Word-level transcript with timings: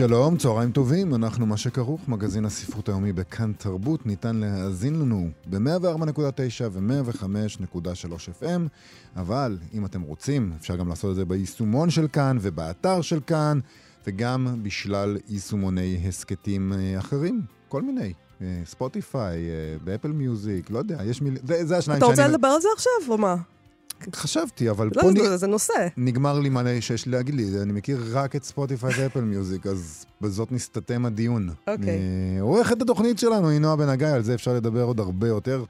שלום, 0.00 0.36
צהריים 0.36 0.72
טובים, 0.72 1.14
אנחנו 1.14 1.46
מה 1.46 1.56
שכרוך, 1.56 2.00
מגזין 2.08 2.44
הספרות 2.44 2.88
היומי 2.88 3.12
בכאן 3.12 3.52
תרבות, 3.52 4.06
ניתן 4.06 4.36
להאזין 4.36 5.00
לנו 5.00 5.30
ב-104.9 5.46 6.64
ו-105.3 6.70 8.42
FM, 8.42 8.60
אבל 9.16 9.58
אם 9.74 9.84
אתם 9.84 10.02
רוצים, 10.02 10.52
אפשר 10.60 10.76
גם 10.76 10.88
לעשות 10.88 11.10
את 11.10 11.16
זה 11.16 11.24
ביישומון 11.24 11.90
של 11.90 12.08
כאן 12.08 12.38
ובאתר 12.40 13.00
של 13.00 13.20
כאן, 13.26 13.58
וגם 14.06 14.56
בשלל 14.62 15.16
יישומוני 15.28 16.04
הסכתים 16.08 16.72
אה, 16.72 16.98
אחרים, 16.98 17.42
כל 17.68 17.82
מיני. 17.82 18.12
ספוטיפיי, 18.64 19.38
באפל 19.84 20.12
מיוזיק, 20.12 20.70
לא 20.70 20.78
יודע, 20.78 20.98
יש 21.04 21.22
מיל... 21.22 21.36
זה, 21.44 21.64
זה 21.64 21.76
השניים 21.76 22.00
שאני... 22.00 22.12
אתה 22.12 22.22
רוצה 22.22 22.28
לדבר 22.28 22.48
על 22.48 22.60
זה 22.60 22.68
עכשיו, 22.76 22.92
או 23.08 23.18
מה? 23.18 23.36
חשבתי, 24.14 24.70
אבל 24.70 24.90
לא, 24.96 25.02
פה 25.02 25.08
זה, 25.12 25.34
נ... 25.34 25.36
זה 25.36 25.46
נושא. 25.46 25.72
נגמר 25.96 26.38
לי 26.38 26.48
מה 26.48 26.80
שיש 26.80 27.06
לי 27.06 27.12
להגיד, 27.12 27.44
אני 27.62 27.72
מכיר 27.72 28.00
רק 28.12 28.36
את 28.36 28.44
ספוטיפיי 28.44 28.90
ואפל 28.96 29.20
מיוזיק, 29.20 29.66
אז 29.66 30.06
בזאת 30.20 30.52
נסתתם 30.52 31.06
הדיון. 31.06 31.48
אוקיי. 31.68 31.88
אה, 31.88 32.42
עורכת 32.42 32.82
התוכנית 32.82 33.18
שלנו 33.18 33.48
היא 33.48 33.58
נועה 33.58 33.76
בן 33.76 33.88
הגיא, 33.88 34.06
על 34.06 34.22
זה 34.22 34.34
אפשר 34.34 34.54
לדבר 34.54 34.82
עוד 34.82 35.00
הרבה 35.00 35.28
יותר. 35.28 35.64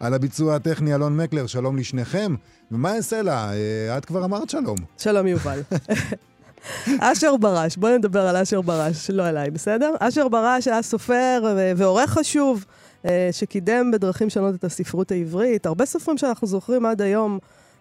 על 0.00 0.14
הביצוע 0.14 0.54
הטכני 0.54 0.94
אלון 0.94 1.16
מקלר, 1.16 1.46
שלום 1.46 1.76
לשניכם. 1.76 2.34
ומה 2.70 2.96
אעשה 2.96 3.22
לה? 3.22 3.52
אה, 3.52 3.98
את 3.98 4.04
כבר 4.04 4.24
אמרת 4.24 4.50
שלום. 4.50 4.76
שלום 4.98 5.26
יובל. 5.26 5.60
אשר 7.00 7.36
ברש, 7.36 7.76
בואו 7.76 7.98
נדבר 7.98 8.26
על 8.26 8.36
אשר 8.36 8.60
ברש, 8.60 9.10
לא 9.10 9.26
עליי, 9.26 9.50
בסדר? 9.50 9.94
אשר 10.00 10.28
ברש 10.28 10.68
היה 10.68 10.82
סופר 10.82 11.42
ועורך 11.76 12.10
חשוב, 12.10 12.64
אה, 13.06 13.28
שקידם 13.32 13.90
בדרכים 13.92 14.30
שונות 14.30 14.54
את 14.54 14.64
הספרות 14.64 15.10
העברית. 15.10 15.66
הרבה 15.66 15.86
סופרים 15.86 16.18
שאנחנו 16.18 16.46
זוכרים 16.46 16.86
עד 16.86 17.02
היום. 17.02 17.38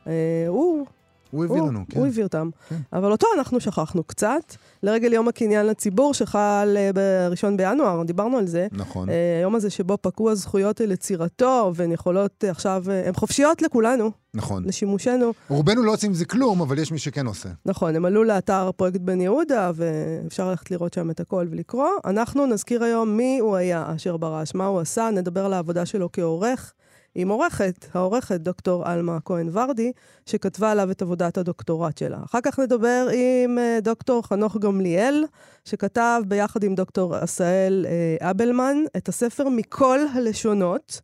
אה, 0.07 0.45
הוא... 0.47 0.85
הוא 1.31 1.45
הביא 1.45 1.61
לנו, 1.61 1.79
כן. 1.89 1.99
הוא 1.99 2.07
הביא 2.07 2.23
אותם. 2.23 2.49
כן. 2.69 2.75
אבל 2.93 3.11
אותו 3.11 3.27
אנחנו 3.37 3.59
שכחנו 3.59 4.03
קצת. 4.03 4.55
לרגל 4.83 5.13
יום 5.13 5.27
הקניין 5.27 5.65
לציבור, 5.65 6.13
שחל 6.13 6.77
אה, 6.77 6.89
ב-1 6.93 7.57
בינואר, 7.57 8.03
דיברנו 8.03 8.37
על 8.37 8.47
זה. 8.47 8.67
נכון. 8.71 9.09
אה, 9.09 9.37
היום 9.39 9.55
הזה 9.55 9.69
שבו 9.69 9.97
פקעו 10.01 10.31
הזכויות 10.31 10.79
ליצירתו, 10.79 11.71
והן 11.75 11.91
יכולות 11.91 12.43
עכשיו, 12.43 12.83
הן 13.05 13.13
חופשיות 13.13 13.61
לכולנו. 13.61 14.11
נכון. 14.33 14.63
לשימושנו. 14.65 15.33
רובנו 15.49 15.83
לא 15.83 15.93
עושים 15.93 16.09
עם 16.09 16.15
זה 16.15 16.25
כלום, 16.25 16.61
אבל 16.61 16.79
יש 16.79 16.91
מי 16.91 16.99
שכן 16.99 17.25
עושה. 17.25 17.49
נכון, 17.65 17.95
הם 17.95 18.05
עלו 18.05 18.23
לאתר 18.23 18.71
פרויקט 18.71 18.99
בן 18.99 19.21
יהודה, 19.21 19.71
ואפשר 19.75 20.49
ללכת 20.49 20.71
לראות 20.71 20.93
שם 20.93 21.09
את 21.09 21.19
הכל 21.19 21.47
ולקרוא. 21.49 21.89
אנחנו 22.05 22.45
נזכיר 22.45 22.83
היום 22.83 23.17
מי 23.17 23.39
הוא 23.39 23.55
היה, 23.55 23.93
אשר 23.95 24.17
ברש, 24.17 24.55
מה 24.55 24.65
הוא 24.65 24.79
עשה, 24.79 25.09
נדבר 25.13 25.45
על 25.45 25.53
העבודה 25.53 25.85
שלו 25.85 26.09
כעורך. 26.13 26.73
עם 27.15 27.29
עורכת, 27.29 27.85
העורכת 27.93 28.41
דוקטור 28.41 28.85
עלמה 28.87 29.17
כהן 29.25 29.49
ורדי, 29.53 29.91
שכתבה 30.25 30.71
עליו 30.71 30.91
את 30.91 31.01
עבודת 31.01 31.37
הדוקטורט 31.37 31.97
שלה. 31.97 32.19
אחר 32.25 32.39
כך 32.43 32.59
נדבר 32.59 33.07
עם 33.13 33.59
אה, 33.59 33.79
דוקטור 33.81 34.27
חנוך 34.27 34.57
גמליאל, 34.57 35.25
שכתב 35.65 36.21
ביחד 36.27 36.63
עם 36.63 36.75
דוקטור 36.75 37.15
עשאל 37.15 37.85
אה, 37.89 38.31
אבלמן 38.31 38.77
את 38.97 39.09
הספר 39.09 39.49
מכל 39.49 39.99
הלשונות. 40.13 41.01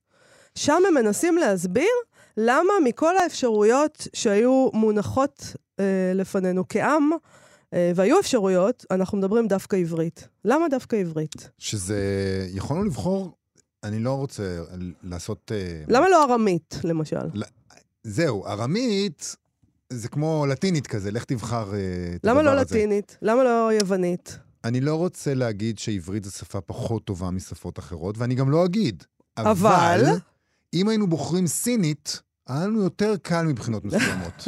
שם 0.55 0.83
הם 0.87 0.93
מנסים 0.93 1.37
להסביר 1.37 1.89
למה 2.37 2.73
מכל 2.83 3.17
האפשרויות 3.17 4.07
שהיו 4.13 4.69
מונחות 4.73 5.55
אה, 5.79 6.11
לפנינו 6.15 6.63
כעם, 6.69 7.11
אה, 7.73 7.91
והיו 7.95 8.19
אפשרויות, 8.19 8.85
אנחנו 8.91 9.17
מדברים 9.17 9.47
דווקא 9.47 9.75
עברית. 9.75 10.27
למה 10.45 10.67
דווקא 10.69 10.95
עברית? 10.95 11.49
שזה, 11.57 11.99
יכולנו 12.53 12.83
לבחור 12.83 13.36
אני 13.87 13.99
לא 13.99 14.13
רוצה 14.13 14.63
לעשות... 15.03 15.51
אה, 15.55 15.83
למה 15.87 16.09
לא 16.09 16.23
ארמית, 16.23 16.79
למשל? 16.83 17.27
זהו, 18.03 18.45
ארמית 18.45 19.35
זה 19.89 20.07
כמו 20.09 20.45
לטינית 20.49 20.87
כזה, 20.87 21.11
לך 21.11 21.23
תבחר 21.23 21.73
אה, 21.73 21.79
את 22.15 22.25
הדבר 22.25 22.31
הזה. 22.31 22.41
למה 22.41 22.41
לא 22.41 22.55
לטינית? 22.61 23.17
למה 23.21 23.43
לא 23.43 23.73
יוונית? 23.73 24.39
אני 24.63 24.81
לא 24.81 24.95
רוצה 24.95 25.33
להגיד 25.33 25.79
שעברית 25.79 26.23
זו 26.23 26.31
שפה 26.31 26.61
פחות 26.61 27.05
טובה 27.05 27.31
משפות 27.31 27.79
אחרות, 27.79 28.17
ואני 28.17 28.35
גם 28.35 28.49
לא 28.49 28.65
אגיד. 28.65 29.03
אבל... 29.37 29.51
אבל... 29.51 30.05
אם 30.73 30.89
היינו 30.89 31.07
בוחרים 31.07 31.47
סינית, 31.47 32.21
היה 32.47 32.65
לנו 32.65 32.83
יותר 32.83 33.15
קל 33.21 33.43
מבחינות 33.43 33.85
מסוימות. 33.85 34.47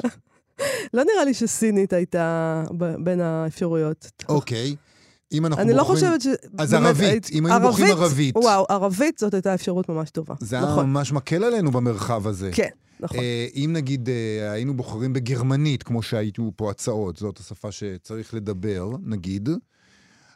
לא 0.93 1.03
נראה 1.03 1.25
לי 1.25 1.33
שסינית 1.33 1.93
הייתה 1.93 2.63
בין 3.03 3.21
האפשרויות. 3.21 4.11
אוקיי. 4.29 4.71
Okay. 4.71 4.98
אם 5.33 5.45
אנחנו 5.45 5.63
אני 5.63 5.73
לא 5.73 5.83
בוחרים... 5.83 6.11
לא 6.11 6.17
חושבת 6.17 6.21
ש... 6.21 6.47
אז 6.57 6.73
ערבית, 6.73 7.29
אם 7.31 7.45
היינו 7.45 7.67
בוחרים 7.67 7.97
ערבית. 7.97 8.37
וואו, 8.37 8.65
ערבית 8.69 9.17
זאת 9.17 9.33
הייתה 9.33 9.53
אפשרות 9.53 9.89
ממש 9.89 10.09
טובה. 10.09 10.35
זה 10.39 10.55
היה 10.55 10.65
נכון. 10.65 10.85
ממש 10.85 11.11
מקל 11.11 11.43
עלינו 11.43 11.71
במרחב 11.71 12.27
הזה. 12.27 12.49
כן, 12.53 12.69
נכון. 12.99 13.19
אה, 13.19 13.47
אם 13.55 13.69
נגיד 13.73 14.09
אה, 14.09 14.51
היינו 14.51 14.73
בוחרים 14.73 15.13
בגרמנית, 15.13 15.83
כמו 15.83 16.01
שהיו 16.01 16.49
פה 16.55 16.71
הצעות, 16.71 17.17
זאת 17.17 17.37
השפה 17.37 17.71
שצריך 17.71 18.33
לדבר, 18.33 18.89
נגיד, 19.05 19.49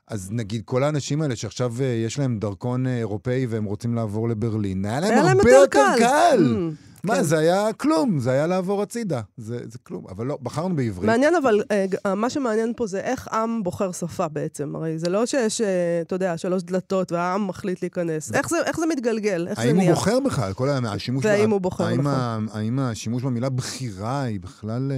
אז 0.08 0.32
נגיד 0.32 0.62
כל 0.66 0.84
האנשים 0.84 1.22
האלה 1.22 1.36
שעכשיו 1.36 1.74
אה, 1.82 1.86
יש 1.86 2.20
להם 2.20 2.40
דרכון 2.40 2.88
אה, 2.88 2.98
אירופאי 2.98 3.46
והם 3.46 3.64
רוצים 3.64 3.96
לעבור 3.96 4.30
לברלין, 4.30 4.86
היה 4.86 5.00
להם 5.00 5.38
הרבה 5.38 5.52
יותר 5.52 5.86
קל. 6.00 6.40
Mm. 6.40 6.93
מה, 7.06 7.16
כן. 7.16 7.24
זה 7.24 7.38
היה 7.38 7.74
כלום, 7.74 8.20
זה 8.20 8.32
היה 8.32 8.48
לעבור 8.48 8.82
הצידה. 8.82 9.22
זה, 9.38 9.60
זה 9.68 9.78
כלום, 9.84 10.06
אבל 10.10 10.26
לא, 10.26 10.38
בחרנו 10.42 10.76
בעברית. 10.76 11.10
מעניין, 11.10 11.36
אבל 11.36 11.62
uh, 11.62 12.16
מה 12.16 12.30
שמעניין 12.30 12.74
פה 12.78 12.88
זה 12.88 13.00
איך 13.00 13.28
עם 13.28 13.64
בוחר 13.64 13.92
שפה 13.92 14.28
בעצם. 14.28 14.76
הרי 14.76 14.98
זה 14.98 15.10
לא 15.10 15.26
שיש, 15.26 15.62
uh, 15.62 15.64
אתה 16.02 16.16
יודע, 16.16 16.38
שלוש 16.38 16.64
דלתות 16.64 17.12
והעם 17.12 17.48
מחליט 17.48 17.82
להיכנס. 17.82 18.34
איך 18.34 18.50
זה, 18.50 18.58
איך 18.66 18.80
זה 18.80 18.86
מתגלגל? 18.86 19.48
איך 19.48 19.62
זה 19.62 19.74
נהיה? 19.74 19.82
האם 19.82 19.88
הוא 19.88 19.96
בוחר 19.96 20.20
בכלל? 20.20 20.54
כל 20.54 20.70
השימוש... 20.70 21.26
והאם 21.26 21.52
הוא 21.52 21.62
בוחר, 21.62 21.84
האם, 21.84 22.02
נכון. 22.02 22.48
האם 22.54 22.80
השימוש 22.80 23.24
במילה 23.24 23.50
בחירה 23.50 24.22
היא 24.22 24.40
בכלל, 24.40 24.92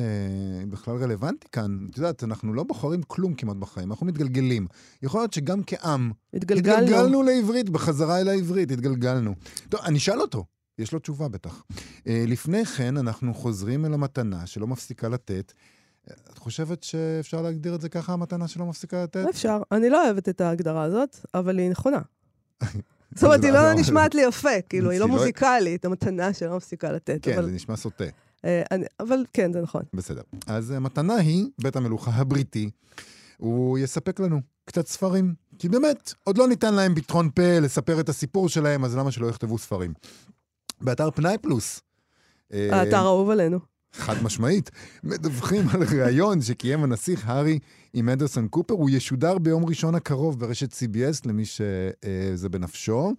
היא 0.60 0.68
בכלל 0.68 0.96
רלוונטי 0.96 1.48
כאן? 1.52 1.78
את 1.92 1.98
יודעת, 1.98 2.24
אנחנו 2.24 2.54
לא 2.54 2.64
בוחרים 2.64 3.02
כלום 3.08 3.34
כמעט 3.34 3.58
בחיים, 3.58 3.92
אנחנו 3.92 4.06
מתגלגלים. 4.06 4.68
יכול 5.04 5.22
להיות 5.22 5.34
שגם 5.34 5.62
כעם, 5.68 6.12
התגלגלנו. 6.34 6.78
התגלגלנו 6.78 7.24
לעברית, 7.24 7.70
בחזרה 7.70 8.20
אל 8.22 8.28
העברית, 8.28 8.72
התגלגלנו. 8.72 9.34
טוב, 9.70 9.82
אני 9.86 9.98
אשאל 9.98 10.22
אותו. 10.22 10.46
יש 10.80 10.92
לו 10.92 11.00
תשובה 11.00 11.28
בטח. 11.28 11.64
Uh, 11.72 11.82
לפני 12.06 12.66
כן, 12.66 12.98
אנחנו 12.98 13.34
חוזרים 13.34 13.86
אל 13.86 13.94
המתנה 13.94 14.46
שלא 14.46 14.68
מפסיקה 14.68 15.10
לתת. 15.10 15.54
את 16.12 16.38
חושבת 16.38 16.84
שאפשר 16.84 17.42
להגדיר 17.42 17.76
את 17.76 17.82
זה 17.82 17.90
ככה, 17.90 18.14
המתנה 18.14 18.48
שלא 18.48 18.66
מפסיקה 18.66 19.04
לתת? 19.04 19.26
אפשר. 19.30 19.62
אני 19.72 19.90
לא 19.90 20.06
אוהבת 20.06 20.30
את 20.30 20.42
ההגדרה 20.42 20.84
הזאת, 20.84 21.26
אבל 21.34 21.60
היא 21.60 21.70
נכונה. 21.70 22.02
זאת 23.16 23.24
אומרת, 23.24 23.44
היא 23.44 23.52
לא 23.52 23.74
נשמעת 23.74 24.16
לי 24.16 24.22
יפה, 24.22 24.62
כאילו, 24.70 24.90
היא 24.90 25.00
לא, 25.00 25.06
לא 25.08 25.14
מוזיקלית, 25.14 25.86
המתנה 25.86 26.34
שלא 26.34 26.58
מפסיקה 26.58 26.92
לתת. 26.92 27.20
כן, 27.22 27.42
זה 27.42 27.52
נשמע 27.52 27.76
סוטה. 27.76 28.04
אה, 28.46 28.62
אבל 29.00 29.26
כן, 29.34 29.54
זה 29.54 29.62
נכון. 29.62 29.82
בסדר. 29.94 30.22
אז 30.48 30.72
המתנה 30.72 31.16
היא, 31.16 31.50
בית 31.62 31.76
המלוכה 31.76 32.12
הבריטי, 32.12 32.70
הוא 33.38 33.78
יספק 33.78 34.20
לנו 34.20 34.42
קצת 34.66 34.88
ספרים. 34.88 35.34
כי 35.60 35.70
באמת, 35.70 36.14
עוד 36.24 36.38
לא 36.38 36.48
ניתן 36.48 36.74
להם 36.74 36.96
ביטחון 36.96 37.30
פה 37.36 37.60
לספר 37.60 38.00
את 38.00 38.10
הסיפור 38.10 38.50
שלהם, 38.50 38.86
אז 38.86 38.96
למה 38.96 39.12
שלא 39.12 39.28
יכתבו 39.28 39.58
ספרים? 39.58 39.94
באתר 40.82 41.12
פנאי 41.12 41.38
פלוס. 41.38 41.82
האתר 42.52 42.98
האהוב 42.98 43.30
עלינו. 43.30 43.60
חד 43.94 44.24
משמעית. 44.24 44.72
מדווחים 45.04 45.64
על 45.74 45.84
ראיון 45.84 46.42
שקיים 46.42 46.84
הנסיך 46.84 47.30
הארי 47.30 47.60
עם 47.94 48.10
אנדרסון 48.10 48.48
קופר. 48.48 48.74
הוא 48.74 48.90
ישודר 48.90 49.38
ביום 49.38 49.66
ראשון 49.66 49.96
הקרוב 49.96 50.40
ברשת 50.40 50.74
CBS, 50.74 51.22
למי 51.26 51.46
שזה 51.46 52.50
בנפשו. 52.50 53.14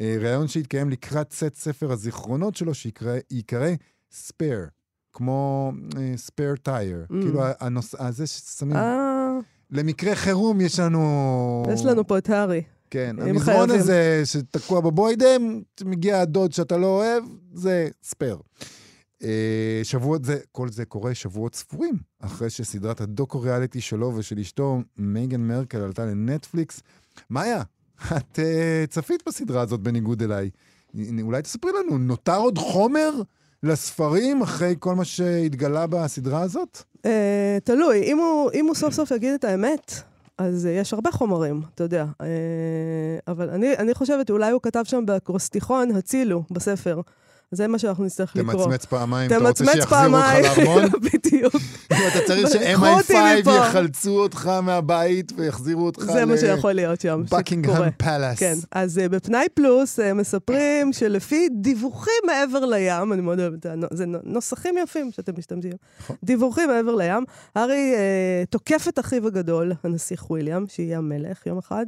אה, 0.00 0.16
ראיון 0.20 0.48
שהתקיים 0.48 0.90
לקראת 0.90 1.28
צאת 1.28 1.54
ספר 1.54 1.92
הזיכרונות 1.92 2.56
שלו, 2.56 2.74
שיקרא 2.74 3.68
Spare, 4.12 4.66
כמו 5.12 5.72
spare 6.16 6.56
tire. 6.56 7.06
Mm. 7.10 7.14
כאילו 7.22 7.40
הנושא 7.60 8.04
הזה 8.04 8.26
ששמים... 8.26 8.76
אה. 8.76 9.38
למקרה 9.70 10.14
חירום 10.14 10.60
יש 10.60 10.80
לנו... 10.80 11.62
יש 11.72 11.84
לנו 11.84 12.06
פה 12.06 12.18
את 12.18 12.30
הארי. 12.30 12.62
כן, 12.90 13.16
המזרון 13.18 13.70
הזה 13.70 14.22
שתקוע 14.24 14.80
בבוידם, 14.80 15.60
מגיע 15.84 16.20
הדוד 16.20 16.52
שאתה 16.52 16.76
לא 16.76 16.86
אוהב, 16.86 17.24
זה 17.52 17.88
spare. 18.02 18.38
אה, 19.22 19.80
שבועות 19.82 20.24
זה, 20.24 20.38
כל 20.52 20.68
זה 20.68 20.84
קורה 20.84 21.14
שבועות 21.14 21.54
ספורים, 21.54 21.94
אחרי 22.20 22.50
שסדרת 22.50 23.00
הדוקו-ריאליטי 23.00 23.80
שלו 23.80 24.12
ושל 24.16 24.38
אשתו, 24.38 24.78
מייגן 24.98 25.40
מרקל, 25.40 25.78
עלתה 25.78 26.04
לנטפליקס. 26.04 26.80
מאיה, 27.30 27.62
את 28.16 28.38
uh, 28.38 28.86
צפית 28.88 29.22
בסדרה 29.26 29.62
הזאת 29.62 29.80
בניגוד 29.80 30.22
אליי. 30.22 30.50
אולי 31.22 31.42
תספרי 31.42 31.70
לנו, 31.72 31.98
נותר 31.98 32.36
עוד 32.36 32.58
חומר 32.58 33.10
לספרים 33.62 34.42
אחרי 34.42 34.74
כל 34.78 34.94
מה 34.94 35.04
שהתגלה 35.04 35.86
בסדרה 35.86 36.40
הזאת? 36.40 36.82
Uh, 36.96 37.00
תלוי, 37.64 38.02
אם 38.54 38.66
הוא 38.66 38.74
סוף 38.74 38.94
סוף 38.94 39.10
יגיד 39.10 39.34
את 39.34 39.44
האמת, 39.44 39.92
אז 40.38 40.66
אה, 40.66 40.70
יש 40.70 40.92
הרבה 40.92 41.10
חומרים, 41.12 41.62
אתה 41.74 41.84
יודע. 41.84 42.04
אה, 42.20 42.26
אבל 43.28 43.50
אני, 43.50 43.76
אני 43.76 43.94
חושבת, 43.94 44.30
אולי 44.30 44.50
הוא 44.50 44.60
כתב 44.62 44.84
שם 44.84 45.06
באקרוסטיכון, 45.06 45.90
הצילו, 45.90 46.42
בספר. 46.50 47.00
זה 47.52 47.68
מה 47.68 47.78
שאנחנו 47.78 48.04
נצטרך 48.04 48.36
לקרוא. 48.36 48.52
תמצמץ 48.52 48.84
פעמיים, 48.84 49.26
אתה 49.30 49.48
רוצה 49.48 49.64
שיחזירו 49.64 50.16
אותך 50.16 50.56
לארמון? 50.56 50.84
בדיוק. 51.12 51.54
אתה 51.86 52.20
צריך 52.26 52.48
קחו 52.74 52.86
אותי 52.86 53.12
ש-MI5 53.12 53.40
מפה. 53.40 53.50
יחלצו 53.56 54.20
אותך 54.22 54.46
מהבית 54.62 55.32
ויחזירו 55.36 55.86
אותך 55.86 56.02
זה 56.02 56.24
מה 56.24 56.36
שיכול 56.36 56.72
להיות 56.72 57.00
שם. 57.00 57.22
בקינגהם 57.30 57.90
פלאס. 57.96 58.38
כן, 58.38 58.54
אז 58.72 58.98
uh, 58.98 59.08
בפנאי 59.08 59.46
פלוס 59.54 60.00
uh, 60.00 60.14
מספרים 60.14 60.92
שלפי 60.92 61.48
דיווחים 61.60 62.12
מעבר 62.26 62.64
לים, 62.64 63.12
אני 63.12 63.20
מאוד 63.22 63.40
אוהבת, 63.40 63.66
זה 63.92 64.06
נו- 64.06 64.18
נוסחים 64.24 64.74
יפים 64.82 65.10
שאתם 65.12 65.32
משתמשים, 65.38 65.72
נכון. 66.00 66.16
דיווחים 66.24 66.68
מעבר 66.68 66.94
לים, 66.94 67.24
הארי 67.54 67.94
uh, 67.94 68.46
תוקף 68.50 68.86
את 68.88 68.98
אחיו 68.98 69.26
הגדול, 69.26 69.72
הנסיך 69.84 70.30
וויליאם, 70.30 70.66
שיהיה 70.68 70.98
המלך 70.98 71.46
יום 71.46 71.58
אחד, 71.58 71.86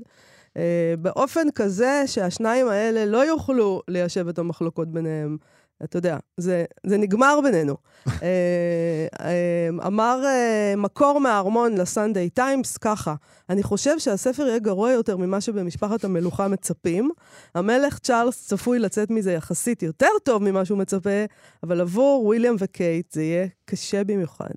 באופן 0.98 1.50
כזה 1.54 2.02
שהשניים 2.06 2.68
האלה 2.68 3.06
לא 3.06 3.26
יוכלו 3.26 3.82
ליישב 3.88 4.28
את 4.28 4.38
המחלוקות 4.38 4.88
ביניהם. 4.92 5.36
אתה 5.84 5.96
יודע, 5.96 6.18
זה, 6.36 6.64
זה 6.86 6.96
נגמר 6.98 7.38
בינינו. 7.42 7.76
אה, 8.06 9.06
אה, 9.20 9.68
אמר 9.86 10.22
אה, 10.24 10.74
מקור 10.76 11.20
מהארמון 11.20 11.74
לסנדיי 11.74 12.30
טיימס 12.30 12.76
ככה, 12.76 13.14
אני 13.50 13.62
חושב 13.62 13.98
שהספר 13.98 14.46
יהיה 14.46 14.58
גרוע 14.58 14.90
יותר 14.90 15.16
ממה 15.16 15.40
שבמשפחת 15.40 16.04
המלוכה 16.04 16.48
מצפים. 16.48 17.10
המלך 17.54 17.98
צ'ארלס 17.98 18.46
צפוי 18.46 18.78
לצאת 18.78 19.10
מזה 19.10 19.32
יחסית 19.32 19.82
יותר 19.82 20.10
טוב 20.24 20.42
ממה 20.42 20.64
שהוא 20.64 20.78
מצפה, 20.78 21.24
אבל 21.62 21.80
עבור 21.80 22.24
וויליאם 22.24 22.56
וקייט 22.58 23.12
זה 23.12 23.22
יהיה 23.22 23.46
קשה 23.64 24.04
במיוחד. 24.04 24.54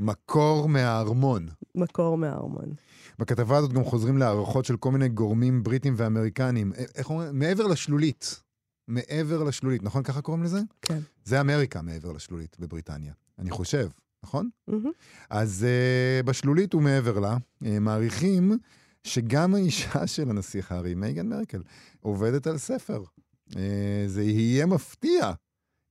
מקור 0.00 0.68
מהארמון. 0.68 1.48
מקור 1.74 2.16
מהארמון. 2.18 2.74
בכתבה 3.18 3.56
הזאת 3.56 3.72
גם 3.72 3.84
חוזרים 3.84 4.18
להערכות 4.18 4.64
של 4.64 4.76
כל 4.76 4.90
מיני 4.90 5.08
גורמים 5.08 5.62
בריטים 5.62 5.94
ואמריקנים. 5.96 6.72
א- 6.72 6.76
איך 6.94 7.10
אומרים? 7.10 7.38
מעבר 7.38 7.66
לשלולית. 7.66 8.40
מעבר 8.88 9.42
לשלולית, 9.42 9.82
נכון 9.82 10.02
ככה 10.02 10.22
קוראים 10.22 10.42
לזה? 10.42 10.60
כן. 10.82 10.98
זה 11.24 11.40
אמריקה 11.40 11.82
מעבר 11.82 12.12
לשלולית 12.12 12.56
בבריטניה. 12.60 13.12
אני 13.38 13.50
חושב, 13.50 13.88
נכון? 14.24 14.50
מהמם. 14.68 14.90
אז 15.30 15.66
uh, 15.66 16.26
בשלולית 16.26 16.74
ומעבר 16.74 17.18
לה, 17.20 17.36
uh, 17.36 17.66
מעריכים 17.80 18.58
שגם 19.04 19.54
האישה 19.54 20.06
של 20.14 20.30
הנסיך 20.30 20.72
הארי, 20.72 20.94
מייגן 20.94 21.28
מרקל, 21.28 21.62
עובדת 22.00 22.46
על 22.46 22.58
ספר. 22.58 23.04
Uh, 23.50 23.56
זה 24.06 24.22
יהיה 24.22 24.66
מפתיע 24.66 25.32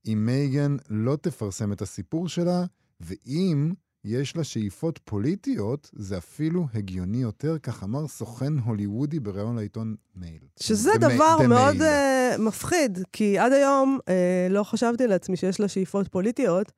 אם 0.06 0.26
מייגן 0.26 0.76
לא 0.88 1.16
תפרסם 1.16 1.72
את 1.72 1.82
הסיפור 1.82 2.28
שלה, 2.28 2.64
ואם 3.00 3.72
יש 4.04 4.36
לה 4.36 4.44
שאיפות 4.44 5.00
פוליטיות, 5.04 5.90
זה 5.92 6.18
אפילו 6.18 6.66
הגיוני 6.74 7.16
יותר, 7.18 7.56
כך 7.62 7.82
אמר 7.84 8.08
סוכן 8.08 8.58
הוליוודי 8.58 9.20
בריאיון 9.20 9.56
לעיתון 9.56 9.94
מייל. 10.16 10.42
שזה 10.60 10.92
The 10.92 10.94
Ma- 10.94 10.98
דבר 10.98 11.36
The 11.40 11.46
מאוד 11.46 11.76
uh, 11.76 12.40
מפחיד, 12.40 12.98
כי 13.12 13.38
עד 13.38 13.52
היום 13.52 13.98
uh, 14.02 14.08
לא 14.52 14.62
חשבתי 14.62 15.06
לעצמי 15.06 15.36
שיש 15.36 15.60
לה 15.60 15.68
שאיפות 15.68 16.08
פוליטיות, 16.08 16.72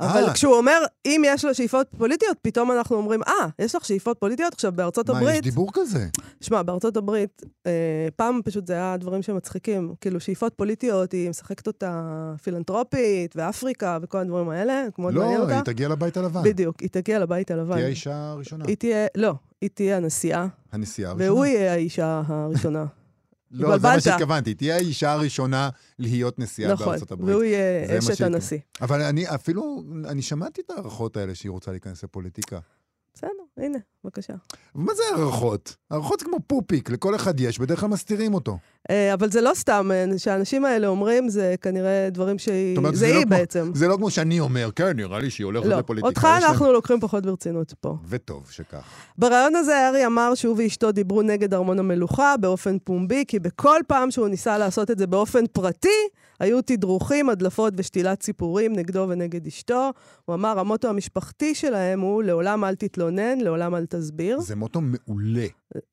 אבל 0.00 0.24
אה. 0.24 0.32
כשהוא 0.32 0.54
אומר, 0.54 0.78
אם 1.06 1.22
יש 1.26 1.44
לה 1.44 1.54
שאיפות 1.54 1.86
פוליטיות, 1.98 2.36
פתאום 2.42 2.72
אנחנו 2.72 2.96
אומרים, 2.96 3.22
אה, 3.22 3.48
יש 3.58 3.74
לך 3.74 3.84
שאיפות 3.84 4.18
פוליטיות? 4.18 4.52
עכשיו, 4.52 4.72
בארצות 4.72 5.10
מה, 5.10 5.16
יש 5.16 5.22
הברית... 5.22 5.42
דיבור 5.42 5.70
כזה? 5.72 6.06
שמע, 6.40 6.62
בארצות 6.62 6.96
הברית, 6.96 7.42
אה, 7.66 8.08
פעם 8.16 8.40
פשוט 8.44 8.66
זה 8.66 8.72
היה 8.72 8.96
דברים 8.96 9.22
שמצחיקים. 9.22 9.94
כאילו, 10.00 10.20
שאיפות 10.20 10.54
פוליטיות, 10.56 11.12
היא 11.12 11.30
משחקת 11.30 11.66
אותה 11.66 12.32
פילנטרופית, 12.42 13.36
ואפריקה, 13.36 13.98
וכל 14.02 14.18
הדברים 14.18 14.48
האלה, 14.48 14.84
כמו 14.94 15.10
לא, 15.10 15.20
מעניין 15.20 15.40
אותה. 15.40 15.54
היא 15.54 15.62
תגיע 15.62 15.88
לבית 15.88 16.16
הלבן. 16.16 16.42
בדיוק, 16.42 16.80
היא 16.80 16.88
תגיע 16.92 17.18
לבית 17.18 17.50
הלבן. 17.50 17.74
תהיה 17.74 17.86
האישה 17.86 18.30
הראשונה. 18.30 18.64
היא 18.68 18.76
תהיה, 18.76 19.06
לא, 19.16 19.34
היא 19.60 19.70
תהיה 19.74 19.96
הנשיאה, 19.96 20.46
הנשיאה 20.72 21.10
הראשונה. 21.10 21.32
והוא 21.32 21.44
יהיה 21.44 21.72
האישה 21.72 22.22
הראשונה. 22.26 22.84
לא, 23.50 23.78
זה 23.78 23.88
מה. 23.88 24.00
שהתכוונתי. 24.00 24.54
תהיה 24.54 24.76
האישה 24.76 25.12
הראשונה 25.12 25.68
להיות 25.98 26.38
נשיאה 26.38 26.72
נכון, 26.72 26.86
בארצות 26.86 27.12
הברית. 27.12 27.28
והוא 27.28 27.40
זה 27.40 27.46
יהיה 27.46 27.98
אשת. 27.98 28.20
הנשיא. 28.20 28.58
אבל 28.80 29.02
אני 29.02 29.28
אפילו, 29.34 29.82
אני 30.04 30.22
שמעתי 30.22 30.60
את 30.60 30.70
ההערכות 30.70 31.16
האלה 31.16 31.34
שהיא 31.34 31.50
רוצה 31.50 31.70
להיכנס 31.70 32.04
לפוליטיקה. 32.04 32.58
בסדר, 33.14 33.28
הנה, 33.58 33.78
בבקשה. 34.04 34.32
מה 34.74 34.92
זה 34.94 35.02
הערכות? 35.16 35.76
הערכות 35.90 36.20
זה 36.20 36.26
כמו 36.26 36.36
פופיק, 36.46 36.90
לכל 36.90 37.14
אחד 37.14 37.40
יש, 37.40 37.58
בדרך 37.58 37.80
כלל 37.80 37.88
מסתירים 37.88 38.34
אותו. 38.34 38.58
אה, 38.90 39.14
אבל 39.14 39.30
זה 39.30 39.40
לא 39.40 39.50
סתם, 39.54 39.90
אה, 39.94 40.18
שהאנשים 40.18 40.64
האלה 40.64 40.86
אומרים, 40.86 41.28
זה 41.28 41.54
כנראה 41.60 42.08
דברים 42.12 42.38
שהיא... 42.38 42.74
זאת 42.74 42.78
אומרת, 42.78 42.94
זה 42.94 43.00
זה 43.00 43.12
לא 43.12 43.18
היא 43.18 43.26
כמו- 43.26 43.36
בעצם. 43.36 43.70
זה 43.74 43.88
לא 43.88 43.96
כמו 43.96 44.10
שאני 44.10 44.40
אומר, 44.40 44.70
כן, 44.76 44.96
נראה 44.96 45.18
לי 45.18 45.30
שהיא 45.30 45.44
הולכת 45.44 45.66
לא, 45.66 45.78
לפוליטיקה. 45.78 46.08
אותך 46.08 46.24
אנחנו 46.24 46.72
לוקחים 46.72 47.00
פחות 47.00 47.26
ברצינות 47.26 47.74
פה. 47.80 47.96
וטוב 48.08 48.46
שכך. 48.50 48.84
בריאיון 49.18 49.56
הזה 49.56 49.76
הארי 49.78 50.06
אמר 50.06 50.34
שהוא 50.34 50.54
ואשתו 50.58 50.92
דיברו 50.92 51.22
נגד 51.22 51.54
ארמון 51.54 51.78
המלוכה 51.78 52.34
באופן 52.40 52.76
פומבי, 52.84 53.24
כי 53.28 53.38
בכל 53.38 53.80
פעם 53.86 54.10
שהוא 54.10 54.28
ניסה 54.28 54.58
לעשות 54.58 54.90
את 54.90 54.98
זה 54.98 55.06
באופן 55.06 55.46
פרטי, 55.52 55.88
היו 56.40 56.62
תדרוכים, 56.62 57.28
הדלפות 57.30 57.74
ושתילת 57.76 58.20
ציפורים 58.20 58.72
נגדו 58.72 59.06
ונגד 59.08 59.46
אשתו. 59.46 59.90
הוא 60.24 60.34
אמר, 60.34 60.58
המוטו 60.58 60.88
המשפחתי 60.88 61.54
שלהם 61.54 62.00
הוא 62.00 62.22
לעולם 62.22 62.64
אל 62.64 62.74
תתלונן, 62.74 63.38
לעולם 63.46 63.74
אל 63.74 63.86
תסביר. 63.86 64.40
זה 64.40 64.56
מוטו 64.56 64.80
מעולה. 64.80 65.46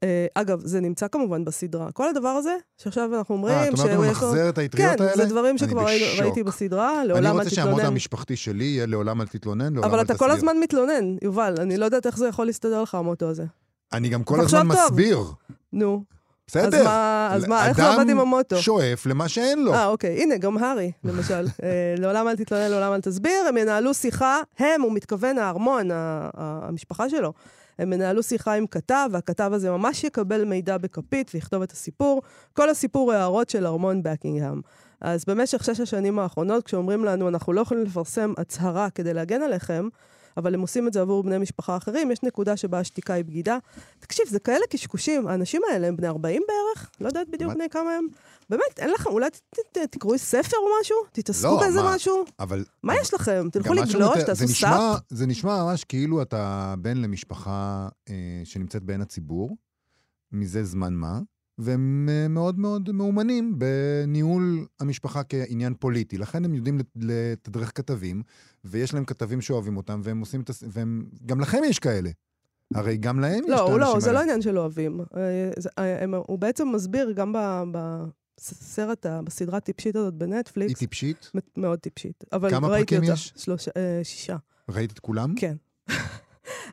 אה, 0.04 0.26
אגב, 0.36 0.60
זה 0.66 0.80
נמצא 0.80 1.08
כמובן 1.08 1.46
בסדרה. 1.46 1.92
כל 1.92 2.10
הדבר 2.10 2.28
הזה, 2.28 2.56
שעכשיו 2.78 3.16
אנחנו 3.18 3.36
אומרים, 3.36 3.56
אה, 3.56 3.70
את 3.70 3.74
אומרת, 3.80 3.96
הוא 3.96 4.06
שיש 4.06 4.22
לו- 4.22 4.28
מחזר 4.28 4.50
את 4.50 4.58
האטריות 4.58 4.98
כן, 4.98 5.04
האלה? 5.04 5.16
זה 5.16 5.26
דברים 5.26 5.50
אני 5.50 5.58
שכבר. 5.58 5.86
ראיתי 6.20 6.44
בסדרה, 6.44 7.00
אני 7.00 7.08
לעולם 7.08 7.26
אל 7.26 7.32
רוצה 7.32 7.50
שהמוטו 7.50 7.72
תתלונן. 7.76 7.92
המשפחתי 7.92 8.36
שלי 8.36 8.64
יהיה 8.66 8.86
לעולם 8.86 9.22
אל 9.22 9.28
תתלונן, 9.28 9.74
לעולם 9.74 9.90
אבל 9.90 10.00
אל 10.00 10.06
אתה 10.06 10.14
תסביר. 10.14 10.28
כל 10.30 10.36
הזמן 10.36 10.58
מתלונן, 10.64 11.16
יובל, 11.22 11.56
אני 11.60 11.78
לא 11.78 11.86
יודעת 11.86 12.06
איך 12.06 12.18
זה 12.18 12.28
יכול 12.28 12.46
להסתדר 12.46 12.82
לך, 12.82 12.96
המוטו 12.96 13.30
הזה. 13.30 13.46
אני 13.94 14.10
גם 14.10 14.24
כל 14.24 14.40
הזמן. 14.40 14.68
מסביר. 14.68 15.20
נו, 15.74 16.04
בסדר. 16.48 16.78
אז 16.78 16.84
מה, 16.84 17.30
אז 17.34 17.48
מה, 17.48 17.68
איך 17.70 17.80
עובד 17.80 18.10
עם 18.10 18.20
המוטו? 18.20 18.56
אדם 18.56 18.62
שואף 18.62 19.06
למה 19.06 19.30
שאין 19.30 19.64
לו. 19.64 19.74
אה, 19.74 19.86
אוקיי. 19.86 20.22
הנה, 20.22 20.38
גם 20.38 20.58
הארי, 20.58 20.92
למשל. 21.04 21.48
אה, 21.64 21.96
לעולם 21.98 22.28
אל 22.28 22.36
תתלונן, 22.36 22.72
לעולם 22.72 22.94
אל 22.94 23.02
תסביר. 23.02 23.46
הם 23.50 23.58
ינהלו 23.58 23.94
שיחה, 23.94 24.42
הם, 24.60 24.82
הוא 24.82 24.92
מתכוון, 24.94 25.38
הארמון, 25.38 25.92
ה- 25.92 25.96
ה- 26.38 26.68
המשפחה 26.68 27.10
שלו. 27.10 27.34
הם 27.80 27.94
ינהלו 27.94 28.24
שיחה 28.24 28.54
עם 28.54 28.68
כתב, 28.68 29.10
והכתב 29.12 29.52
הזה 29.54 29.72
ממש 29.72 30.04
יקבל 30.04 30.44
מידע 30.46 30.78
בכפית 30.78 31.32
ויכתוב 31.34 31.62
את 31.62 31.72
הסיפור. 31.72 32.22
כל 32.54 32.70
הסיפור 32.70 33.14
הערות 33.14 33.50
של 33.50 33.66
ארמון 33.68 34.04
בקינגהם. 34.04 34.62
אז 35.02 35.26
במשך 35.28 35.64
שש 35.64 35.80
השנים 35.80 36.20
האחרונות, 36.20 36.64
כשאומרים 36.66 37.06
לנו, 37.06 37.28
אנחנו 37.30 37.54
לא 37.54 37.62
יכולים 37.62 37.84
לפרסם 37.84 38.34
הצהרה 38.38 38.90
כדי 38.90 39.14
להגן 39.14 39.42
עליכם, 39.42 39.88
אבל 40.38 40.54
הם 40.54 40.62
עושים 40.62 40.88
את 40.88 40.94
זה 40.94 41.02
עבור 41.02 41.24
בני 41.24 41.38
משפחה 41.38 41.78
אחרים, 41.78 42.12
יש 42.12 42.24
נקודה 42.24 42.58
שבה 42.58 42.80
השתיקה 42.80 43.14
היא 43.14 43.26
בגידה. 43.26 43.58
תקשיב, 44.00 44.26
זה 44.30 44.40
כאלה 44.40 44.66
קשקושים. 44.70 45.28
האנשים 45.28 45.62
האלה 45.72 45.88
הם 45.88 45.98
בני 45.98 46.08
40 46.08 46.42
בערך? 46.48 46.92
לא 47.02 47.08
יודעת 47.08 47.30
בדיוק? 47.30 47.54
בני 47.54 47.70
כמה 47.70 47.92
הם. 47.92 48.08
באמת, 48.50 48.80
אין 48.80 48.90
לכם, 48.90 49.10
אולי 49.10 49.28
תקראו 49.72 50.18
ספר 50.18 50.58
או 50.58 50.68
משהו? 50.82 50.98
תתעסקו 51.12 51.52
לא, 51.52 51.60
באיזה 51.60 51.82
מה? 51.82 51.96
משהו? 51.96 52.26
אבל... 52.40 52.66
מה 52.84 52.94
יש 53.02 53.14
לכם? 53.14 53.48
תלכו 53.52 53.74
לגלוש, 53.74 54.24
תעשו 54.26 54.48
סאפ? 54.48 55.00
זה 55.10 55.26
נשמע 55.26 55.64
ממש 55.64 55.84
כאילו 55.84 56.22
אתה 56.22 56.76
בן 56.80 56.98
למשפחה 56.98 57.88
אה, 58.10 58.42
שנמצאת 58.44 58.84
בעין 58.84 59.02
הציבור, 59.02 59.58
מזה 60.32 60.64
זמן 60.64 60.94
מה, 60.94 61.20
והם 61.58 62.10
אה, 62.12 62.28
מאוד 62.28 62.60
מאוד 62.60 62.92
מאומנים 62.92 63.60
בניהול 63.60 64.66
המשפחה 64.80 65.22
כעניין 65.24 65.74
פוליטי. 65.80 66.18
לכן 66.18 66.46
הם 66.46 66.54
יודעים 66.54 66.78
לת- 66.80 66.96
לתדרך 66.96 67.72
כתבים, 67.78 68.24
ויש 68.66 68.94
להם 68.94 69.06
כתבים 69.06 69.42
שאוהבים 69.42 69.78
אותם, 69.78 70.02
והם 70.04 70.20
עושים 70.20 70.42
את 70.42 70.50
הס... 70.50 70.64
והם... 70.68 71.06
גם 71.26 71.40
לכם 71.40 71.62
יש 71.66 71.80
כאלה. 71.80 72.10
הרי 72.76 72.98
גם 72.98 73.20
להם 73.20 73.34
יש 73.34 73.46
את 73.46 73.50
לא, 73.50 73.56
האנשים 73.60 73.74
האלה. 73.82 73.94
לא, 73.94 74.00
זה 74.00 74.12
לא 74.12 74.22
עניין 74.22 74.42
של 74.42 74.58
אוהבים. 74.60 75.00
אה, 75.18 75.52
אה, 75.78 76.06
הוא 76.28 76.40
בעצם 76.40 76.68
מסביר 76.76 77.12
גם 77.12 77.34
ב- 77.34 77.64
בסרט, 77.72 79.06
בסדרה 79.24 79.58
הטיפשית 79.58 79.96
הזאת 79.96 80.14
היא 80.14 80.20
בנטפליקס, 80.20 80.80
טיפשית? 80.80 81.32
מ- 81.36 81.62
מאוד 81.62 81.80
טיפשית. 81.80 82.24
אבל 82.34 82.50
כמה 82.50 82.68
פרקים 82.68 83.02
אותה. 83.02 83.14
יש? 83.14 83.34
שלושה, 83.36 83.72
שישה, 84.04 84.36
ראית 84.70 84.92
את 84.92 85.00
כולם? 85.00 85.34
כן. 85.36 85.56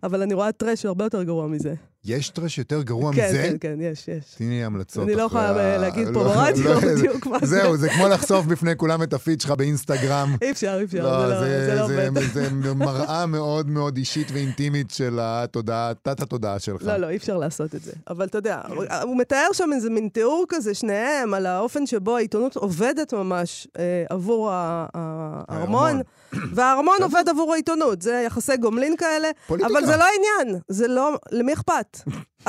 אבל 0.03 0.23
אני 0.23 0.35
רואה 0.35 0.53
טרש 0.53 0.87
הרבה 0.87 1.05
יותר 1.05 1.23
גרוע 1.23 1.47
מזה. 1.47 1.75
יש 2.05 2.29
טרש 2.31 2.59
יותר 2.59 2.83
גרוע 2.83 3.13
כן, 3.13 3.29
מזה? 3.29 3.43
כן, 3.43 3.57
כן, 3.61 3.77
יש, 3.81 4.09
יש. 4.09 4.25
תני 4.37 4.49
לי 4.49 4.65
המלצות. 4.65 5.05
אני 5.05 5.15
לא 5.15 5.23
יכולה 5.23 5.79
להגיד 5.79 6.07
פה 6.07 6.23
לא- 6.25 6.35
ברדיו 6.35 6.65
לא- 6.75 6.81
בדיוק 6.81 7.27
מה 7.27 7.39
זה. 7.43 7.47
זהו, 7.47 7.77
זה 7.77 7.89
כמו 7.89 8.09
לחשוף 8.09 8.47
בפני 8.47 8.77
כולם 8.77 9.03
את 9.03 9.13
הפיד 9.13 9.41
שלך 9.41 9.51
באינסטגרם. 9.51 10.37
אי 10.43 10.51
אפשר, 10.51 10.77
אי 10.79 10.85
אפשר, 10.85 11.03
לא, 11.03 11.27
זה 11.29 11.35
לא- 11.35 11.41
זה, 11.41 11.67
זה 11.67 11.75
לא 11.75 11.87
זה, 11.89 12.09
עובד. 12.09 12.21
זה 12.33 12.49
מראה 12.75 13.27
מאוד 13.27 13.69
מאוד 13.69 13.97
אישית 13.97 14.27
ואינטימית 14.33 14.91
של 14.91 15.19
התודעה, 15.23 15.93
תת-התודעה 16.03 16.59
שלך. 16.59 16.83
לא, 16.83 16.97
לא, 16.97 17.09
אי 17.09 17.17
אפשר 17.17 17.37
לעשות 17.39 17.75
את 17.75 17.83
זה. 17.83 17.93
אבל 18.11 18.27
אתה 18.27 18.39
יודע, 18.39 18.61
הוא 19.03 19.19
מתאר 19.19 19.47
שם 19.53 19.71
איזה 19.75 19.91
מין 19.91 20.09
תיאור 20.13 20.45
כזה, 20.49 20.75
שניהם, 20.75 21.35
על 21.35 21.47
האופן 21.47 21.87
שבו 21.87 22.17
העיתונות 22.17 22.57
עובדת 22.57 23.15
ממש 23.15 23.69
אה, 23.79 24.05
עבור 24.11 24.51
הארמון. 24.53 26.01
והארמון 26.33 27.03
עובד 27.03 27.29
עבור 27.29 27.53
העיתונות. 27.53 28.03
זה 28.03 28.23
יחסי 28.27 28.57
גומלין 28.57 28.97
כאלה, 28.97 29.31
פוליטיקה. 29.47 29.73
אבל 29.79 29.87
זה 29.87 29.97
לא 29.97 30.05
העניין. 30.05 30.61
זה 30.69 30.89
לא, 30.89 31.19
למי 31.33 31.53
אכפת? 31.53 31.99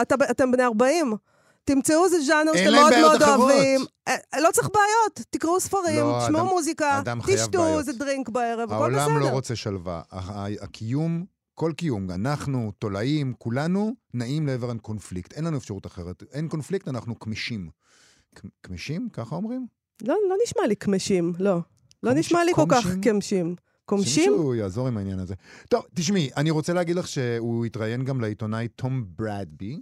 אתה, 0.02 0.16
אתם 0.32 0.52
בני 0.52 0.64
40. 0.64 1.14
תמצאו 1.64 2.06
איזה 2.06 2.22
ז'אנר 2.22 2.52
שאתם 2.58 2.72
מאוד 2.72 2.94
מאוד 3.02 3.22
אחרות. 3.22 3.52
אוהבים. 3.52 3.82
אה, 4.08 4.16
לא 4.42 4.50
צריך 4.54 4.70
בעיות, 4.74 5.28
תקראו 5.30 5.60
ספרים, 5.60 6.00
לא, 6.06 6.20
תשמעו 6.24 6.46
מוזיקה, 6.46 7.02
תשתו. 7.28 7.80
איזה 7.80 7.94
דרינק 7.94 8.30
בערב, 8.30 8.74
הכל 8.74 8.90
בסדר. 8.90 9.02
העולם 9.02 9.20
לא 9.20 9.28
רוצה 9.28 9.56
שלווה. 9.56 10.02
הקיום 10.62 11.26
כל 11.62 11.72
קיום, 11.78 12.12
אנחנו, 12.12 12.72
תולעים, 12.80 13.34
כולנו 13.38 13.96
נעים 14.14 14.48
לעבר 14.48 14.72
הקונפליקט. 14.72 15.34
אין 15.34 15.46
לנו 15.46 15.58
אפשרות 15.58 15.86
אחרת. 15.86 16.24
אין 16.32 16.48
קונפליקט, 16.48 16.88
אנחנו 16.88 17.20
כמישים. 17.20 17.70
כמישים? 18.64 19.10
ככה 19.14 19.36
אומרים? 19.36 19.68
לא, 20.02 20.16
לא 20.30 20.36
נשמע 20.44 20.68
לי 20.68 20.76
כמשים, 20.76 21.34
לא. 21.40 21.58
לא 22.04 22.14
נשמע 22.14 22.44
לי 22.44 22.54
כל 22.54 22.66
כך? 22.70 22.88
כמשים. 23.02 23.56
קומשים? 23.92 24.24
שמישהו 24.24 24.56
יעזור 24.56 24.88
עם 24.88 24.98
העניין 24.98 25.20
הזה. 25.20 25.36
טוב, 25.70 25.84
תשמעי, 25.94 26.30
אני 26.38 26.52
רוצה 26.52 26.74
להגיד 26.74 26.96
לך 26.96 27.08
שהוא 27.08 27.66
התראיין 27.66 28.06
גם 28.06 28.22
לעיתונאי 28.22 28.68
תום 28.68 29.06
ברדבי, 29.16 29.82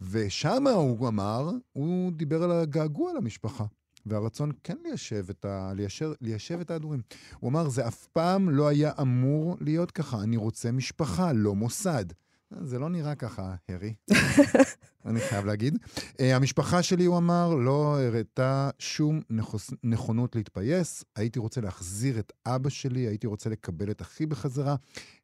ושם 0.00 0.66
הוא 0.66 1.08
אמר, 1.08 1.50
הוא 1.72 2.12
דיבר 2.12 2.42
על 2.42 2.52
הגעגוע 2.52 3.12
למשפחה. 3.12 3.64
והרצון 4.06 4.50
כן 4.64 4.76
ליישב 4.84 5.24
את, 5.30 5.44
ה... 5.44 5.72
ליישר... 5.74 6.12
ליישב 6.20 6.60
את 6.60 6.70
ההדורים. 6.70 7.00
הוא 7.40 7.50
אמר, 7.50 7.68
זה 7.68 7.88
אף 7.88 8.06
פעם 8.06 8.50
לא 8.50 8.68
היה 8.68 8.92
אמור 9.00 9.56
להיות 9.60 9.90
ככה, 9.90 10.22
אני 10.22 10.36
רוצה 10.36 10.72
משפחה, 10.72 11.32
לא 11.32 11.54
מוסד. 11.54 12.04
זה 12.50 12.78
לא 12.78 12.88
נראה 12.88 13.14
ככה, 13.14 13.54
הארי. 13.68 13.94
אני 15.06 15.20
חייב 15.20 15.46
להגיד. 15.46 15.78
Uh, 15.98 16.22
המשפחה 16.22 16.82
שלי, 16.82 17.04
הוא 17.04 17.18
אמר, 17.18 17.54
לא 17.54 18.00
הראתה 18.00 18.70
שום 18.78 19.20
נכוס... 19.30 19.70
נכונות 19.84 20.36
להתפייס. 20.36 21.04
הייתי 21.16 21.38
רוצה 21.38 21.60
להחזיר 21.60 22.18
את 22.18 22.32
אבא 22.46 22.68
שלי, 22.68 23.00
הייתי 23.00 23.26
רוצה 23.26 23.50
לקבל 23.50 23.90
את 23.90 24.02
אחי 24.02 24.26
בחזרה. 24.26 24.76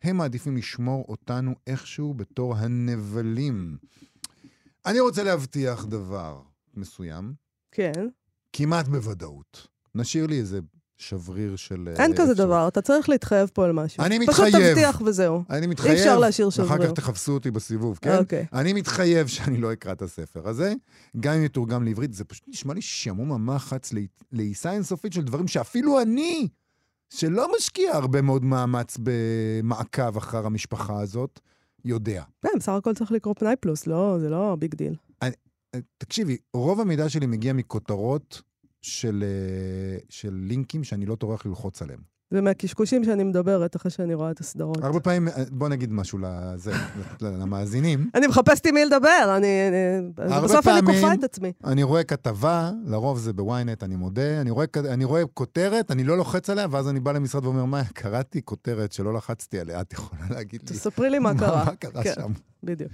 הם 0.03 0.17
מעדיפים 0.17 0.57
לשמור 0.57 1.05
אותנו 1.09 1.55
איכשהו 1.67 2.15
בתור 2.15 2.57
הנבלים. 2.57 3.77
אני 4.87 5.01
רוצה 5.01 5.23
להבטיח 5.23 5.85
דבר 5.85 6.43
מסוים, 6.75 7.35
כן. 7.73 8.09
כמעט 8.53 8.89
בוודאות. 8.89 9.67
נשאיר 9.95 10.27
לי 10.27 10.39
איזה 10.39 10.61
שבריר 11.03 11.57
של... 11.57 11.89
אה, 11.99 12.03
אין 12.05 12.13
כזה. 12.17 12.35
דבר, 12.35 12.69
אתה 12.69 12.81
צריך 12.83 13.09
להתחייב 13.09 13.51
פה 13.55 13.65
על 13.65 13.73
משהו. 13.73 14.05
אני 14.05 14.27
פשוט 14.27 14.45
מתחייב. 14.45 14.75
תבטיח 14.75 15.03
וזהו. 15.07 15.43
אני 15.51 15.67
מתחייב, 15.67 15.93
אפשר 15.99 16.19
להשאיר 16.19 16.51
שבריר. 16.51 16.87
כך 16.87 16.93
תחפשו 16.93 17.33
אותי 17.33 17.51
בסיבוב, 17.51 17.99
כן? 18.03 18.17
אוקיי. 18.19 18.47
אני 18.53 18.73
מתחייב 18.73 19.27
שאני 19.27 19.57
לא 19.57 19.73
אקרא 19.73 19.93
את 19.93 20.03
הספר 20.03 20.49
הזה, 20.49 20.73
גם 21.21 21.35
אם 21.35 21.45
יתורגם 21.45 21.85
לעברית, 21.85 22.13
זה 22.13 22.25
פשוט 22.25 22.45
נשמע 22.49 22.75
לי 22.75 22.83
שעמום 22.83 23.33
המחץ 23.33 23.93
לעי- 23.93 24.07
לעיסה 24.33 24.73
אינסופית 24.73 25.13
של 25.13 25.23
דברים 25.23 25.49
שאפילו 25.49 26.01
אני, 26.03 26.49
שלא 27.15 27.49
משקיע 27.57 27.93
הרבה 27.97 28.23
מאוד 28.23 28.45
מאמץ 28.45 28.97
במעקב 29.03 30.17
אחר 30.17 30.47
המשפחה 30.47 31.01
הזאת, 31.01 31.41
יודע. 31.85 32.23
כן, 32.43 32.49
בסך 32.59 32.73
הכל 32.73 32.95
צריך 32.95 33.13
לקרוא 33.13 33.35
פנאי 33.39 33.55
פלוס, 33.61 33.87
לא, 33.87 34.17
זה 34.21 34.29
לא 34.31 34.57
big 34.59 34.75
deal. 34.75 34.95
אה, 35.23 35.29
תקשיבי, 35.99 36.37
רוב 36.55 36.81
המידע 36.81 37.09
שלי 37.09 37.27
מגיע 37.27 37.53
מכותרות 37.53 38.43
של, 38.83 39.25
אה, 39.27 39.99
של 40.09 40.35
לינקים 40.49 40.85
שאני 40.85 41.07
לא 41.07 41.15
טורח 41.15 41.47
ללחוץ 41.47 41.83
עליהם. 41.83 42.13
זה 42.31 42.41
מהקשקושים 42.41 43.05
שאני 43.05 43.25
מדברת 43.25 43.77
אחרי 43.77 43.91
שאני 43.91 44.15
רואה 44.15 44.31
את 44.31 44.41
הסדרות. 44.41 44.85
הרבה 44.85 45.01
פעמים, 45.01 45.29
אה, 45.29 45.33
בוא 45.51 45.69
נגיד 45.69 45.93
משהו 45.93 46.19
לזה, 46.23 46.73
למאזינים. 47.21 48.11
אני 48.15 48.27
מחפשת 48.27 48.67
עם 48.67 48.75
מי 48.75 48.85
לדבר, 48.85 49.35
אני... 49.37 49.47
אני- 49.69 50.33
הרבה 50.35 50.47
בסוף 50.47 50.69
אני 50.69 50.81
פעמים- 50.83 51.01
כופה 51.01 51.15
את 51.15 51.25
עצמי. 51.25 51.53
אני 51.65 51.83
רואה 51.83 52.05
כתבה, 52.05 52.71
לרוב 52.85 53.19
זה 53.19 53.33
בוויינט, 53.33 53.83
אני 53.83 53.97
מודה, 53.97 54.41
אני 54.41 54.51
רואה, 54.51 54.67
אני 54.89 55.05
רואה 55.05 55.23
כותרת, 55.35 55.91
אני 55.91 56.05
לא 56.05 56.17
לוחץ 56.17 56.51
עליה, 56.51 56.67
ואז 56.71 56.89
אני 56.89 57.01
בא 57.01 57.13
למשרד 57.13 57.45
ואומר, 57.45 57.65
מה, 57.65 57.83
קראתי 57.85 58.43
כותרת 58.45 58.93
שלא 58.93 59.15
לחצתי 59.15 59.59
עליה, 59.61 59.81
את 59.81 59.93
יכולה 59.93 60.23
להגיד 60.31 60.61
לי 60.61 60.67
תספרי 60.77 61.11
לי 61.11 61.19
מה 61.19 61.33
קרה. 61.41 61.65
מה 61.65 61.75
קרה 61.77 62.03
כן. 62.03 62.13
שם? 62.15 62.33
בדיוק. 62.63 62.93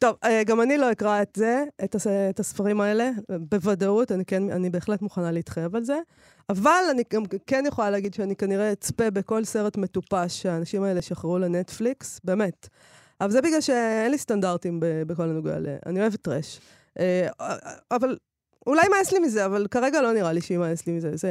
טוב, 0.00 0.16
אה, 0.24 0.44
גם 0.44 0.60
אני 0.60 0.78
לא 0.78 0.92
אקרא 0.92 1.22
את 1.22 1.32
זה, 1.36 1.64
את, 1.84 1.94
הס, 1.94 2.06
את 2.06 2.40
הספרים 2.40 2.80
האלה, 2.80 3.10
בוודאות, 3.28 4.12
אני, 4.12 4.24
כן, 4.24 4.50
אני 4.50 4.70
בהחלט 4.70 5.02
מוכנה 5.02 5.30
להתחייב 5.30 5.76
על 5.76 5.84
זה, 5.84 5.98
אבל 6.48 6.82
אני 6.90 7.02
גם 7.12 7.22
כן 7.46 7.64
יכולה 7.66 7.90
להגיד 7.90 8.14
שאני 8.14 8.36
כנראה 8.36 8.72
אצפה 8.72 9.10
בכל 9.10 9.44
סרט 9.44 9.76
מטופש 9.76 10.42
שהאנשים 10.42 10.82
האלה 10.82 11.02
שחררו 11.02 11.38
לנטפליקס, 11.38 12.20
באמת. 12.24 12.68
אבל 13.20 13.30
זה 13.30 13.42
בגלל 13.42 13.60
שאין 13.60 14.10
לי 14.10 14.18
סטנדרטים 14.18 14.80
ב, 14.80 14.86
בכל 15.06 15.22
הנוגע 15.22 15.58
ל... 15.58 15.66
אני 15.86 16.00
אוהבת 16.00 16.22
trash. 16.22 16.60
אה, 16.98 17.28
אבל 17.90 18.16
אולי 18.66 18.82
יימאס 18.82 19.12
לי 19.12 19.18
מזה, 19.18 19.46
אבל 19.46 19.66
כרגע 19.70 20.02
לא 20.02 20.12
נראה 20.12 20.32
לי 20.32 20.40
שיימאס 20.40 20.86
לי 20.86 20.92
מזה. 20.92 21.16
זה 21.16 21.30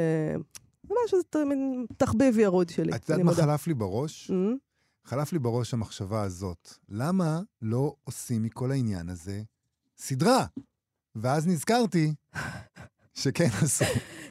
משהו, 1.06 1.20
זה 1.34 1.46
מין 1.46 1.86
תחביב 1.98 2.40
ירוד 2.40 2.70
שלי, 2.70 2.92
את 2.96 3.10
יודעת 3.10 3.26
מה. 3.26 3.34
חלף 3.34 3.68
לי 3.68 3.74
בראש? 3.74 4.32
Mm, 4.32 4.34
חלף 5.10 5.34
לי 5.34 5.40
בראש 5.40 5.74
המחשבה 5.74 6.22
הזאת. 6.22 6.74
למה 6.90 7.40
לא 7.62 7.96
עושים 8.04 8.44
מכל 8.44 8.72
העניין 8.72 9.10
הזה 9.10 9.42
סדרה? 9.98 10.46
ואז 11.16 11.48
נזכרתי 11.48 12.14
שכן 13.14 13.48
עשו. 13.62 13.86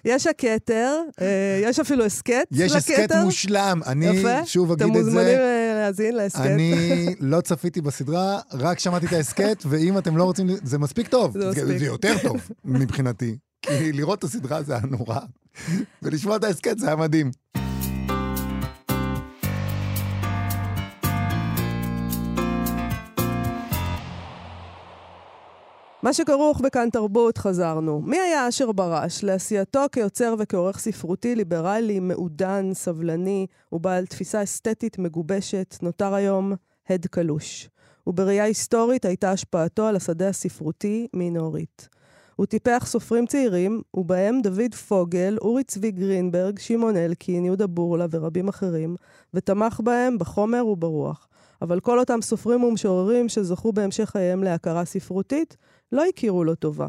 יש 0.05 0.27
הכתר, 0.27 0.97
אה, 1.21 1.61
יש 1.63 1.81
אפילו 1.81 2.05
הסכת 2.05 2.47
יש 2.51 2.73
הסכת 2.73 2.99
לכתר. 2.99 3.25
מושלם. 3.25 3.81
אני 3.87 4.07
יפה. 4.07 4.47
שוב 4.47 4.73
אתם 4.73 4.85
אגיד 4.85 4.97
את 4.97 5.05
מוזמנים 5.05 5.27
זה. 5.27 5.39
אה, 5.39 5.75
להאזין 5.75 6.15
להסכת. 6.15 6.41
אני 6.47 7.15
לא 7.21 7.41
צפיתי 7.41 7.81
בסדרה, 7.81 8.41
רק 8.53 8.79
שמעתי 8.79 9.07
את 9.07 9.13
ההסכת, 9.13 9.63
ואם 9.69 9.99
אתם 9.99 10.17
לא 10.17 10.25
רוצים, 10.25 10.47
זה 10.63 10.79
מספיק 10.79 11.09
טוב. 11.09 11.39
זה 11.41 11.49
מספיק. 11.51 11.79
זה 11.79 11.87
יותר 11.87 12.15
טוב 12.23 12.37
מבחינתי. 12.65 13.39
כי 13.63 13.93
לראות 13.93 14.19
את 14.19 14.25
הסדרה 14.25 14.63
זה 14.63 14.73
היה 14.73 14.87
נורא, 14.87 15.21
ולשמוע 16.03 16.37
את 16.37 16.45
ההסכת 16.45 16.79
זה 16.79 16.87
היה 16.87 16.97
מדהים. 16.97 17.31
מה 26.03 26.13
שכרוך 26.13 26.61
בכאן 26.61 26.91
תרבות, 26.91 27.39
חזרנו. 27.39 28.01
מי 28.01 28.19
היה 28.19 28.49
אשר 28.49 28.73
ברש? 28.73 29.25
לעשייתו 29.25 29.85
כיוצר 29.93 30.35
וכעורך 30.39 30.79
ספרותי 30.79 31.35
ליברלי, 31.35 32.01
מעודן, 32.01 32.71
סבלני 32.73 33.47
ובעל 33.73 34.07
תפיסה 34.07 34.43
אסתטית 34.43 34.99
מגובשת, 34.99 35.77
נותר 35.83 36.15
היום 36.15 36.53
הד 36.89 37.07
קלוש. 37.07 37.69
ובראייה 38.07 38.45
היסטורית 38.45 39.05
הייתה 39.05 39.33
השפעתו 39.33 39.87
על 39.87 39.97
השדה 39.97 40.29
הספרותי 40.29 41.07
מינורית. 41.15 41.89
הוא 42.37 42.47
טיפח 42.47 42.85
סופרים 42.87 43.27
צעירים, 43.27 43.83
ובהם 43.95 44.41
דוד 44.43 44.75
פוגל, 44.89 45.37
אורי 45.41 45.65
צבי 45.65 45.91
גרינברג, 45.91 46.59
שמעון 46.59 46.97
אלקין, 46.97 47.45
יהודה 47.45 47.67
בורלה 47.67 48.07
ורבים 48.11 48.49
אחרים, 48.49 48.97
ותמך 49.35 49.81
בהם 49.85 50.19
בחומר 50.19 50.67
וברוח. 50.67 51.29
אבל 51.63 51.81
כל 51.81 51.99
אותם 51.99 52.23
סופרים 52.23 52.65
ומשוררים 52.65 53.29
שזכו 53.29 53.73
בהמשך 53.73 54.11
חייהם 54.11 54.45
להכרה 54.45 54.85
ספרותית, 54.85 55.57
לא 55.93 56.05
הכירו 56.05 56.45
לו 56.45 56.55
טובה. 56.55 56.89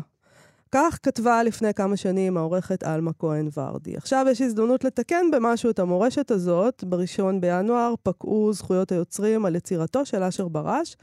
כך 0.71 0.99
כתבה 1.03 1.43
לפני 1.43 1.73
כמה 1.73 1.97
שנים 1.97 2.37
העורכת 2.37 2.83
עלמה 2.83 3.11
כהן 3.19 3.49
ורדי. 3.57 3.97
עכשיו 3.97 4.25
יש 4.31 4.41
הזדמנות 4.41 4.83
לתקן 4.83 5.25
במשהו 5.31 5.69
את 5.69 5.79
המורשת 5.79 6.31
הזאת. 6.31 6.83
בראשון 6.83 7.41
בינואר 7.41 7.93
פקעו 8.03 8.53
זכויות 8.53 8.91
היוצרים 8.91 9.45
על 9.45 9.55
יצירתו 9.55 10.05
של 10.05 10.23
אשר 10.23 10.47
ברש, 10.47 10.97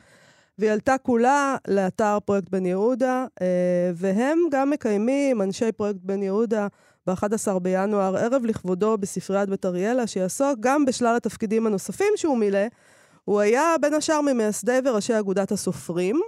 והיא 0.59 0.71
עלתה 0.71 0.99
כולה 1.03 1.57
לאתר 1.69 2.19
פרויקט 2.25 2.51
בן 2.51 2.67
יהודה, 2.67 3.27
אה, 3.43 3.91
והם 3.95 4.39
גם 4.51 4.71
מקיימים, 4.71 5.43
אנשי 5.43 5.73
פרויקט 5.73 6.01
בן 6.03 6.23
יהודה, 6.23 6.67
ב-11 7.07 7.59
בינואר, 7.59 8.17
ערב 8.17 8.45
לכבודו 8.45 8.99
בספריית 8.99 9.49
בית 9.49 9.67
אריאלה, 9.67 10.07
שיעסוק 10.07 10.59
גם 10.61 10.85
בשלל 10.85 11.17
התפקידים 11.17 11.67
הנוספים 11.67 12.13
שהוא 12.17 12.39
מילא. 12.39 12.67
הוא 13.25 13.41
היה 13.41 13.75
בין 13.81 13.95
השאר 13.95 14.21
ממייסדי 14.21 14.79
וראשי 14.85 15.19
אגודת 15.19 15.53
הסופרים, 15.53 16.21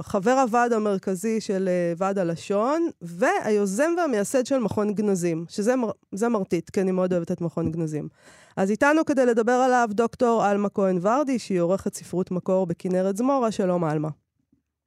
חבר 0.00 0.30
הוועד 0.30 0.72
המרכזי 0.72 1.40
של 1.40 1.68
אה, 1.68 1.92
ועד 1.96 2.18
הלשון, 2.18 2.88
והיוזם 3.02 3.90
והמייסד 3.98 4.46
של 4.46 4.58
מכון 4.58 4.94
גנזים, 4.94 5.44
שזה 5.48 5.76
מר, 5.76 5.90
מרטיט, 6.30 6.70
כי 6.70 6.80
אני 6.80 6.90
מאוד 6.90 7.12
אוהבת 7.12 7.32
את 7.32 7.40
מכון 7.40 7.72
גנזים. 7.72 8.08
אז 8.56 8.70
איתנו 8.70 9.04
כדי 9.04 9.26
לדבר 9.26 9.52
עליו 9.52 9.88
דוקטור 9.92 10.44
עלמה 10.44 10.68
כהן 10.68 10.98
ורדי, 11.02 11.38
שהיא 11.38 11.60
עורכת 11.60 11.94
ספרות 11.94 12.30
מקור 12.30 12.66
בכנרת 12.66 13.16
זמורה. 13.16 13.50
שלום 13.50 13.84
עלמה. 13.84 14.08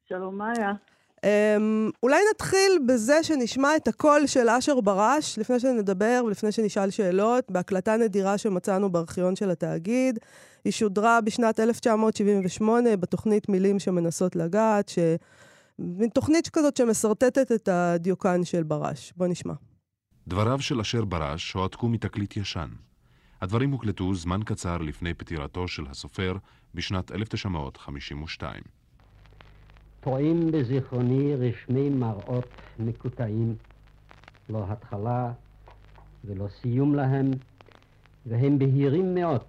שלום, 0.05 0.37
מאיה. 0.37 0.73
Um, 1.27 1.91
אולי 2.03 2.19
נתחיל 2.33 2.79
בזה 2.87 3.23
שנשמע 3.23 3.75
את 3.75 3.87
הקול 3.87 4.27
של 4.27 4.49
אשר 4.49 4.81
ברש, 4.81 5.39
לפני 5.39 5.59
שנדבר 5.59 6.23
ולפני 6.25 6.51
שנשאל 6.51 6.89
שאלות, 6.89 7.51
בהקלטה 7.51 7.97
נדירה 7.97 8.37
שמצאנו 8.37 8.91
בארכיון 8.91 9.35
של 9.35 9.49
התאגיד. 9.49 10.19
היא 10.65 10.73
שודרה 10.73 11.21
בשנת 11.21 11.59
1978 11.59 12.97
בתוכנית 12.97 13.49
מילים 13.49 13.79
שמנסות 13.79 14.35
לגעת, 14.35 14.89
ש... 14.89 14.99
תוכנית 16.13 16.49
כזאת 16.49 16.77
שמסרטטת 16.77 17.51
את 17.51 17.67
הדיוקן 17.67 18.43
של 18.43 18.63
ברש. 18.63 19.13
בוא 19.17 19.27
נשמע. 19.27 19.53
דבריו 20.27 20.61
של 20.61 20.79
אשר 20.79 21.05
ברש 21.05 21.53
הועתקו 21.53 21.89
מתקליט 21.89 22.37
ישן. 22.37 22.69
הדברים 23.41 23.71
הוקלטו 23.71 24.15
זמן 24.15 24.39
קצר 24.45 24.77
לפני 24.77 25.13
פטירתו 25.13 25.67
של 25.67 25.83
הסופר 25.89 26.37
בשנת 26.73 27.11
1952. 27.11 28.76
טועים 30.09 30.51
בזיכרוני 30.51 31.35
רשמי 31.35 31.89
מראות 31.89 32.49
מקוטעים, 32.79 33.55
לא 34.49 34.65
התחלה 34.69 35.31
ולא 36.25 36.47
סיום 36.47 36.95
להם, 36.95 37.31
והם 38.25 38.59
בהירים 38.59 39.15
מאוד, 39.15 39.41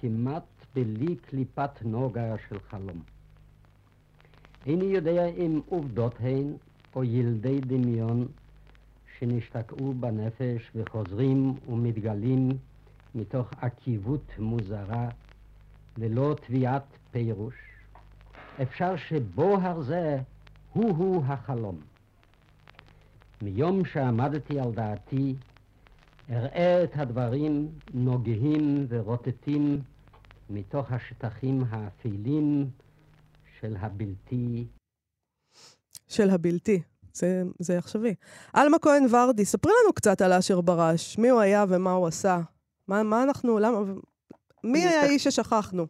כמעט 0.00 0.42
בלי 0.74 1.16
קליפת 1.16 1.70
נוגה 1.84 2.34
של 2.48 2.58
חלום. 2.58 3.02
איני 4.66 4.84
יודע 4.84 5.26
אם 5.26 5.60
עובדות 5.66 6.14
הן 6.20 6.52
או 6.94 7.04
ילדי 7.04 7.60
דמיון 7.60 8.26
שנשתקעו 9.18 9.94
בנפש 9.94 10.70
וחוזרים 10.74 11.54
ומתגלים 11.68 12.48
מתוך 13.14 13.50
עקיבות 13.60 14.32
מוזרה 14.38 15.08
ולא 15.98 16.34
תביעת 16.46 16.86
פירוש, 17.10 17.54
אפשר 18.62 18.96
שבוהר 18.96 19.82
זה 19.82 20.18
הוא-הוא 20.72 21.24
החלום. 21.24 21.80
מיום 23.42 23.84
שעמדתי 23.84 24.60
על 24.60 24.72
דעתי, 24.72 25.34
אראה 26.30 26.84
את 26.84 26.90
הדברים 26.94 27.68
נוגעים 27.94 28.86
ורוטטים 28.88 29.82
מתוך 30.50 30.92
השטחים 30.92 31.64
האפלים 31.70 32.70
של 33.60 33.76
הבלתי. 33.80 34.66
של 36.08 36.30
הבלתי. 36.30 36.82
זה, 37.12 37.42
זה 37.58 37.78
עכשווי. 37.78 38.14
עלמה 38.52 38.78
כהן 38.78 39.06
ורדי, 39.14 39.44
ספרי 39.44 39.72
לנו 39.82 39.92
קצת 39.92 40.20
על 40.20 40.32
אשר 40.32 40.60
ברש, 40.60 41.18
מי 41.18 41.28
הוא 41.28 41.40
היה 41.40 41.64
ומה 41.68 41.92
הוא 41.92 42.06
עשה. 42.06 42.40
מה, 42.88 43.02
מה 43.02 43.22
אנחנו, 43.22 43.58
למה, 43.58 43.78
מי 44.64 44.78
היה 44.78 45.02
האיש 45.02 45.24
ששכחנו? 45.24 45.86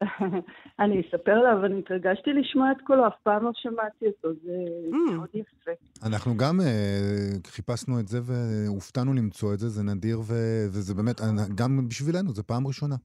אני 0.80 1.00
אספר 1.00 1.42
לה, 1.42 1.52
אבל 1.52 1.78
התרגשתי 1.78 2.32
לשמוע 2.32 2.72
את 2.72 2.76
קולו, 2.84 3.06
אף 3.06 3.14
פעם 3.22 3.44
לא 3.44 3.50
שמעתי 3.54 4.06
אותו, 4.06 4.28
זה 4.42 4.52
mm. 4.90 5.12
מאוד 5.12 5.28
יפה. 5.34 5.70
אנחנו 6.06 6.36
גם 6.36 6.60
uh, 6.60 7.48
חיפשנו 7.48 8.00
את 8.00 8.08
זה 8.08 8.18
והופתענו 8.22 9.14
למצוא 9.14 9.54
את 9.54 9.58
זה, 9.58 9.68
זה 9.68 9.82
נדיר, 9.82 10.18
ו- 10.18 10.66
וזה 10.66 10.94
באמת, 10.94 11.20
גם 11.54 11.88
בשבילנו, 11.88 12.30
זו 12.30 12.42
פעם 12.46 12.66
ראשונה. 12.66 12.96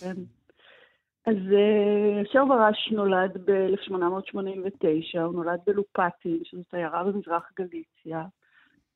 כן. 0.00 0.14
אז 1.26 1.36
אשר 2.22 2.44
ברש 2.44 2.92
נולד 2.92 3.30
ב-1889, 3.44 5.20
הוא 5.20 5.32
נולד 5.32 5.60
בלופטין, 5.66 6.40
שזו 6.44 6.62
עיירה 6.72 7.04
במזרח 7.04 7.50
גליציה, 7.58 8.24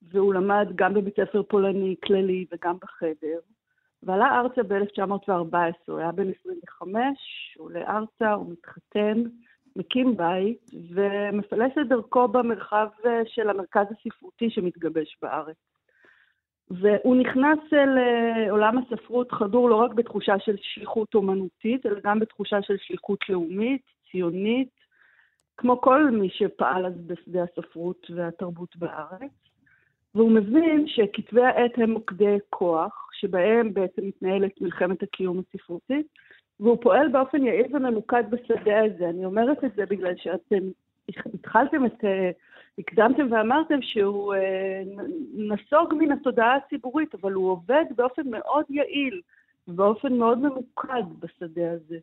והוא 0.02 0.34
למד 0.34 0.66
גם 0.74 0.94
בבית 0.94 1.14
ספר 1.16 1.42
פולני 1.42 1.94
כללי 2.04 2.46
וגם 2.52 2.76
בחדר. 2.82 3.38
ועלה 4.04 4.40
ארצה 4.40 4.62
ב-1914, 4.62 5.54
הוא 5.86 5.98
היה 5.98 6.12
בן 6.12 6.30
25, 6.40 7.02
הוא 7.58 7.66
עולה 7.66 7.80
ארצה, 7.80 8.32
הוא 8.32 8.52
מתחתן, 8.52 9.22
מקים 9.76 10.16
בית 10.16 10.70
ומפלס 10.90 11.72
את 11.80 11.88
דרכו 11.88 12.28
במרחב 12.28 12.88
אה, 13.06 13.20
של 13.26 13.50
המרכז 13.50 13.86
הספרותי 13.90 14.50
שמתגבש 14.50 15.16
בארץ. 15.22 15.56
והוא 16.70 17.16
נכנס 17.16 17.58
אל 17.72 17.98
אה, 17.98 18.50
עולם 18.50 18.78
הספרות 18.78 19.32
חדור 19.32 19.70
לא 19.70 19.76
רק 19.76 19.92
בתחושה 19.94 20.38
של 20.38 20.56
שליחות 20.60 21.14
אומנותית, 21.14 21.86
אלא 21.86 22.00
גם 22.04 22.18
בתחושה 22.18 22.62
של 22.62 22.76
שליחות 22.78 23.28
לאומית, 23.28 23.82
ציונית, 24.10 24.70
כמו 25.56 25.80
כל 25.80 26.10
מי 26.10 26.28
שפעל 26.30 26.86
אז 26.86 26.92
בשדה 27.06 27.42
הספרות 27.42 28.06
והתרבות 28.10 28.76
בארץ. 28.76 29.43
והוא 30.14 30.30
מבין 30.30 30.84
שכתבי 30.86 31.42
העת 31.42 31.78
הם 31.78 31.90
מוקדי 31.90 32.36
כוח, 32.50 33.08
שבהם 33.12 33.74
בעצם 33.74 34.02
מתנהלת 34.06 34.60
מלחמת 34.60 35.02
הקיום 35.02 35.38
הספרותית, 35.38 36.06
והוא 36.60 36.78
פועל 36.82 37.08
באופן 37.08 37.44
יעיל 37.44 37.76
וממוקד 37.76 38.24
בשדה 38.30 38.84
הזה. 38.84 39.08
אני 39.08 39.24
אומרת 39.24 39.64
את 39.64 39.74
זה 39.76 39.86
בגלל 39.86 40.16
שאתם 40.16 40.64
התחלתם 41.34 41.86
את, 41.86 42.04
אה, 42.04 42.30
הקדמתם 42.78 43.26
ואמרתם 43.30 43.82
שהוא 43.82 44.34
אה, 44.34 44.82
נסוג 45.34 45.94
מן 45.94 46.12
התודעה 46.12 46.56
הציבורית, 46.56 47.14
אבל 47.14 47.32
הוא 47.32 47.50
עובד 47.50 47.84
באופן 47.96 48.22
מאוד 48.30 48.64
יעיל, 48.70 49.20
ובאופן 49.68 50.12
מאוד 50.12 50.38
ממוקד 50.38 51.02
בשדה 51.20 51.72
הזה. 51.72 51.98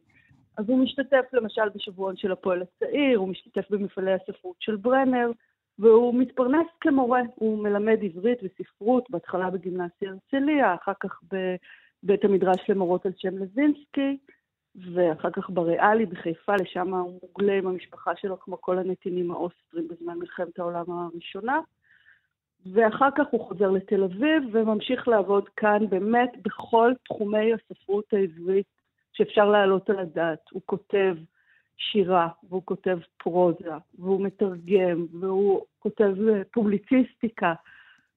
אז 0.58 0.70
הוא 0.70 0.80
משתתף 0.80 1.26
למשל 1.34 1.70
בשבועון 1.76 2.18
של 2.18 2.32
הפועל 2.32 2.62
הצעיר, 2.62 3.20
הוא 3.20 3.30
משתתף 3.30 3.70
במפעלי 3.70 4.14
הספרות 4.14 4.56
של 4.60 4.76
ברנר, 4.76 5.32
והוא 5.80 6.16
מתפרנס 6.16 6.68
כמורה, 6.82 7.22
הוא 7.36 7.64
מלמד 7.64 7.98
עברית 8.04 8.40
וספרות, 8.44 9.10
בהתחלה 9.10 9.50
בגימנסיה 9.50 10.12
הרצליה, 10.12 10.76
אחר 10.76 10.94
כך 11.00 11.20
בבית 11.24 12.26
המדרש 12.26 12.70
למורות 12.70 13.06
על 13.06 13.12
שם 13.18 13.38
לוינסקי, 13.38 14.18
ואחר 14.94 15.30
כך 15.30 15.50
בריאלי 15.50 16.06
בחיפה, 16.06 16.56
לשם 16.56 16.94
הוא 16.94 17.20
מוגלה 17.24 17.54
עם 17.54 17.68
המשפחה 17.68 18.16
שלו, 18.16 18.40
כמו 18.40 18.62
כל 18.62 18.78
הנתינים 18.78 19.32
האוסטרים 19.32 19.88
בזמן 19.88 20.18
מלחמת 20.18 20.60
העולם 20.60 20.86
הראשונה. 20.92 21.60
ואחר 22.74 23.10
כך 23.16 23.26
הוא 23.32 23.48
חוזר 23.48 23.72
לתל 23.72 24.04
אביב 24.04 24.44
וממשיך 24.52 25.08
לעבוד 25.08 25.50
כאן 25.50 25.90
באמת 25.90 26.32
בכל 26.42 26.94
תחומי 27.06 27.54
הספרות 27.54 28.14
העברית 28.14 28.66
שאפשר 29.14 29.46
להעלות 29.50 29.90
על 29.90 30.00
הדעת. 30.00 30.50
הוא 30.52 30.62
כותב 30.66 31.16
שירה, 31.92 32.28
והוא 32.50 32.62
כותב 32.66 32.98
פרוזה, 33.24 33.72
והוא 34.00 34.22
מתרגם, 34.22 35.06
והוא 35.20 35.62
כותב 35.80 36.14
אה, 36.30 36.42
פובליציסטיקה, 36.54 37.54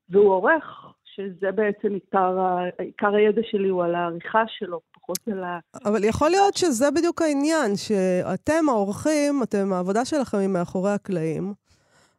והוא 0.08 0.32
עורך, 0.32 0.94
שזה 1.14 1.52
בעצם 1.52 1.94
עיקר, 1.94 2.38
עיקר 2.78 3.14
הידע 3.14 3.42
שלי 3.50 3.68
הוא 3.68 3.84
על 3.84 3.94
העריכה 3.94 4.42
שלו, 4.48 4.80
פחות 4.92 5.18
על 5.32 5.44
ה... 5.44 5.58
אבל 5.84 6.04
יכול 6.04 6.30
להיות 6.30 6.54
שזה 6.54 6.90
בדיוק 6.90 7.22
העניין, 7.22 7.76
שאתם 7.76 8.68
העורכים, 8.68 9.42
אתם, 9.42 9.72
העבודה 9.72 10.04
שלכם 10.04 10.38
היא 10.38 10.48
מאחורי 10.48 10.90
הקלעים, 10.90 11.54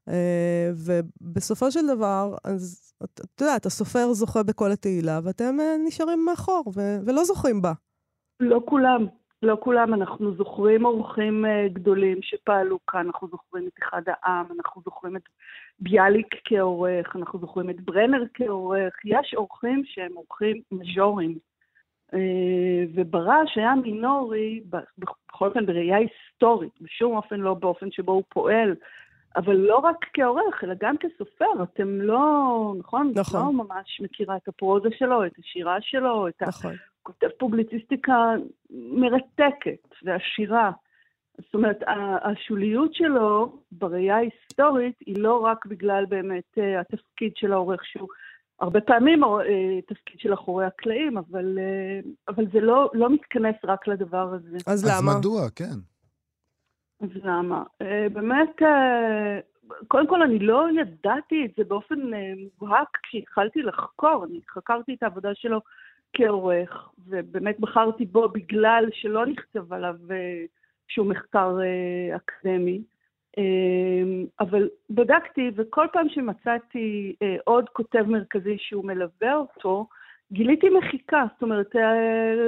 אה, 0.09 0.69
ובסופו 0.85 1.71
של 1.71 1.87
דבר, 1.95 2.35
אז 2.43 2.93
את 3.03 3.41
יודעת, 3.41 3.65
הסופר 3.65 4.13
זוכה 4.13 4.43
בכל 4.43 4.71
התהילה, 4.71 5.19
ואתם 5.23 5.59
אה, 5.59 5.75
נשארים 5.85 6.25
מאחור 6.25 6.63
ולא 7.05 7.23
זוכים 7.23 7.61
בה. 7.61 7.73
לא 8.39 8.61
כולם. 8.65 9.05
לא 9.45 9.57
כולם, 9.59 9.93
אנחנו 9.93 10.35
זוכרים 10.35 10.85
אורחים 10.85 11.45
uh, 11.45 11.73
גדולים 11.73 12.21
שפעלו 12.21 12.79
כאן, 12.85 13.05
אנחנו 13.05 13.27
זוכרים 13.27 13.67
את 13.67 13.73
אחד 13.83 14.01
העם, 14.07 14.45
אנחנו 14.57 14.81
זוכרים 14.81 15.15
את 15.15 15.21
ביאליק 15.79 16.35
כעורך, 16.45 17.15
אנחנו 17.15 17.39
זוכרים 17.39 17.69
את 17.69 17.81
ברנר 17.81 18.23
כעורך, 18.33 18.93
יש 19.05 19.33
אורחים 19.33 19.83
שהם 19.85 20.11
אורחים 20.15 20.61
מז'ורים. 20.71 21.37
Uh, 22.11 22.17
וברש 22.93 23.57
היה 23.57 23.75
מינורי, 23.75 24.61
בכל 24.97 25.47
אופן 25.47 25.65
בראייה 25.65 25.97
היסטורית, 25.97 26.81
בשום 26.81 27.15
אופן 27.15 27.39
לא 27.39 27.53
באופן 27.53 27.91
שבו 27.91 28.11
הוא 28.11 28.23
פועל, 28.29 28.75
אבל 29.35 29.55
לא 29.55 29.77
רק 29.77 30.05
כעורך, 30.13 30.63
אלא 30.63 30.73
גם 30.81 30.95
כסופר. 30.97 31.63
אתם 31.63 32.01
לא, 32.01 32.73
נכון? 32.79 33.11
נכון. 33.15 33.41
לא 33.41 33.53
ממש 33.53 34.01
מכירה 34.03 34.37
את 34.37 34.47
הפרוזה 34.47 34.89
שלו, 34.97 35.25
את 35.25 35.31
השירה 35.39 35.77
שלו, 35.81 36.27
את 36.27 36.41
נכון. 36.41 36.75
כותב 37.03 37.27
פובליציסטיקה 37.39 38.33
מרתקת 38.69 39.87
ועשירה. 40.03 40.71
זאת 41.37 41.53
אומרת, 41.53 41.79
השוליות 42.23 42.93
שלו 42.93 43.57
בראייה 43.71 44.15
ההיסטורית 44.15 44.95
היא 45.05 45.15
לא 45.17 45.37
רק 45.37 45.65
בגלל 45.65 46.05
באמת 46.05 46.57
אה, 46.57 46.79
התפקיד 46.79 47.31
של 47.35 47.53
העורך, 47.53 47.85
שהוא 47.85 48.07
הרבה 48.59 48.81
פעמים 48.81 49.23
אה, 49.23 49.29
תפקיד 49.87 50.19
של 50.19 50.33
אחורי 50.33 50.65
הקלעים, 50.65 51.17
אבל, 51.17 51.57
אה, 51.59 51.99
אבל 52.27 52.45
זה 52.53 52.59
לא, 52.59 52.89
לא 52.93 53.09
מתכנס 53.09 53.55
רק 53.63 53.87
לדבר 53.87 54.33
הזה. 54.33 54.57
אז, 54.67 54.73
אז 54.73 54.85
למה? 54.85 55.11
אז 55.11 55.17
מדוע, 55.17 55.49
כן. 55.55 55.94
אז 57.01 57.09
למה? 57.23 57.63
באמת, 58.13 58.61
קודם 59.87 60.07
כל, 60.07 60.21
אני 60.21 60.39
לא 60.39 60.65
ידעתי 60.81 61.45
את 61.45 61.51
זה 61.57 61.63
באופן 61.63 61.95
מובהק 62.61 62.97
כשהתחלתי 63.03 63.61
לחקור. 63.61 64.25
אני 64.25 64.39
חקרתי 64.49 64.93
את 64.93 65.03
העבודה 65.03 65.35
שלו 65.35 65.61
כעורך, 66.15 66.89
ובאמת 67.07 67.59
בחרתי 67.59 68.05
בו 68.05 68.29
בגלל 68.29 68.85
שלא 68.93 69.25
נכתב 69.25 69.73
עליו 69.73 69.95
אה, 70.11 70.45
שום 70.87 71.09
מחקר 71.09 71.57
אה, 71.61 72.15
אקדמי. 72.15 72.81
אה, 73.37 73.43
אבל 74.39 74.69
בדקתי, 74.89 75.51
וכל 75.55 75.87
פעם 75.93 76.09
שמצאתי 76.09 77.15
עוד 77.43 77.69
כותב 77.69 78.03
מרכזי 78.07 78.57
שהוא 78.59 78.85
מלווה 78.85 79.35
אותו, 79.35 79.87
גיליתי 80.31 80.69
מחיקה, 80.69 81.25
זאת 81.33 81.43
אומרת, 81.43 81.75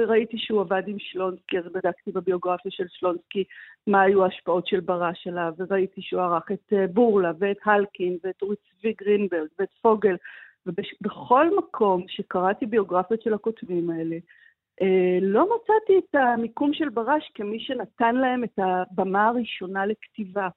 ראיתי 0.06 0.38
שהוא 0.38 0.60
עבד 0.60 0.82
עם 0.86 0.98
שלונסקי, 0.98 1.58
אז 1.58 1.64
בדקתי 1.64 2.12
בביוגרפיה 2.12 2.70
של 2.70 2.84
שלונסקי 2.88 3.44
מה 3.86 4.02
היו 4.02 4.24
ההשפעות 4.24 4.66
של 4.66 4.80
ברש 4.80 5.26
עליו, 5.26 5.52
וראיתי 5.58 6.02
שהוא 6.02 6.22
ערך 6.22 6.52
את 6.52 6.72
בורלה 6.92 7.32
ואת 7.38 7.56
הלקין 7.64 8.18
ואת 8.24 8.42
אורי 8.42 8.56
צבי 8.56 8.92
גרינברג 8.92 9.48
ואת 9.58 9.72
פוגל, 9.82 10.16
ובכל 10.66 11.56
מקום 11.58 12.04
שקראתי 12.08 12.66
ביוגרפיות 12.66 13.22
של 13.22 13.34
הכותבים 13.34 13.90
האלה, 13.90 14.16
אה, 14.82 15.18
לא 15.22 15.44
מצאתי 15.44 15.98
את 15.98 16.14
המיקום 16.14 16.72
של 16.72 16.88
ברש 16.88 17.30
כמי 17.34 17.60
שנתן 17.60 18.14
להם 18.14 18.44
את 18.44 18.58
הבמה 18.58 19.28
הראשונה 19.28 19.86
לכתיבה. 19.86 20.48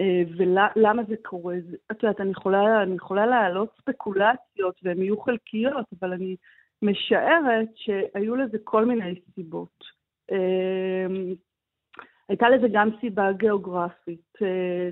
אה, 0.00 0.22
ולמה 0.36 1.02
זה 1.08 1.14
קורה? 1.22 1.56
את 1.90 2.02
יודעת, 2.02 2.20
אני 2.20 2.30
יכולה, 2.30 2.82
אני 2.82 2.94
יכולה 2.94 3.26
להעלות 3.26 3.68
ספקולציות 3.80 4.80
והן 4.82 5.02
יהיו 5.02 5.20
חלקיות, 5.20 5.86
אבל 6.00 6.12
אני 6.12 6.36
משערת 6.82 7.68
שהיו 7.74 8.36
לזה 8.36 8.58
כל 8.64 8.84
מיני 8.84 9.20
סיבות. 9.34 9.84
אה, 10.32 11.06
הייתה 12.28 12.48
לזה 12.48 12.66
גם 12.72 12.88
סיבה 13.00 13.32
גיאוגרפית, 13.32 14.38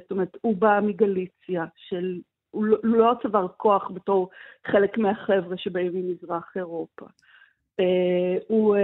זאת 0.02 0.10
אומרת, 0.10 0.36
הוא 0.40 0.56
בא 0.56 0.80
מגליציה 0.82 1.64
של 1.76 2.20
הוא 2.50 2.64
לא, 2.64 2.78
לא 2.82 3.12
צבר 3.22 3.46
כוח 3.56 3.90
בתור 3.94 4.30
חלק 4.66 4.98
מהחבר'ה 4.98 5.56
שבאים 5.56 5.92
ממזרח 5.94 6.52
אירופה. 6.56 7.06
Uh, 7.80 8.44
הוא 8.48 8.76
uh, 8.76 8.80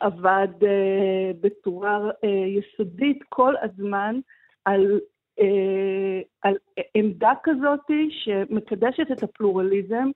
עבד 0.00 0.48
uh, 0.60 1.36
בצורה 1.40 2.10
יסודית 2.46 3.18
כל 3.28 3.54
הזמן 3.62 4.20
על, 4.64 5.00
uh, 5.40 5.42
על 6.42 6.54
עמדה 6.94 7.32
כזאת 7.42 7.90
שמקדשת 8.10 9.06
את 9.12 9.22
הפלורליזם 9.22 10.10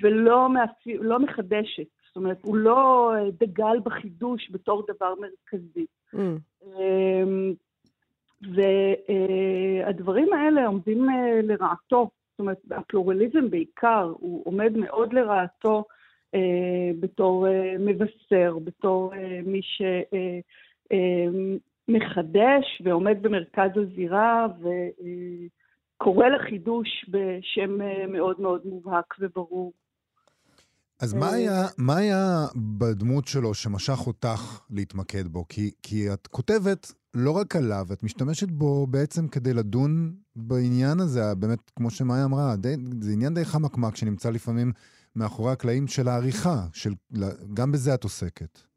ולא 0.00 0.48
מאפי, 0.48 0.98
לא 0.98 1.18
מחדשת. 1.18 1.86
זאת 2.08 2.16
אומרת, 2.16 2.38
הוא 2.42 2.56
לא 2.56 3.12
אה, 3.14 3.30
דגל 3.30 3.78
בחידוש 3.84 4.50
בתור 4.50 4.82
דבר 4.88 5.14
מרכזי. 5.20 5.86
Mm. 6.14 6.18
אמ, 6.62 7.54
והדברים 8.54 10.32
האלה 10.32 10.66
עומדים 10.66 11.10
אה, 11.10 11.40
לרעתו, 11.42 12.10
זאת 12.30 12.38
אומרת, 12.38 12.58
הפלורליזם 12.70 13.50
בעיקר, 13.50 14.12
הוא 14.18 14.42
עומד 14.46 14.76
מאוד 14.76 15.12
לרעתו 15.12 15.84
אה, 16.34 16.90
בתור 17.00 17.48
אה, 17.48 17.74
מבשר, 17.78 18.58
בתור 18.64 19.14
אה, 19.14 19.40
מי 19.46 19.60
שמחדש 19.62 19.98
אה, 21.88 22.58
ועומד 22.84 23.22
במרכז 23.22 23.70
הזירה 23.76 24.46
וקורא 25.96 26.28
לחידוש 26.28 26.88
בשם 27.08 27.80
אה, 27.80 28.06
מאוד 28.06 28.40
מאוד 28.40 28.60
מובהק 28.64 29.14
וברור. 29.20 29.72
אז 31.02 31.14
מה 31.14 31.26
אה, 31.26 31.34
היה, 31.34 31.62
מה 31.78 31.96
היה 31.96 32.46
בדמות 32.56 33.26
שלו 33.26 33.54
שמשך 33.54 34.06
אותך 34.06 34.60
להתמקד 34.70 35.28
בו? 35.28 35.44
כי, 35.48 35.70
כי 35.82 36.12
את 36.12 36.26
כותבת 36.26 36.92
לא 37.14 37.30
רק 37.30 37.56
עליו, 37.56 37.86
את 37.92 38.02
משתמשת 38.02 38.50
בו 38.50 38.86
בעצם 38.86 39.28
כדי 39.28 39.54
לדון 39.54 40.14
בעניין 40.36 41.00
הזה, 41.00 41.34
באמת, 41.38 41.70
כמו 41.76 41.90
שמאיה 41.90 42.24
אמרה, 42.24 42.56
די, 42.56 42.74
זה 43.00 43.12
עניין 43.12 43.34
די 43.34 43.44
חמקמק 43.44 43.96
שנמצא 43.96 44.30
לפעמים 44.30 44.72
מאחורי 45.16 45.52
הקלעים 45.52 45.86
של 45.86 46.08
העריכה, 46.08 46.66
של, 46.72 46.90
גם 47.54 47.72
בזה 47.72 47.94
את 47.94 48.04
עוסקת. 48.04 48.67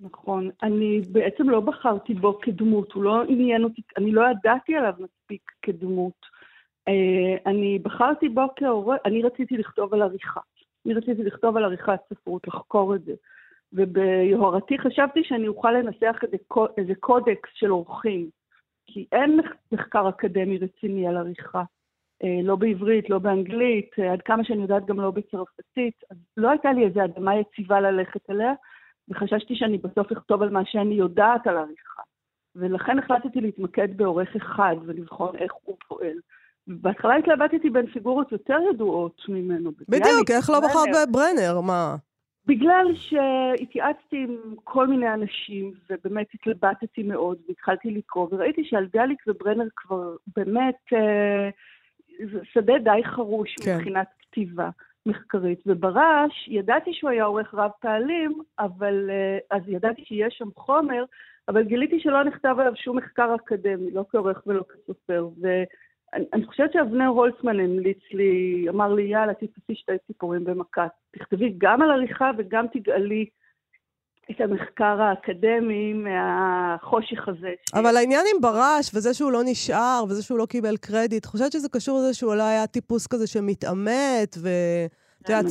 נכון. 0.00 0.50
אני 0.62 1.00
בעצם 1.12 1.50
לא 1.50 1.60
בחרתי 1.60 2.14
בו 2.14 2.38
כדמות, 2.40 2.92
הוא 2.92 3.02
לא 3.02 3.22
עניין 3.28 3.64
אותי, 3.64 3.82
אני 3.96 4.12
לא 4.12 4.22
ידעתי 4.30 4.76
עליו 4.76 4.94
מספיק 4.98 5.52
כדמות. 5.62 6.26
אה, 6.88 7.36
אני 7.46 7.78
בחרתי 7.78 8.28
בו 8.28 8.42
כהורה, 8.56 8.96
אני 9.04 9.22
רציתי 9.22 9.56
לכתוב 9.56 9.94
על 9.94 10.02
עריכה. 10.02 10.40
אני 10.86 10.94
רציתי 10.94 11.22
לכתוב 11.22 11.56
על 11.56 11.64
עריכת 11.64 12.00
ספרות, 12.08 12.48
לחקור 12.48 12.94
את 12.94 13.04
זה. 13.04 13.14
וביוהרתי 13.72 14.78
חשבתי 14.78 15.24
שאני 15.24 15.48
אוכל 15.48 15.72
לנסח 15.72 16.20
איזה 16.78 16.94
קודקס 16.94 17.50
של 17.54 17.72
אורחים, 17.72 18.30
כי 18.86 19.06
אין 19.12 19.40
מחקר 19.72 20.08
אקדמי 20.08 20.58
רציני 20.58 21.08
על 21.08 21.16
עריכה. 21.16 21.62
אה, 22.24 22.40
לא 22.42 22.56
בעברית, 22.56 23.10
לא 23.10 23.18
באנגלית, 23.18 23.90
אה, 23.98 24.12
עד 24.12 24.22
כמה 24.22 24.44
שאני 24.44 24.62
יודעת 24.62 24.86
גם 24.86 25.00
לא 25.00 25.10
בצרפתית, 25.10 25.94
אז 26.10 26.16
לא 26.36 26.50
הייתה 26.50 26.72
לי 26.72 26.84
איזו 26.84 27.04
אדמה 27.04 27.36
יציבה 27.36 27.80
ללכת 27.80 28.30
עליה, 28.30 28.52
וחששתי 29.10 29.56
שאני 29.56 29.78
בסוף 29.78 30.12
אכתוב 30.12 30.42
על 30.42 30.50
מה 30.50 30.60
שאני 30.64 30.94
יודעת 30.94 31.46
על 31.46 31.56
עריכה. 31.56 32.02
ולכן 32.56 32.98
החלטתי 32.98 33.40
להתמקד 33.40 33.96
בעורך 33.96 34.36
אחד 34.36 34.76
ולבחון 34.86 35.36
איך 35.36 35.52
הוא 35.64 35.76
פועל. 35.88 36.16
בהתחלה 36.66 37.16
התלבטתי 37.16 37.70
בין 37.70 37.86
פיגורות 37.86 38.32
יותר 38.32 38.58
ידועות 38.70 39.22
ממנו. 39.28 39.70
בדיוק, 39.88 40.30
איך 40.30 40.50
לא 40.50 40.60
בחרת 40.60 41.08
בברנר? 41.08 41.60
מה? 41.60 41.96
בגלל 42.46 42.86
שהתייעצתי 42.94 44.16
עם 44.16 44.36
כל 44.64 44.86
מיני 44.86 45.14
אנשים, 45.14 45.72
ובאמת 45.90 46.26
התלבטתי 46.34 47.02
מאוד, 47.02 47.38
והתחלתי 47.48 47.90
לקרוא, 47.90 48.28
וראיתי 48.30 48.64
שעל 48.64 48.86
ביאליק 48.92 49.22
וברנר 49.26 49.68
כבר 49.76 50.16
באמת 50.36 50.78
אה, 50.92 51.50
שדה 52.52 52.78
די 52.78 53.04
חרוש 53.04 53.54
כן. 53.64 53.76
מבחינת 53.76 54.06
כתיבה 54.20 54.70
מחקרית. 55.06 55.62
וברש, 55.66 56.48
ידעתי 56.48 56.92
שהוא 56.92 57.10
היה 57.10 57.24
עורך 57.24 57.54
רב 57.54 57.70
פעלים, 57.80 58.42
אבל 58.58 59.10
אה, 59.10 59.38
אז 59.56 59.62
ידעתי 59.68 60.04
שיש 60.04 60.34
שם 60.38 60.48
חומר, 60.56 61.04
אבל 61.48 61.62
גיליתי 61.62 62.00
שלא 62.00 62.24
נכתב 62.24 62.56
עליו 62.58 62.72
שום 62.76 62.96
מחקר 62.96 63.34
אקדמי, 63.34 63.90
לא 63.90 64.04
כעורך 64.10 64.42
ולא 64.46 64.64
כסופר. 64.72 65.28
ו... 65.42 65.62
אני, 66.14 66.24
אני 66.32 66.46
חושבת 66.46 66.72
שאבנר 66.72 67.06
הולצמן 67.06 67.60
המליץ 67.60 67.98
לי, 68.12 68.66
אמר 68.68 68.94
לי, 68.94 69.02
יאללה, 69.02 69.34
תתפסי 69.34 69.74
שתי 69.74 69.92
ציפורים 70.06 70.44
במכת. 70.44 70.90
תכתבי 71.10 71.54
גם 71.58 71.82
על 71.82 71.90
עריכה 71.90 72.30
וגם 72.38 72.66
תגאלי 72.72 73.26
את 74.30 74.40
המחקר 74.40 75.02
האקדמי 75.02 75.92
מהחושך 75.92 77.28
הזה. 77.28 77.52
אבל 77.74 77.92
ש... 77.92 77.96
העניין 77.96 78.24
עם 78.34 78.40
ברש, 78.40 78.94
וזה 78.94 79.14
שהוא 79.14 79.32
לא 79.32 79.40
נשאר, 79.44 80.04
וזה 80.08 80.22
שהוא 80.22 80.38
לא 80.38 80.46
קיבל 80.46 80.76
קרדיט, 80.76 81.26
חושבת 81.26 81.52
שזה 81.52 81.68
קשור 81.68 81.98
לזה 81.98 82.14
שהוא 82.14 82.34
לא 82.34 82.42
היה 82.42 82.66
טיפוס 82.66 83.06
כזה 83.06 83.26
שמתעמת, 83.26 84.36
ואת 84.42 85.28
יודעת, 85.28 85.46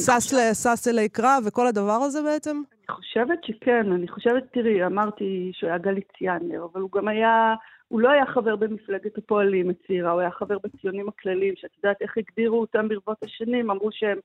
שש 0.53 0.87
אלי 0.87 1.09
קרב 1.09 1.43
וכל 1.47 1.67
הדבר 1.67 1.99
הזה 2.05 2.21
בעצם? 2.21 2.61
אני 2.89 2.95
חושבת 2.95 3.43
שכן, 3.43 3.91
אני 3.91 4.07
חושבת, 4.07 4.43
תראי, 4.53 4.85
אמרתי 4.85 5.51
שהוא 5.53 5.69
היה 5.69 5.77
גליציאנר, 5.77 6.67
אבל 6.71 6.81
הוא 6.81 6.89
גם 6.95 7.07
היה... 7.07 7.55
הוא 7.87 8.01
לא 8.01 8.09
היה 8.09 8.25
חבר 8.25 8.55
במפלגת 8.55 9.17
הפועלים 9.17 9.69
הצעירה, 9.69 10.11
הוא 10.11 10.19
היה 10.19 10.31
חבר 10.31 10.57
בציונים 10.63 11.09
הכלליים, 11.09 11.53
שאת 11.57 11.69
יודעת 11.83 12.01
איך 12.01 12.17
הגדירו 12.17 12.61
אותם 12.61 12.87
ברבות 12.87 13.17
השנים, 13.23 13.71
אמרו 13.71 13.89
שהם 13.91 14.17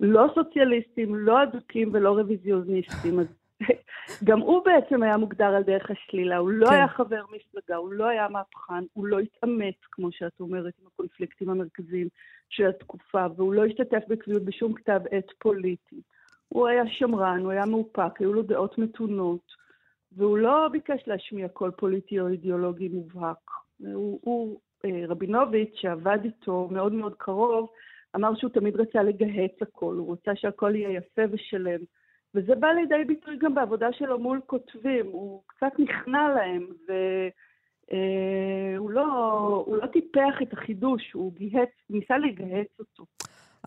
לא 0.00 0.26
סוציאליסטים, 0.34 1.14
לא 1.14 1.42
אדוקים 1.42 1.90
ולא 1.92 2.10
רוויזיוניסטים. 2.10 3.20
אז 3.20 3.26
גם 4.24 4.40
הוא 4.40 4.64
בעצם 4.64 5.02
היה 5.02 5.16
מוגדר 5.16 5.44
על 5.44 5.62
דרך 5.62 5.90
השלילה, 5.90 6.36
הוא 6.36 6.50
לא 6.50 6.66
כן. 6.66 6.74
היה 6.74 6.88
חבר 6.88 7.22
מפלגה, 7.24 7.76
הוא 7.76 7.92
לא 7.92 8.06
היה 8.06 8.28
מהפכן, 8.28 8.84
הוא 8.92 9.06
לא 9.06 9.18
התעמת, 9.18 9.74
כמו 9.90 10.12
שאת 10.12 10.40
אומרת, 10.40 10.74
עם 10.80 10.86
הקונפליקטים 10.86 11.50
המרכזיים 11.50 12.08
של 12.48 12.66
התקופה, 12.66 13.26
והוא 13.36 13.54
לא 13.54 13.64
השתתף 13.64 14.02
בקביעות 14.08 14.44
בשום 14.44 14.72
כתב 14.72 15.00
עת 15.10 15.30
פוליטי. 15.38 16.00
הוא 16.48 16.68
היה 16.68 16.82
שמרן, 16.88 17.40
הוא 17.40 17.50
היה 17.50 17.66
מאופק, 17.66 18.20
היו 18.20 18.32
לו 18.32 18.42
דעות 18.42 18.78
מתונות. 18.78 19.66
והוא 20.16 20.38
לא 20.38 20.68
ביקש 20.72 21.02
להשמיע 21.06 21.48
קול 21.48 21.70
פוליטי 21.70 22.20
או 22.20 22.28
אידיאולוגי 22.28 22.88
מובהק. 22.88 23.50
הוא, 23.78 24.20
הוא 24.22 24.60
אה, 24.84 25.02
רבינוביץ', 25.08 25.74
שעבד 25.74 26.18
איתו 26.24 26.68
מאוד 26.70 26.92
מאוד 26.92 27.14
קרוב, 27.18 27.68
אמר 28.16 28.34
שהוא 28.34 28.50
תמיד 28.50 28.76
רצה 28.76 29.02
לגהץ 29.02 29.62
הכל, 29.62 29.94
הוא 29.94 30.12
רצה 30.12 30.36
שהכל 30.36 30.74
יהיה 30.74 30.90
יפה 30.90 31.22
ושלם. 31.30 31.80
וזה 32.34 32.54
בא 32.54 32.68
לידי 32.68 33.04
ביטוי 33.06 33.36
גם 33.38 33.54
בעבודה 33.54 33.92
שלו 33.92 34.18
מול 34.18 34.40
כותבים, 34.46 35.06
הוא 35.06 35.42
קצת 35.46 35.72
נכנע 35.78 36.28
להם, 36.34 36.66
והוא 36.88 38.90
אה, 38.90 38.94
לא, 38.94 39.04
הוא 39.66 39.76
לא 39.76 39.86
טיפח 39.86 40.34
את 40.42 40.52
החידוש, 40.52 41.12
הוא 41.12 41.32
גיהץ, 41.32 41.70
ניסה 41.90 42.18
לגהץ 42.18 42.68
אותו. 42.78 43.04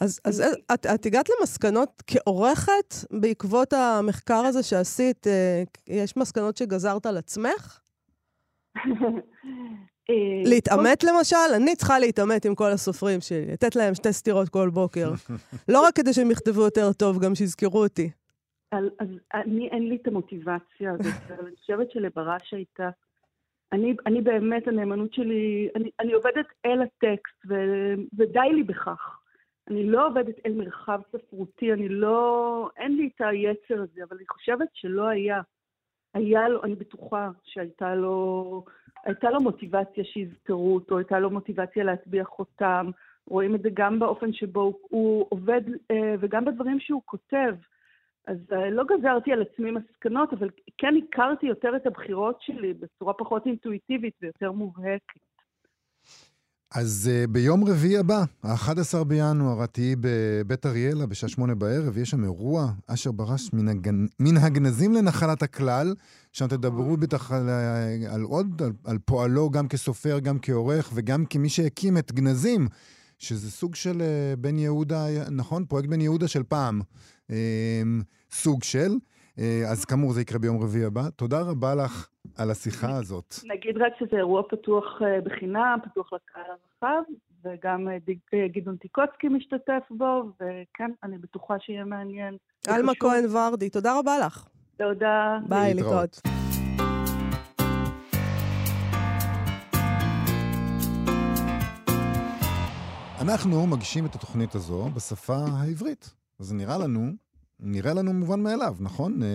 אז, 0.02 0.20
אז 0.26 0.44
את, 0.74 0.86
את 0.86 1.06
הגעת 1.06 1.30
למסקנות 1.30 2.04
כעורכת 2.08 2.96
בעקבות 3.12 3.74
המחקר 3.74 4.46
הזה 4.46 4.64
שעשית? 4.64 5.28
אה, 5.28 5.64
יש 5.88 6.18
מסקנות 6.18 6.58
שגזרת 6.58 7.06
על 7.06 7.18
עצמך? 7.18 7.80
אה, 10.10 10.42
להתעמת 10.46 11.04
למשל? 11.04 11.54
אני 11.56 11.76
צריכה 11.76 12.00
להתעמת 12.00 12.46
עם 12.46 12.56
כל 12.56 12.72
הסופרים 12.72 13.22
שלי, 13.22 13.46
לתת 13.52 13.76
להם 13.76 13.96
שתי 13.96 14.14
סטירות 14.14 14.50
כל 14.50 14.70
בוקר. 14.70 15.12
לא 15.68 15.82
רק 15.82 15.96
כדי 15.96 16.14
שהם 16.14 16.32
יכתבו 16.32 16.62
יותר 16.62 16.94
טוב, 16.94 17.20
גם 17.20 17.36
שיזכרו 17.36 17.84
אותי. 17.84 18.10
אז 18.72 19.10
אני, 19.34 19.70
אין 19.70 19.90
לי 19.90 19.96
את 19.96 20.08
המוטיבציה 20.08 20.92
הזאת, 20.92 21.14
אבל 21.36 21.46
אני 21.46 21.56
חושבת 21.56 21.92
שלברש 21.92 22.54
הייתה... 22.54 22.90
אני, 23.72 23.96
אני 24.06 24.22
באמת, 24.22 24.68
הנאמנות 24.68 25.14
שלי, 25.14 25.70
אני, 25.76 25.90
אני 26.00 26.14
עובדת 26.14 26.46
אל 26.66 26.82
הטקסט, 26.82 27.46
ו, 27.48 27.56
ודי 28.18 28.54
לי 28.54 28.64
בכך. 28.64 29.20
אני 29.70 29.84
לא 29.84 30.08
עובדת 30.08 30.36
אל 30.46 30.54
מרחב 30.54 31.02
ספרותי, 31.12 31.74
אני 31.74 31.90
לא... 31.90 32.70
אין 32.78 32.96
לי 32.98 33.10
את 33.16 33.22
היצר 33.22 33.82
הזה, 33.82 34.04
אבל 34.10 34.18
אני 34.18 34.28
חושבת 34.28 34.68
שלא 34.74 35.08
היה. 35.08 35.42
היה 36.14 36.50
לו, 36.50 36.64
אני 36.64 36.76
בטוחה 36.76 37.30
שהייתה 37.44 37.96
לו, 37.96 38.66
הייתה 39.04 39.30
לו 39.30 39.42
מוטיבציה 39.42 40.04
שיזכרו 40.04 40.76
אותו, 40.76 40.98
הייתה 40.98 41.20
לו 41.20 41.30
מוטיבציה 41.30 41.84
להטביע 41.84 42.24
חותם. 42.24 42.92
רואים 43.28 43.56
את 43.56 43.62
זה 43.62 43.70
גם 43.74 44.00
באופן 44.00 44.34
שבו 44.34 44.80
הוא 44.82 45.26
עובד 45.30 45.62
אה, 45.92 46.16
וגם 46.20 46.46
בדברים 46.46 46.80
שהוא 46.80 47.02
כותב. 47.06 47.56
אז 48.30 48.38
אה, 48.52 48.70
לא 48.70 48.84
גזרתי 48.84 49.32
על 49.32 49.42
עצמי 49.42 49.72
מסקנות, 49.72 50.34
אבל 50.34 50.50
כן 50.78 50.94
הכרתי 51.04 51.46
יותר 51.46 51.76
את 51.76 51.88
הבחירות 51.88 52.42
שלי 52.42 52.74
בצורה 52.74 53.14
פחות 53.14 53.46
אינטואיטיבית 53.46 54.14
ויותר 54.22 54.52
מובהקת. 54.52 55.20
אז 56.76 57.12
uh, 57.12 57.32
ביום 57.32 57.64
רביעי 57.68 57.98
הבא, 57.98 58.24
ה-11 58.44 59.04
בינואר, 59.04 59.64
את 59.64 59.74
תהיי 59.74 59.96
בבית 60.00 60.66
אריאלה 60.66 61.06
בשעה 61.06 61.30
שמונה 61.30 61.56
בערב, 61.56 61.98
יש 61.98 62.10
שם 62.10 62.24
אירוע, 62.24 62.72
אשר 62.88 63.12
ברש 63.12 63.54
מן, 63.54 63.68
הגנ... 63.68 64.06
מן 64.20 64.38
הגנזים 64.38 64.94
לנחלת 64.94 65.44
הכלל, 65.44 65.94
שם 66.34 66.48
תדברו 66.48 66.98
בטח 66.98 67.32
על, 67.32 67.50
על 68.14 68.22
עוד, 68.22 68.62
על, 68.62 68.72
על 68.86 68.98
פועלו 69.06 69.50
גם 69.50 69.68
כסופר, 69.68 70.20
גם 70.20 70.38
כעורך 70.42 70.92
וגם 70.94 71.26
כמי 71.26 71.50
שהקים 71.50 71.98
את 71.98 72.12
גנזים, 72.12 72.68
שזה 73.18 73.52
סוג 73.52 73.76
של 73.76 74.02
בן 74.38 74.60
יהודה, 74.60 75.06
נכון? 75.32 75.66
פרויקט 75.66 75.90
בן 75.90 76.02
יהודה 76.02 76.28
של 76.28 76.44
פעם. 76.44 76.82
סוג 78.32 78.64
של. 78.64 78.92
אה, 79.40 79.72
אז 79.72 79.86
כאמור, 79.86 80.14
זה 80.14 80.22
יקרה 80.22 80.40
ביום 80.40 80.64
רביעי 80.64 80.86
הבא. 80.86 81.10
תודה 81.16 81.42
רבה 81.42 81.76
לך 81.76 82.10
על 82.38 82.52
השיחה 82.52 82.96
הזאת. 82.96 83.36
נגיד 83.44 83.78
רק 83.78 83.94
שזה 84.00 84.18
אירוע 84.18 84.44
פתוח 84.50 85.02
אה, 85.02 85.22
בחינם, 85.22 85.80
פתוח 85.84 86.14
לקהל 86.14 86.44
הרחב, 86.44 87.02
וגם 87.44 87.88
אה, 87.88 88.48
גדעון 88.48 88.78
טיקוצקי 88.78 89.28
משתתף 89.28 89.84
בו, 89.90 90.24
וכן, 90.36 90.92
אני 91.04 91.18
בטוחה 91.18 91.54
שיהיה 91.60 91.86
מעניין. 91.86 92.38
עלמה 92.68 92.92
כהן 93.00 93.26
ורדי, 93.36 93.70
תודה 93.70 94.00
רבה 94.00 94.20
לך. 94.26 94.48
תודה. 94.78 95.38
ביי, 95.50 95.74
להתראות. 95.74 96.22
אנחנו 103.22 103.68
מגישים 103.68 104.06
את 104.06 104.16
התוכנית 104.16 104.56
הזו 104.56 104.90
בשפה 104.96 105.36
העברית. 105.36 106.16
אז 106.40 106.54
נראה 106.54 106.78
לנו 106.78 107.12
נראה 107.60 107.94
לנו 107.94 108.14
מובן 108.14 108.40
מאליו, 108.44 108.76
נכון? 108.80 109.24
אה, 109.24 109.28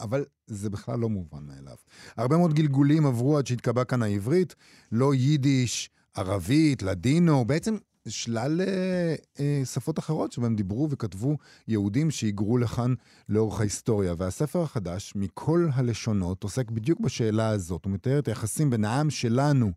אבל 0.00 0.24
זה 0.46 0.70
בכלל 0.70 0.98
לא 0.98 1.08
מובן 1.08 1.42
מאליו. 1.46 1.76
הרבה 2.16 2.36
מאוד 2.36 2.54
גלגולים 2.54 3.06
עברו 3.06 3.38
עד 3.38 3.46
שהתקבע 3.46 3.84
כאן 3.84 4.02
העברית, 4.02 4.54
לא 4.92 5.14
יידיש, 5.14 5.90
ערבית, 6.14 6.82
לדינו, 6.82 7.44
בעצם 7.44 7.76
שלל 8.08 8.60
אה, 8.60 9.14
אה, 9.40 9.62
שפות 9.64 9.98
אחרות 9.98 10.32
שבהם 10.32 10.56
דיברו 10.56 10.90
וכתבו 10.90 11.36
יהודים 11.68 12.10
שהיגרו 12.10 12.58
לכאן 12.58 12.94
לאורך 13.28 13.60
ההיסטוריה. 13.60 14.14
והספר 14.18 14.62
החדש, 14.62 15.12
מכל 15.16 15.68
הלשונות, 15.72 16.42
עוסק 16.42 16.70
בדיוק 16.70 17.00
בשאלה 17.00 17.48
הזאת. 17.48 17.84
הוא 17.84 17.92
מתאר 17.92 18.18
את 18.18 18.28
היחסים 18.28 18.70
בין 18.70 18.84
העם 18.84 19.10
שלנו 19.10 19.72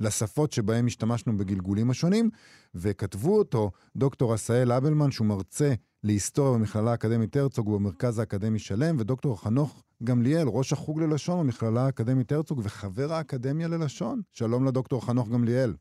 לשפות 0.00 0.52
שבהם 0.52 0.86
השתמשנו 0.86 1.38
בגלגולים 1.38 1.90
השונים, 1.90 2.30
וכתבו 2.74 3.38
אותו 3.38 3.70
דוקטור 3.96 4.34
עשאל 4.34 4.72
אבלמן, 4.72 5.10
שהוא 5.10 5.26
מרצה 5.26 5.74
להיסטוריה 6.04 6.58
במכללה 6.58 6.90
האקדמית 6.90 7.36
הרצוג 7.36 7.68
ובמרכז 7.68 8.18
האקדמי 8.18 8.58
שלם, 8.58 8.96
ודוקטור 8.98 9.40
חנוך 9.40 9.82
גמליאל, 10.04 10.48
ראש 10.48 10.72
החוג 10.72 11.00
ללשון 11.00 11.46
במכללה 11.46 11.86
האקדמית 11.86 12.32
הרצוג 12.32 12.60
וחבר 12.64 13.12
האקדמיה 13.12 13.68
ללשון. 13.68 14.20
שלום 14.32 14.66
לדוקטור 14.66 15.06
חנוך 15.06 15.28
גמליאל. 15.28 15.74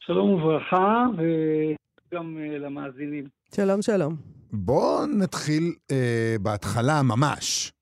שלום 0.00 0.30
וברכה, 0.30 1.06
וגם 1.12 2.36
uh, 2.36 2.58
למאזינים. 2.58 3.24
שלום, 3.54 3.82
שלום. 3.82 4.16
בואו 4.52 5.06
נתחיל 5.06 5.62
uh, 5.62 5.94
בהתחלה 6.42 7.02
ממש. 7.02 7.72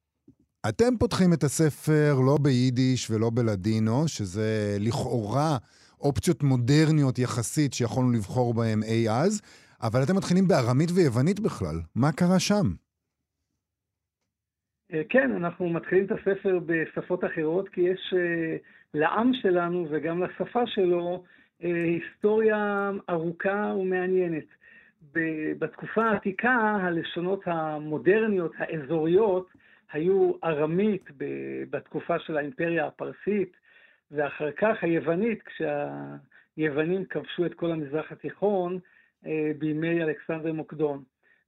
אתם 0.68 0.96
פותחים 0.98 1.32
את 1.32 1.42
הספר 1.42 2.14
לא 2.26 2.36
ביידיש 2.42 3.10
ולא 3.10 3.30
בלדינו, 3.34 4.08
שזה 4.08 4.76
לכאורה 4.80 5.56
אופציות 6.00 6.42
מודרניות 6.42 7.18
יחסית 7.18 7.72
שיכולנו 7.72 8.12
לבחור 8.12 8.54
בהן 8.54 8.82
אי 8.82 9.08
אז, 9.10 9.42
אבל 9.82 10.00
אתם 10.04 10.16
מתחילים 10.16 10.48
בארמית 10.48 10.90
ויוונית 10.94 11.40
בכלל. 11.40 11.76
מה 11.94 12.12
קרה 12.12 12.38
שם? 12.38 12.66
אה, 14.92 15.02
כן, 15.08 15.30
אנחנו 15.36 15.68
מתחילים 15.68 16.04
את 16.04 16.12
הספר 16.12 16.58
בשפות 16.66 17.24
אחרות, 17.24 17.68
כי 17.68 17.80
יש 17.80 18.14
לעם 18.94 19.30
שלנו 19.42 19.86
וגם 19.90 20.22
לשפה 20.22 20.66
שלו 20.66 21.24
היסטוריה 21.60 22.90
ארוכה 23.10 23.74
ומעניינת. 23.78 24.44
בתקופה 25.58 26.04
העתיקה, 26.04 26.78
הלשונות 26.82 27.40
המודרניות, 27.46 28.52
האזוריות, 28.58 29.46
היו 29.92 30.32
ארמית 30.44 31.04
בתקופה 31.70 32.18
של 32.18 32.36
האימפריה 32.36 32.86
הפרסית, 32.86 33.56
ואחר 34.10 34.52
כך 34.52 34.84
היוונית, 34.84 35.42
כשהיוונים 35.42 37.04
כבשו 37.04 37.46
את 37.46 37.54
כל 37.54 37.72
המזרח 37.72 38.12
התיכון 38.12 38.78
אה, 39.26 39.50
בימי 39.58 40.02
אלכסנדר 40.02 40.52
מוקדון. 40.52 41.02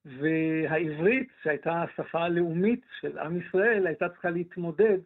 והעברית, 0.04 1.28
שהייתה 1.42 1.82
השפה 1.82 2.20
הלאומית 2.20 2.80
של 3.00 3.18
עם 3.18 3.40
ישראל, 3.40 3.86
הייתה 3.86 4.08
צריכה 4.08 4.30
להתמודד 4.30 4.98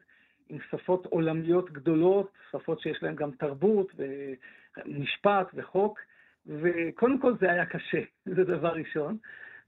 עם 0.49 0.59
שפות 0.71 1.07
עולמיות 1.07 1.71
גדולות, 1.71 2.31
שפות 2.51 2.81
שיש 2.81 3.03
להן 3.03 3.15
גם 3.15 3.31
תרבות 3.31 3.93
ומשפט 3.97 5.47
וחוק, 5.55 6.01
וקודם 6.47 7.19
כל 7.19 7.33
זה 7.41 7.51
היה 7.53 7.67
קשה, 7.67 8.01
זה 8.37 8.45
דבר 8.45 8.73
ראשון. 8.73 9.17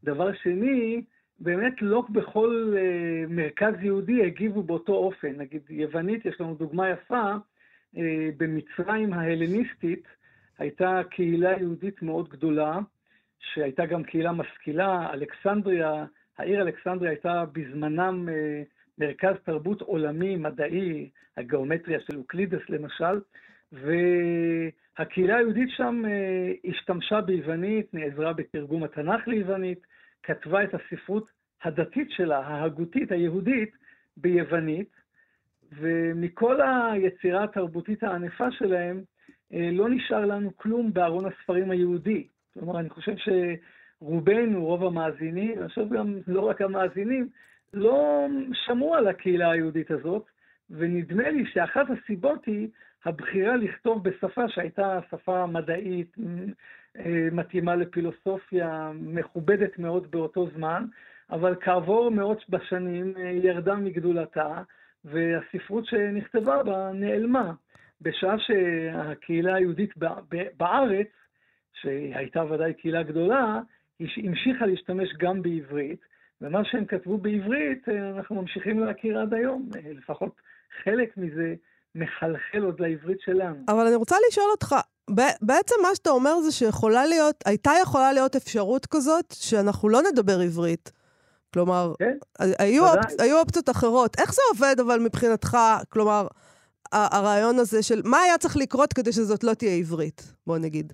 דבר 0.04 0.32
שני, 0.32 1.02
באמת 1.40 1.82
לא 1.82 2.04
בכל 2.10 2.74
uh, 2.74 3.32
מרכז 3.32 3.74
יהודי 3.80 4.26
הגיבו 4.26 4.62
באותו 4.62 4.92
אופן. 4.92 5.32
נגיד, 5.36 5.62
יוונית, 5.70 6.26
יש 6.26 6.40
לנו 6.40 6.54
דוגמה 6.54 6.90
יפה, 6.90 7.32
uh, 7.94 7.98
במצרים 8.36 9.12
ההלניסטית 9.12 10.04
הייתה 10.58 11.00
קהילה 11.10 11.52
יהודית 11.58 12.02
מאוד 12.02 12.28
גדולה, 12.28 12.78
שהייתה 13.40 13.86
גם 13.86 14.04
קהילה 14.04 14.32
משכילה. 14.32 15.12
אלכסנדריה, 15.12 16.04
העיר 16.38 16.62
אלכסנדריה 16.62 17.10
הייתה 17.10 17.44
בזמנם 17.52 18.28
uh, 18.28 18.32
מרכז 18.98 19.34
תרבות 19.44 19.80
עולמי, 19.80 20.36
מדעי, 20.36 21.10
הגיאומטריה 21.36 22.00
של 22.00 22.16
אוקלידס 22.16 22.60
למשל, 22.68 23.20
והקהילה 23.72 25.36
היהודית 25.36 25.68
שם 25.70 26.02
אה, 26.06 26.52
השתמשה 26.64 27.20
ביוונית, 27.20 27.94
נעזרה 27.94 28.32
בתרגום 28.32 28.84
התנ"ך 28.84 29.28
ליוונית, 29.28 29.86
כתבה 30.22 30.64
את 30.64 30.74
הספרות 30.74 31.26
הדתית 31.64 32.10
שלה, 32.10 32.38
ההגותית, 32.38 33.12
היהודית, 33.12 33.70
ביוונית, 34.16 34.90
ומכל 35.72 36.60
היצירה 36.60 37.44
התרבותית 37.44 38.02
הענפה 38.02 38.50
שלהם, 38.50 39.02
אה, 39.52 39.70
לא 39.72 39.88
נשאר 39.88 40.26
לנו 40.26 40.56
כלום 40.56 40.92
בארון 40.92 41.24
הספרים 41.26 41.70
היהודי. 41.70 42.26
כלומר, 42.54 42.80
אני 42.80 42.88
חושב 42.88 43.12
שרובנו, 43.16 44.64
רוב 44.64 44.84
המאזינים, 44.84 45.58
אני 45.58 45.68
חושב 45.68 45.88
גם 45.94 46.18
לא 46.26 46.40
רק 46.40 46.62
המאזינים, 46.62 47.28
לא 47.74 48.26
שמעו 48.52 48.94
על 48.94 49.08
הקהילה 49.08 49.50
היהודית 49.50 49.90
הזאת, 49.90 50.24
ונדמה 50.70 51.30
לי 51.30 51.46
שאחת 51.46 51.86
הסיבות 51.90 52.44
היא 52.46 52.68
הבחירה 53.04 53.56
לכתוב 53.56 54.08
בשפה 54.08 54.48
שהייתה 54.48 55.00
שפה 55.10 55.46
מדעית, 55.46 56.16
מתאימה 57.32 57.76
לפילוסופיה, 57.76 58.90
מכובדת 58.94 59.78
מאוד 59.78 60.10
באותו 60.10 60.48
זמן, 60.56 60.84
אבל 61.30 61.54
כעבור 61.60 62.10
מאות 62.10 62.44
בשנים 62.48 63.14
אה, 63.16 63.30
ירדה 63.30 63.74
מגדולתה, 63.74 64.62
והספרות 65.04 65.86
שנכתבה 65.86 66.62
בה 66.62 66.90
נעלמה. 66.94 67.52
בשעה 68.00 68.36
שהקהילה 68.38 69.54
היהודית 69.54 69.90
בארץ, 70.56 71.08
שהייתה 71.72 72.44
ודאי 72.44 72.74
קהילה 72.74 73.02
גדולה, 73.02 73.60
המשיכה 74.00 74.66
להשתמש 74.66 75.08
גם 75.18 75.42
בעברית, 75.42 76.00
ומה 76.40 76.64
שהם 76.64 76.84
כתבו 76.84 77.18
בעברית, 77.18 77.88
אה, 77.88 78.10
אנחנו 78.10 78.42
ממשיכים 78.42 78.80
להכיר 78.80 79.18
עד 79.18 79.34
היום. 79.34 79.68
אה, 79.76 79.92
לפחות 79.92 80.40
חלק 80.84 81.16
מזה 81.16 81.54
מחלחל 81.94 82.62
עוד 82.62 82.80
לעברית 82.80 83.20
שלנו. 83.20 83.64
אבל 83.68 83.86
אני 83.86 83.94
רוצה 83.94 84.16
לשאול 84.28 84.46
אותך, 84.50 84.74
בעצם 85.42 85.74
מה 85.82 85.88
שאתה 85.94 86.10
אומר 86.10 86.40
זה 86.40 86.52
שיכולה 86.52 87.06
להיות, 87.06 87.36
הייתה 87.46 87.70
יכולה 87.82 88.12
להיות 88.12 88.36
אפשרות 88.36 88.86
כזאת 88.86 89.32
שאנחנו 89.32 89.88
לא 89.88 89.98
נדבר 90.12 90.40
עברית. 90.44 90.92
כלומר, 91.54 91.92
כן, 91.98 92.16
היו, 92.58 92.84
אופ, 92.86 93.20
היו 93.20 93.38
אופציות 93.38 93.68
אחרות. 93.70 94.16
איך 94.20 94.32
זה 94.32 94.42
עובד 94.52 94.76
אבל 94.80 95.00
מבחינתך, 95.04 95.56
כלומר, 95.88 96.26
הרעיון 96.92 97.58
הזה 97.58 97.82
של 97.82 98.00
מה 98.04 98.18
היה 98.18 98.38
צריך 98.38 98.56
לקרות 98.56 98.92
כדי 98.92 99.12
שזאת 99.12 99.44
לא 99.44 99.54
תהיה 99.54 99.76
עברית, 99.76 100.34
בוא 100.46 100.58
נגיד. 100.58 100.92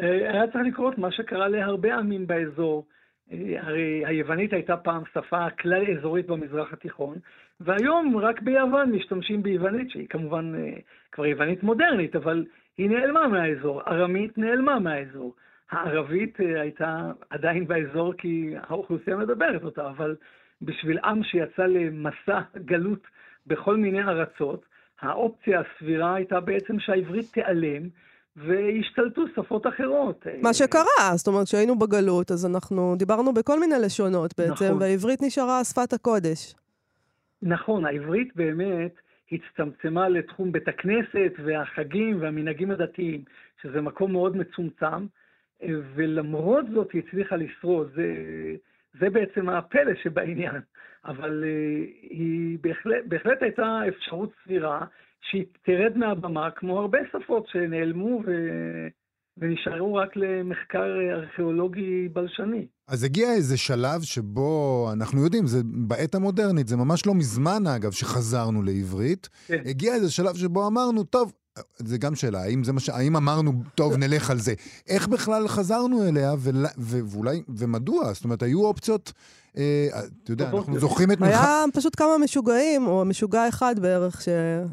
אה, 0.00 0.32
היה 0.32 0.46
צריך 0.52 0.64
לקרות 0.66 0.98
מה 0.98 1.12
שקרה 1.12 1.48
להרבה 1.48 1.94
עמים 1.94 2.26
באזור. 2.26 2.86
הרי 3.60 4.02
היוונית 4.06 4.52
הייתה 4.52 4.76
פעם 4.76 5.02
שפה 5.12 5.50
כלל 5.60 5.98
אזורית 5.98 6.26
במזרח 6.26 6.72
התיכון, 6.72 7.18
והיום 7.60 8.16
רק 8.16 8.42
ביוון 8.42 8.92
משתמשים 8.92 9.42
ביוונית, 9.42 9.90
שהיא 9.90 10.06
כמובן 10.08 10.52
אה, 10.54 10.80
כבר 11.12 11.26
יוונית 11.26 11.62
מודרנית, 11.62 12.16
אבל 12.16 12.44
היא 12.78 12.90
נעלמה 12.90 13.28
מהאזור. 13.28 13.82
ארמית 13.88 14.38
נעלמה 14.38 14.78
מהאזור. 14.78 15.34
הערבית 15.70 16.40
אה, 16.40 16.60
הייתה 16.60 17.10
עדיין 17.30 17.66
באזור 17.66 18.12
כי 18.18 18.54
האוכלוסייה 18.68 19.16
מדברת 19.16 19.64
אותה, 19.64 19.86
אבל 19.86 20.16
בשביל 20.62 20.98
עם 21.04 21.22
שיצא 21.22 21.62
למסע 21.62 22.40
גלות 22.64 23.00
בכל 23.46 23.76
מיני 23.76 24.02
ארצות, 24.02 24.64
האופציה 25.00 25.60
הסבירה 25.60 26.14
הייתה 26.14 26.40
בעצם 26.40 26.78
שהעברית 26.78 27.26
תיעלם, 27.32 27.88
והשתלטו 28.36 29.22
שפות 29.34 29.66
אחרות. 29.66 30.26
מה 30.42 30.54
שקרה, 30.54 31.16
זאת 31.16 31.26
אומרת 31.26 31.46
שהיינו 31.46 31.78
בגלות, 31.78 32.30
אז 32.30 32.46
אנחנו 32.46 32.94
דיברנו 32.98 33.34
בכל 33.34 33.60
מיני 33.60 33.74
לשונות 33.84 34.34
בעצם, 34.38 34.64
נכון. 34.64 34.82
והעברית 34.82 35.22
נשארה 35.22 35.64
שפת 35.64 35.92
הקודש. 35.92 36.54
נכון, 37.42 37.86
העברית 37.86 38.36
באמת 38.36 38.94
הצטמצמה 39.34 40.08
לתחום 40.08 40.52
בית 40.52 40.68
הכנסת 40.68 41.32
והחגים 41.44 42.20
והמנהגים 42.20 42.70
הדתיים, 42.70 43.22
שזה 43.62 43.80
מקום 43.80 44.12
מאוד 44.12 44.36
מצומצם, 44.36 45.06
ולמרות 45.94 46.66
זאת 46.74 46.92
היא 46.92 47.02
הצליחה 47.06 47.36
לשרוד. 47.36 47.90
זה, 47.94 48.14
זה 49.00 49.10
בעצם 49.10 49.48
הפלא 49.48 49.94
שבעניין. 50.02 50.60
אבל 51.04 51.44
uh, 51.44 52.06
היא 52.10 52.58
בהחלט, 52.60 53.04
בהחלט 53.04 53.42
הייתה 53.42 53.80
אפשרות 53.88 54.30
סבירה 54.44 54.86
שהיא 55.20 55.44
תרד 55.62 55.96
מהבמה, 55.96 56.50
כמו 56.50 56.80
הרבה 56.80 56.98
שפות 57.12 57.48
שנעלמו 57.48 58.22
ו... 58.26 58.30
ונשארו 59.38 59.94
רק 59.94 60.16
למחקר 60.16 60.84
ארכיאולוגי 61.12 62.08
בלשני. 62.12 62.66
אז 62.88 63.04
הגיע 63.04 63.32
איזה 63.32 63.56
שלב 63.56 64.02
שבו, 64.02 64.88
אנחנו 64.92 65.24
יודעים, 65.24 65.46
זה 65.46 65.60
בעת 65.64 66.14
המודרנית, 66.14 66.68
זה 66.68 66.76
ממש 66.76 67.06
לא 67.06 67.14
מזמן 67.14 67.66
אגב 67.76 67.92
שחזרנו 67.92 68.62
לעברית, 68.62 69.28
כן. 69.46 69.62
הגיע 69.64 69.94
איזה 69.94 70.10
שלב 70.10 70.34
שבו 70.34 70.66
אמרנו, 70.66 71.04
טוב, 71.04 71.32
זה 71.78 71.98
גם 71.98 72.14
שאלה, 72.14 72.42
האם 72.42 72.64
זה 72.64 72.72
מה 72.72 72.80
ש... 72.80 72.88
האם 72.88 73.16
אמרנו, 73.16 73.52
טוב, 73.74 73.96
נלך 73.96 74.30
על 74.30 74.38
זה? 74.38 74.54
איך 74.88 75.08
בכלל 75.08 75.48
חזרנו 75.48 76.08
אליה, 76.08 76.32
ול... 76.38 76.66
ו... 76.78 76.98
ואולי, 77.04 77.42
ומדוע? 77.48 78.12
זאת 78.12 78.24
אומרת, 78.24 78.42
היו 78.42 78.64
אופציות, 78.64 79.12
אה, 79.56 79.88
אתה 80.22 80.32
יודע, 80.32 80.50
אנחנו 80.50 80.78
זוכרים 80.78 81.12
את 81.12 81.20
מלחמת... 81.20 81.34
היה 81.34 81.64
פשוט 81.74 81.96
כמה 81.96 82.18
משוגעים, 82.24 82.86
או 82.86 83.04
משוגע 83.04 83.48
אחד 83.48 83.78
בערך, 83.78 84.22
ש... 84.22 84.28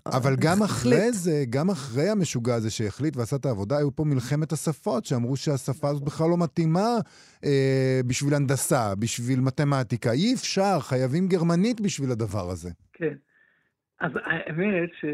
אבל 0.06 0.36
גם 0.36 0.64
אחרי 0.64 1.12
זה, 1.12 1.44
גם 1.50 1.70
אחרי 1.70 2.10
המשוגע 2.10 2.56
הזה 2.56 2.70
שהחליט 2.70 3.18
ועשה 3.18 3.36
את 3.36 3.46
העבודה, 3.46 3.78
היו 3.78 3.96
פה 3.96 4.04
מלחמת 4.04 4.52
השפות, 4.52 5.06
שאמרו 5.06 5.38
שהשפה 5.38 5.90
הזאת 5.90 6.04
בכלל 6.04 6.30
לא 6.30 6.38
מתאימה 6.38 6.98
אה, 7.46 8.02
בשביל 8.08 8.34
הנדסה, 8.34 8.96
בשביל 8.96 9.40
מתמטיקה. 9.40 10.12
אי 10.12 10.34
אפשר, 10.34 10.80
חייבים 10.80 11.28
גרמנית 11.28 11.82
בשביל 11.82 12.12
הדבר 12.12 12.50
הזה. 12.50 12.70
כן. 12.94 13.14
אז 14.00 14.12
האמת 14.26 14.90
ש... 15.02 15.06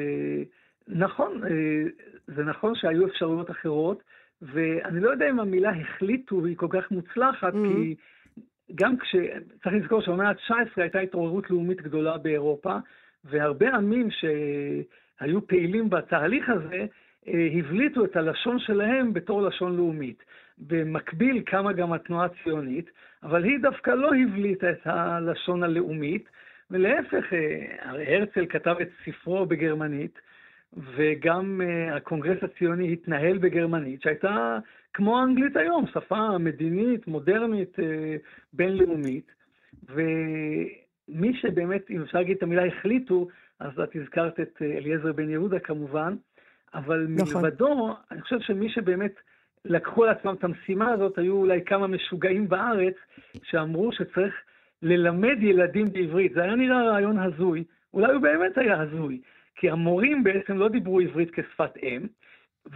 נכון, 0.88 1.44
אה, 1.44 1.84
זה 2.28 2.44
נכון 2.44 2.76
שהיו 2.76 3.08
אפשרויות 3.08 3.52
אחרות, 3.52 4.04
ואני 4.42 5.00
לא 5.00 5.10
יודע 5.10 5.30
אם 5.30 5.40
המילה 5.40 5.72
החליטו 5.72 6.46
היא 6.46 6.58
כל 6.58 6.68
כך 6.70 6.92
מוצלחת, 6.92 7.54
mm-hmm. 7.54 7.76
כי 7.76 7.96
גם 8.76 8.98
כש... 8.98 9.16
צריך 9.64 9.76
לזכור 9.76 10.02
שבמאה 10.02 10.30
ה-19 10.30 10.54
הייתה 10.78 11.00
התעוררות 11.00 11.50
לאומית 11.50 11.82
גדולה 11.82 12.18
באירופה, 12.18 12.78
והרבה 13.26 13.76
עמים 13.76 14.10
שהיו 14.12 15.48
פעילים 15.48 15.90
בתהליך 15.90 16.50
הזה, 16.50 16.86
אה, 17.28 17.48
הבליטו 17.60 18.06
את 18.06 18.16
הלשון 18.16 18.60
שלהם 18.60 19.14
בתור 19.14 19.42
לשון 19.42 19.78
לאומית. 19.78 20.24
במקביל 20.58 21.42
קמה 21.42 21.74
גם 21.74 21.94
התנועה 21.94 22.26
הציונית, 22.26 22.90
אבל 23.24 23.44
היא 23.44 23.60
דווקא 23.62 23.92
לא 23.92 24.12
הבליטה 24.16 24.70
את 24.70 24.82
הלשון 24.86 25.64
הלאומית, 25.64 26.30
ולהפך, 26.72 27.34
אה, 27.34 27.66
הרי 27.82 28.16
הרצל 28.16 28.46
כתב 28.50 28.76
את 28.82 28.90
ספרו 29.06 29.46
בגרמנית, 29.46 30.20
וגם 30.74 31.62
uh, 31.62 31.96
הקונגרס 31.96 32.44
הציוני 32.44 32.94
התנהל 32.94 33.38
בגרמנית, 33.38 34.02
שהייתה 34.02 34.58
כמו 34.94 35.20
האנגלית 35.20 35.56
היום, 35.58 35.86
שפה 35.94 36.38
מדינית, 36.38 37.08
מודרנית, 37.08 37.80
uh, 37.80 37.82
בינלאומית. 38.54 39.32
ומי 39.90 41.34
שבאמת, 41.34 41.90
אם 41.90 42.02
אפשר 42.02 42.18
להגיד 42.18 42.38
את 42.38 42.44
המילה 42.44 42.66
החליטו, 42.66 43.28
אז 43.60 43.80
את 43.80 43.96
הזכרת 43.96 44.40
את 44.40 44.62
אה, 44.62 44.78
אליעזר 44.78 45.12
בן 45.14 45.30
יהודה 45.30 45.60
כמובן, 45.60 46.16
אבל 46.74 47.08
נכון. 47.10 47.42
מלבדו, 47.42 47.96
אני 48.12 48.22
חושב 48.22 48.40
שמי 48.40 48.70
שבאמת 48.70 49.14
לקחו 49.66 50.04
על 50.04 50.10
עצמם 50.10 50.34
את 50.34 50.44
המשימה 50.44 50.92
הזאת, 50.92 51.18
היו 51.18 51.34
אולי 51.34 51.62
כמה 51.66 51.88
משוגעים 51.88 52.50
בארץ, 52.50 52.96
שאמרו 53.44 53.92
שצריך 53.92 54.34
ללמד 54.82 55.38
ילדים 55.40 55.86
בעברית. 55.94 56.34
זה 56.34 56.44
היה 56.44 56.56
נראה 56.56 56.84
רעיון 56.84 57.20
הזוי, 57.20 57.64
אולי 57.94 58.14
הוא 58.14 58.22
באמת 58.22 58.58
היה 58.58 58.82
הזוי. 58.82 59.22
כי 59.56 59.70
המורים 59.70 60.24
בעצם 60.24 60.58
לא 60.58 60.70
דיברו 60.70 61.00
עברית 61.00 61.32
כשפת 61.32 61.78
אם, 61.84 62.02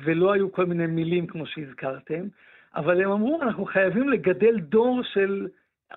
ולא 0.03 0.33
היו 0.33 0.51
כל 0.51 0.65
מיני 0.65 0.87
מילים 0.87 1.27
כמו 1.27 1.45
שהזכרתם, 1.45 2.27
אבל 2.75 3.01
הם 3.01 3.11
אמרו, 3.11 3.41
אנחנו 3.41 3.65
חייבים 3.65 4.09
לגדל 4.09 4.59
דור 4.59 5.03
של, 5.03 5.47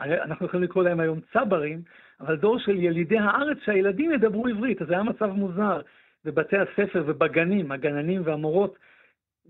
אנחנו 0.00 0.46
יכולים 0.46 0.64
לקרוא 0.64 0.84
להם 0.84 1.00
היום 1.00 1.20
צברים, 1.32 1.82
אבל 2.20 2.36
דור 2.36 2.58
של 2.58 2.76
ילידי 2.76 3.18
הארץ 3.18 3.58
שהילדים 3.64 4.12
ידברו 4.12 4.46
עברית, 4.46 4.82
אז 4.82 4.88
זה 4.88 4.94
היה 4.94 5.02
מצב 5.02 5.26
מוזר. 5.26 5.80
בבתי 6.24 6.56
הספר 6.56 7.02
ובגנים, 7.06 7.72
הגננים 7.72 8.22
והמורות 8.24 8.78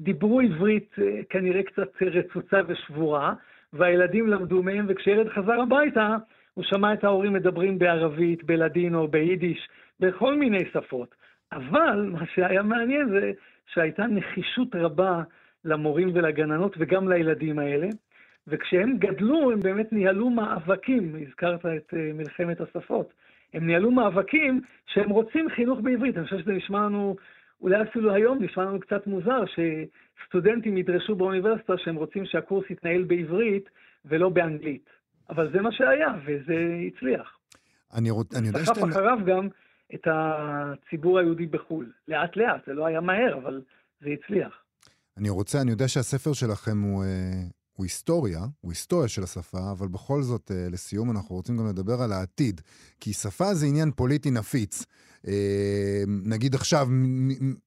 דיברו 0.01 0.41
עברית 0.41 0.95
אה, 0.99 1.21
כנראה 1.31 1.63
קצת 1.63 2.03
רצוצה 2.03 2.61
ושבורה, 2.67 3.35
והילדים 3.73 4.27
למדו 4.27 4.63
מהם, 4.63 4.87
וכשילד 4.89 5.29
חזר 5.29 5.61
הביתה, 5.61 6.17
הוא 6.55 6.65
שמע 6.65 6.93
את 6.93 7.05
ההורים 7.05 7.33
מדברים 7.33 7.79
בערבית, 7.79 8.45
בלדינו, 8.45 9.09
ביידיש, 9.09 9.69
בכל 10.01 10.35
מיני 10.35 10.65
שפות. 10.73 11.15
אבל 11.53 12.09
מה 12.13 12.27
שהיה 12.35 12.63
מעניין 12.63 13.09
זה 13.09 13.33
שהייתה 13.67 14.07
נחישות 14.07 14.69
רבה 14.75 15.23
למורים 15.65 16.11
ולגננות 16.15 16.77
וגם 16.79 17.13
לילדים 17.13 17.59
האלה, 17.59 17.89
וכשהם 18.47 18.97
גדלו 18.99 19.53
הם 19.53 19.61
באמת 19.61 19.93
ניהלו 19.93 20.31
מאבקים, 20.31 21.17
הזכרת 21.27 21.67
את 21.67 21.95
אה, 21.95 22.11
מלחמת 22.15 22.61
השפות, 22.61 23.13
הם 23.55 23.67
ניהלו 23.67 23.91
מאבקים 23.91 24.61
שהם 24.87 25.11
רוצים 25.11 25.49
חינוך 25.51 25.81
בעברית. 25.81 26.17
אני 26.17 26.25
חושב 26.25 26.39
שזה 26.39 26.53
נשמע 26.53 26.79
לנו, 26.79 27.17
אולי 27.61 27.83
אפילו 27.83 28.15
היום 28.15 28.43
נשמע 28.43 28.65
לנו 28.65 28.81
קצת 28.81 29.07
מוזר, 29.07 29.43
שסטודנטים 29.47 30.77
ידרשו 30.77 31.15
באוניברסיטה 31.15 31.79
שהם 31.79 31.97
רוצים 31.97 32.25
שהקורס 32.27 32.71
יתנהל 32.71 33.03
בעברית 33.03 33.71
ולא 34.05 34.29
באנגלית. 34.29 34.91
אבל 35.31 35.53
זה 35.53 35.61
מה 35.61 35.73
שהיה, 35.73 36.09
וזה 36.27 36.55
הצליח. 36.87 37.39
אני, 37.95 38.11
רוצ... 38.11 38.35
אני 38.35 38.47
יודע 38.47 38.65
שאתם... 38.65 38.81
סחף 38.81 38.91
אחריו 38.91 39.19
גם 39.27 39.49
את 39.95 40.07
הציבור 40.07 41.19
היהודי 41.19 41.47
בחו"ל. 41.47 41.93
לאט 42.09 42.37
לאט, 42.37 42.67
זה 42.67 42.73
לא 42.73 42.87
היה 42.87 43.01
מהר, 43.01 43.39
אבל 43.43 43.63
זה 44.01 44.09
הצליח. 44.11 44.53
אני 45.17 45.31
רוצה, 45.31 45.61
אני 45.61 45.71
יודע 45.71 45.89
שהספר 45.89 46.33
שלכם 46.33 46.81
הוא, 46.83 47.05
אה, 47.05 47.09
הוא 47.73 47.85
היסטוריה, 47.85 48.41
הוא 48.61 48.71
היסטוריה 48.73 49.09
של 49.09 49.23
השפה, 49.23 49.71
אבל 49.73 49.89
בכל 49.89 50.23
זאת, 50.23 50.51
אה, 50.51 50.67
לסיום, 50.71 51.11
אנחנו 51.11 51.35
רוצים 51.35 51.57
גם 51.57 51.67
לדבר 51.67 52.03
על 52.03 52.13
העתיד. 52.13 52.61
כי 53.01 53.13
שפה 53.13 53.55
זה 53.55 53.67
עניין 53.67 53.91
פוליטי 53.91 54.31
נפיץ. 54.31 54.87
אה, 55.27 56.03
נגיד 56.07 56.55
עכשיו, 56.55 56.87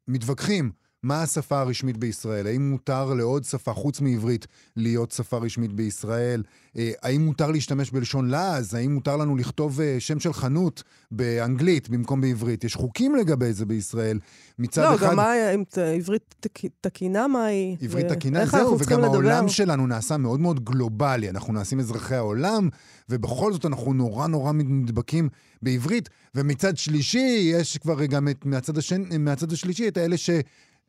מתווכחים. 0.07 0.71
מה 1.07 1.21
השפה 1.21 1.59
הרשמית 1.59 1.97
בישראל? 1.97 2.47
האם 2.47 2.69
מותר 2.69 3.13
לעוד 3.13 3.43
שפה 3.43 3.73
חוץ 3.73 4.01
מעברית 4.01 4.47
להיות 4.75 5.11
שפה 5.11 5.37
רשמית 5.37 5.73
בישראל? 5.73 6.43
אה, 6.77 6.91
האם 7.03 7.25
מותר 7.25 7.51
להשתמש 7.51 7.91
בלשון 7.91 8.29
לעז? 8.29 8.73
האם 8.73 8.93
מותר 8.93 9.17
לנו 9.17 9.35
לכתוב 9.35 9.81
אה, 9.81 9.95
שם 9.99 10.19
של 10.19 10.33
חנות 10.33 10.83
באנגלית 11.11 11.89
במקום 11.89 12.21
בעברית? 12.21 12.63
יש 12.63 12.75
חוקים 12.75 13.15
לגבי 13.15 13.53
זה 13.53 13.65
בישראל. 13.65 14.19
מצד 14.59 14.81
לא, 14.81 14.95
אחד... 14.95 15.05
לא, 15.05 15.11
גם 15.11 15.15
מה, 15.15 15.53
אם 15.53 15.63
עברית 15.95 16.47
תקינה, 16.81 17.27
מה 17.27 17.45
היא? 17.45 17.77
עברית 17.81 18.07
תקינה, 18.07 18.45
זהו, 18.45 18.79
וגם 18.79 19.03
העולם 19.03 19.37
לדבר? 19.37 19.47
שלנו 19.47 19.87
נעשה 19.87 20.17
מאוד 20.17 20.39
מאוד 20.39 20.63
גלובלי. 20.63 21.29
אנחנו 21.29 21.53
נעשים 21.53 21.79
אזרחי 21.79 22.15
העולם, 22.15 22.69
ובכל 23.09 23.53
זאת 23.53 23.65
אנחנו 23.65 23.93
נורא 23.93 24.27
נורא 24.27 24.51
נדבקים 24.53 25.29
בעברית. 25.61 26.09
ומצד 26.35 26.77
שלישי, 26.77 27.51
יש 27.53 27.77
כבר 27.77 28.05
גם 28.05 28.27
את, 28.27 28.45
מהצד, 28.45 28.77
השני, 28.77 29.17
מהצד 29.17 29.51
השלישי 29.51 29.87
את 29.87 29.97
האלה 29.97 30.17
ש... 30.17 30.29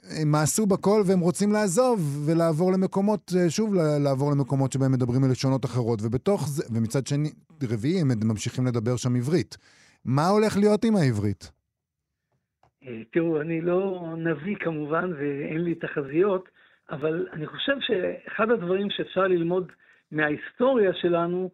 הם 0.02 0.32
מעשו 0.32 0.66
בכל 0.66 1.02
והם 1.06 1.20
רוצים 1.20 1.52
לעזוב 1.52 1.98
ולעבור 2.26 2.72
למקומות, 2.72 3.32
אה, 3.36 3.50
שוב, 3.50 3.74
לעבור 4.04 4.30
למקומות 4.32 4.72
שבהם 4.72 4.92
מדברים 4.92 5.24
על 5.24 5.30
לשונות 5.30 5.64
אחרות, 5.64 5.98
ובתוך 6.02 6.48
זה, 6.48 6.62
ומצד 6.74 7.06
שני, 7.06 7.28
רביעי, 7.72 8.00
הם 8.00 8.08
ממשיכים 8.24 8.66
לדבר 8.66 8.96
שם 8.96 9.16
עברית. 9.16 9.56
מה 10.04 10.28
הולך 10.28 10.56
להיות 10.56 10.84
עם 10.84 10.96
העברית? 10.96 11.52
אה, 12.86 13.02
תראו, 13.12 13.40
אני 13.40 13.60
לא 13.60 14.14
נביא 14.16 14.56
כמובן, 14.60 15.12
ואין 15.18 15.64
לי 15.64 15.74
תחזיות, 15.74 16.48
אבל 16.90 17.26
אני 17.32 17.46
חושב 17.46 17.76
שאחד 17.80 18.50
הדברים 18.50 18.90
שאפשר 18.90 19.26
ללמוד 19.26 19.72
מההיסטוריה 20.12 20.92
שלנו, 20.94 21.50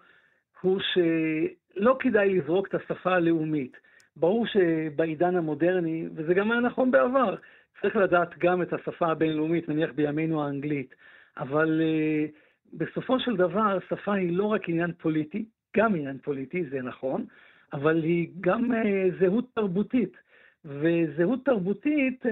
הוא 0.61 0.81
שלא 0.81 1.97
כדאי 2.01 2.39
לזרוק 2.39 2.69
את 2.69 2.75
השפה 2.75 3.11
הלאומית. 3.11 3.77
ברור 4.17 4.47
שבעידן 4.47 5.37
המודרני, 5.37 6.09
וזה 6.15 6.35
גם 6.35 6.53
היה 6.53 6.61
נכון 6.61 6.91
בעבר, 6.91 7.35
צריך 7.85 7.97
לדעת 7.97 8.39
גם 8.39 8.63
את 8.63 8.73
השפה 8.73 9.07
הבינלאומית, 9.07 9.69
נניח 9.69 9.91
בימינו 9.95 10.45
האנגלית. 10.45 10.95
אבל 11.37 11.81
uh, 11.81 12.31
בסופו 12.73 13.21
של 13.21 13.37
דבר, 13.37 13.79
שפה 13.89 14.15
היא 14.15 14.37
לא 14.37 14.45
רק 14.45 14.69
עניין 14.69 14.93
פוליטי, 14.93 15.45
גם 15.77 15.95
עניין 15.95 16.19
פוליטי, 16.19 16.65
זה 16.65 16.83
נכון, 16.83 17.25
אבל 17.73 18.03
היא 18.03 18.29
גם 18.41 18.73
uh, 18.73 18.77
זהות 19.21 19.45
תרבותית. 19.55 20.17
וזהות 20.65 21.45
תרבותית 21.45 22.27
uh, 22.27 22.29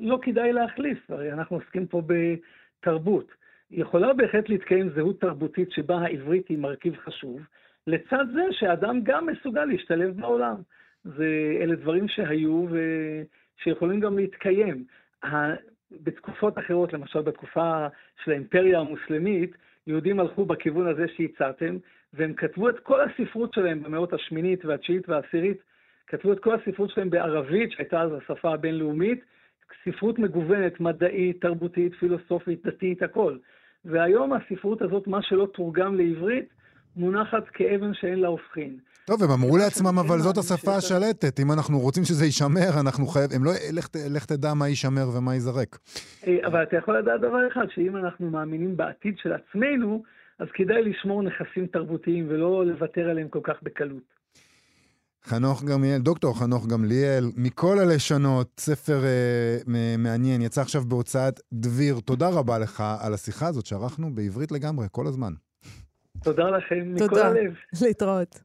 לא 0.00 0.18
כדאי 0.22 0.52
להחליף, 0.52 1.10
הרי 1.10 1.32
אנחנו 1.32 1.56
עוסקים 1.56 1.86
פה 1.86 2.02
בתרבות. 2.06 3.32
יכולה 3.70 4.12
בהחלט 4.12 4.48
להתקיים 4.48 4.90
זהות 4.94 5.20
תרבותית 5.20 5.70
שבה 5.70 5.98
העברית 5.98 6.48
היא 6.48 6.58
מרכיב 6.58 6.96
חשוב, 6.96 7.40
לצד 7.86 8.24
זה 8.34 8.44
שאדם 8.50 9.00
גם 9.02 9.26
מסוגל 9.26 9.64
להשתלב 9.64 10.20
בעולם. 10.20 10.56
זה, 11.04 11.58
אלה 11.60 11.74
דברים 11.74 12.08
שהיו, 12.08 12.66
ו... 12.70 12.78
שיכולים 13.62 14.00
גם 14.00 14.18
להתקיים. 14.18 14.84
בתקופות 16.02 16.58
אחרות, 16.58 16.92
למשל 16.92 17.20
בתקופה 17.20 17.86
של 18.24 18.30
האימפריה 18.30 18.78
המוסלמית, 18.78 19.56
יהודים 19.86 20.20
הלכו 20.20 20.44
בכיוון 20.44 20.86
הזה 20.86 21.04
שהצעתם, 21.16 21.76
והם 22.14 22.34
כתבו 22.34 22.68
את 22.68 22.80
כל 22.80 23.00
הספרות 23.00 23.54
שלהם 23.54 23.82
במאות 23.82 24.12
השמינית 24.12 24.64
והתשיעית 24.64 25.08
והעשירית, 25.08 25.58
כתבו 26.06 26.32
את 26.32 26.40
כל 26.40 26.54
הספרות 26.54 26.90
שלהם 26.90 27.10
בערבית, 27.10 27.72
שהייתה 27.72 28.00
אז 28.00 28.10
השפה 28.12 28.54
הבינלאומית, 28.54 29.24
ספרות 29.84 30.18
מגוונת, 30.18 30.80
מדעית, 30.80 31.40
תרבותית, 31.40 31.94
פילוסופית, 31.94 32.66
דתית, 32.66 33.02
הכל. 33.02 33.36
והיום 33.84 34.32
הספרות 34.32 34.82
הזאת, 34.82 35.06
מה 35.06 35.22
שלא 35.22 35.48
תורגם 35.54 35.96
לעברית, 35.96 36.48
מונחת 36.96 37.44
כאבן 37.52 37.94
שאין 37.94 38.20
לה 38.20 38.28
הופכין. 38.28 38.78
טוב, 39.06 39.22
הם 39.22 39.30
אמרו 39.30 39.56
לעצמם, 39.56 39.98
אבל 39.98 40.18
זאת 40.18 40.38
השפה 40.38 40.76
השלטת. 40.76 41.40
אם 41.40 41.52
אנחנו 41.52 41.78
רוצים 41.78 42.04
שזה 42.04 42.24
יישמר, 42.24 42.80
אנחנו 42.80 43.06
חייבים... 43.06 43.44
לא... 43.44 43.52
לך 44.10 44.26
תדע 44.26 44.54
מה 44.54 44.68
יישמר 44.68 45.08
ומה 45.16 45.34
ייזרק. 45.34 45.78
אה, 46.26 46.46
אבל 46.46 46.62
אתה 46.62 46.76
יכול 46.76 46.98
לדעת 46.98 47.20
דבר 47.20 47.48
אחד, 47.52 47.66
שאם 47.74 47.96
אנחנו 47.96 48.30
מאמינים 48.30 48.76
בעתיד 48.76 49.14
של 49.22 49.32
עצמנו, 49.32 50.02
אז 50.38 50.48
כדאי 50.54 50.82
לשמור 50.82 51.22
נכסים 51.22 51.66
תרבותיים 51.66 52.26
ולא 52.28 52.66
לוותר 52.66 53.08
עליהם 53.10 53.28
כל 53.28 53.40
כך 53.42 53.54
בקלות. 53.62 54.14
חנוך 55.24 55.64
גמליאל, 55.64 55.98
דוקטור 55.98 56.38
חנוך 56.38 56.66
גמליאל, 56.66 57.24
מכל 57.36 57.78
הלשונות, 57.78 58.60
ספר 58.60 59.04
אה, 59.04 59.58
מעניין, 59.98 60.42
יצא 60.42 60.60
עכשיו 60.60 60.82
בהוצאת 60.82 61.40
דביר. 61.52 62.00
תודה 62.04 62.28
רבה 62.28 62.58
לך 62.58 62.82
על 63.00 63.14
השיחה 63.14 63.46
הזאת 63.46 63.66
שערכנו 63.66 64.14
בעברית 64.14 64.52
לגמרי, 64.52 64.86
כל 64.90 65.06
הזמן. 65.06 65.32
תודה 66.24 66.50
לכם 66.50 66.94
מכל 66.94 67.08
תודה. 67.08 67.26
הלב. 67.26 67.52
להתראות. 67.82 68.40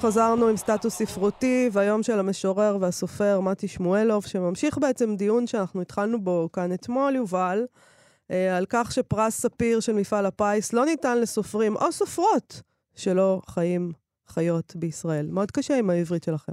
חזרנו 0.00 0.48
עם 0.48 0.56
סטטוס 0.56 0.94
ספרותי, 0.94 1.70
והיום 1.72 2.02
של 2.02 2.18
המשורר 2.18 2.76
והסופר 2.80 3.40
מתי 3.40 3.68
שמואלוב, 3.68 4.26
שממשיך 4.26 4.78
בעצם 4.78 5.16
דיון 5.16 5.46
שאנחנו 5.46 5.80
התחלנו 5.80 6.20
בו 6.20 6.48
כאן 6.52 6.72
אתמול, 6.72 7.14
יובל, 7.14 7.66
אה, 8.30 8.56
על 8.56 8.66
כך 8.68 8.92
שפרס 8.92 9.40
ספיר 9.40 9.80
של 9.80 9.92
מפעל 9.92 10.26
הפיס 10.26 10.72
לא 10.72 10.84
ניתן 10.84 11.20
לסופרים 11.20 11.76
או 11.76 11.92
סופרות 11.92 12.62
שלא 12.96 13.40
חיים 13.46 13.92
חיות 14.28 14.72
בישראל. 14.76 15.26
מאוד 15.30 15.50
קשה 15.50 15.78
עם 15.78 15.90
העברית 15.90 16.22
שלכם. 16.22 16.52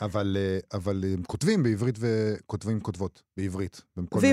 אבל, 0.00 0.36
אה, 0.40 0.58
אבל 0.78 1.04
הם 1.12 1.22
כותבים 1.26 1.62
בעברית 1.62 1.98
וכותבים 1.98 2.80
כותבות 2.80 3.22
בעברית. 3.36 3.80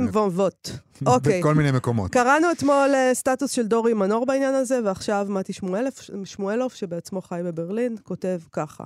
מיני- 0.02 0.12
וומבות. 0.12 0.72
אוקיי. 1.06 1.40
בכל 1.40 1.56
מיני 1.56 1.72
מקומות. 1.72 2.12
קראנו 2.12 2.52
אתמול 2.52 2.90
אה, 2.96 3.10
סטטוס 3.14 3.52
של 3.52 3.68
דורי 3.68 3.94
מנור 3.94 4.26
בעניין 4.26 4.54
הזה, 4.56 4.80
ועכשיו 4.86 5.28
מתי 5.30 5.54
שמואלוף, 5.54 6.02
שמואלוף, 6.26 6.74
שבעצמו 6.74 7.22
חי 7.22 7.42
בברלין, 7.46 7.96
כותב 8.04 8.40
ככה: 8.52 8.84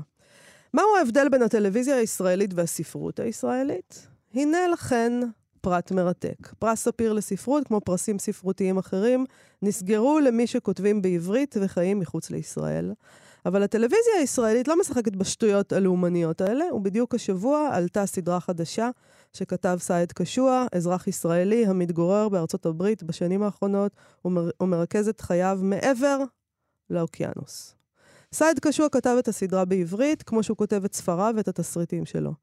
מהו 0.73 0.85
ההבדל 0.99 1.29
בין 1.29 1.41
הטלוויזיה 1.41 1.95
הישראלית 1.95 2.51
והספרות 2.53 3.19
הישראלית? 3.19 4.07
הנה 4.33 4.57
לכן 4.73 5.13
פרט 5.61 5.91
מרתק. 5.91 6.53
פרס 6.59 6.83
ספיר 6.83 7.13
לספרות, 7.13 7.67
כמו 7.67 7.81
פרסים 7.81 8.19
ספרותיים 8.19 8.77
אחרים, 8.77 9.25
נסגרו 9.61 10.19
למי 10.19 10.47
שכותבים 10.47 11.01
בעברית 11.01 11.55
וחיים 11.61 11.99
מחוץ 11.99 12.29
לישראל. 12.29 12.91
אבל 13.47 13.63
הטלוויזיה 13.63 14.13
הישראלית 14.19 14.67
לא 14.67 14.79
משחקת 14.79 15.15
בשטויות 15.15 15.73
הלאומניות 15.73 16.41
האלה, 16.41 16.65
ובדיוק 16.73 17.15
השבוע 17.15 17.69
עלתה 17.73 18.05
סדרה 18.05 18.39
חדשה 18.39 18.89
שכתב 19.33 19.77
סעד 19.81 20.11
קשוע, 20.11 20.65
אזרח 20.71 21.07
ישראלי 21.07 21.65
המתגורר 21.65 22.29
בארצות 22.29 22.65
הברית 22.65 23.03
בשנים 23.03 23.43
האחרונות 23.43 23.91
ומר, 24.25 24.49
ומרכז 24.61 25.07
את 25.07 25.21
חייו 25.21 25.59
מעבר 25.61 26.17
לאוקיינוס. 26.89 27.75
סעד 28.33 28.59
קשוע 28.59 28.89
כתב 28.89 29.15
את 29.19 29.27
הסדרה 29.27 29.65
בעברית, 29.65 30.23
כמו 30.23 30.43
שהוא 30.43 30.57
כותב 30.57 30.85
את 30.85 30.93
ספריו 30.93 31.33
ואת 31.37 31.47
התסריטים 31.47 32.05
שלו. 32.05 32.33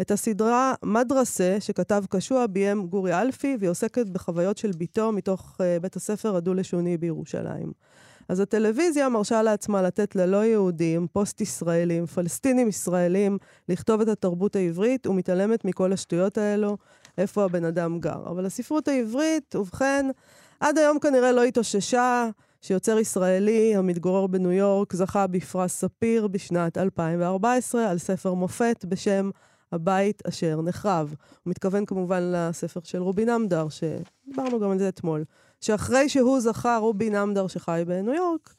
את 0.00 0.10
הסדרה 0.10 0.74
מדרסה, 0.84 1.56
שכתב 1.60 2.04
קשוע, 2.10 2.46
ביים 2.46 2.86
גורי 2.86 3.20
אלפי, 3.20 3.56
והיא 3.60 3.70
עוסקת 3.70 4.06
בחוויות 4.06 4.58
של 4.58 4.70
ביתו 4.70 5.12
מתוך 5.12 5.56
uh, 5.60 5.82
בית 5.82 5.96
הספר 5.96 6.36
הדו-לשוני 6.36 6.96
בירושלים. 6.96 7.72
אז 8.32 8.40
הטלוויזיה 8.40 9.08
מרשה 9.08 9.42
לעצמה 9.42 9.82
לתת 9.82 10.16
ללא 10.16 10.44
יהודים, 10.44 11.06
פוסט-ישראלים, 11.12 12.06
פלסטינים 12.06 12.68
ישראלים, 12.68 13.38
לכתוב 13.68 14.00
את 14.00 14.08
התרבות 14.08 14.56
העברית 14.56 15.06
ומתעלמת 15.06 15.64
מכל 15.64 15.92
השטויות 15.92 16.38
האלו, 16.38 16.76
איפה 17.18 17.44
הבן 17.44 17.64
אדם 17.64 18.00
גר. 18.00 18.22
אבל 18.26 18.46
הספרות 18.46 18.88
העברית, 18.88 19.54
ובכן, 19.56 20.06
עד 20.60 20.78
היום 20.78 20.98
כנראה 20.98 21.32
לא 21.32 21.44
התאוששה 21.44 22.28
שיוצר 22.60 22.98
ישראלי 22.98 23.76
המתגורר 23.76 24.26
בניו 24.26 24.52
יורק 24.52 24.92
זכה 24.92 25.26
בפרס 25.26 25.72
ספיר 25.72 26.26
בשנת 26.26 26.78
2014 26.78 27.90
על 27.90 27.98
ספר 27.98 28.34
מופת 28.34 28.84
בשם 28.88 29.30
הבית 29.72 30.22
אשר 30.26 30.60
נחרב. 30.62 31.14
הוא 31.44 31.50
מתכוון 31.50 31.86
כמובן 31.86 32.22
לספר 32.22 32.80
של 32.84 33.02
רובי 33.02 33.24
נמדר, 33.24 33.66
שדיברנו 33.68 34.60
גם 34.60 34.70
על 34.70 34.78
זה 34.78 34.88
אתמול. 34.88 35.24
שאחרי 35.62 36.08
שהוא 36.08 36.40
זכה, 36.40 36.76
רובי 36.76 37.10
נמדר 37.10 37.46
שחי 37.46 37.82
בניו 37.86 38.14
יורק, 38.14 38.54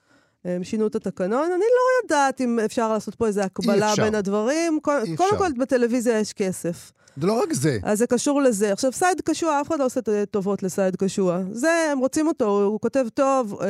הם 0.46 0.64
שינו 0.64 0.88
את 0.88 0.96
התקנון. 0.96 1.44
אני 1.52 1.60
לא 1.60 2.04
יודעת 2.04 2.42
אם 2.42 2.60
אפשר 2.66 2.94
לעשות 2.94 3.16
פה 3.16 3.28
איזו 3.28 3.42
הקבלה. 3.42 3.74
בין 4.04 4.16
הדברים. 4.16 4.80
כל- 4.82 5.02
אי 5.06 5.16
קודם 5.18 5.30
אפשר. 5.34 5.38
כל, 5.38 5.52
בטלוויזיה 5.60 6.20
יש 6.20 6.34
כסף. 6.34 6.92
זה 7.18 7.28
לא 7.28 7.42
רק 7.44 7.54
זה. 7.54 7.80
אז 7.84 7.98
זה 8.00 8.08
קשור 8.08 8.42
לזה. 8.42 8.74
עכשיו, 8.74 8.92
סייד 8.92 9.22
קשוע, 9.22 9.62
אף 9.62 9.68
אחד 9.68 9.80
לא 9.80 9.86
עושה 9.86 10.00
טובות 10.32 10.64
לסייד 10.64 10.96
קשוע. 10.96 11.42
זה, 11.52 11.90
הם 11.92 12.00
רוצים 12.00 12.28
אותו, 12.28 12.64
הוא 12.64 12.80
כותב 12.80 13.06
טוב, 13.14 13.62
אה, 13.62 13.68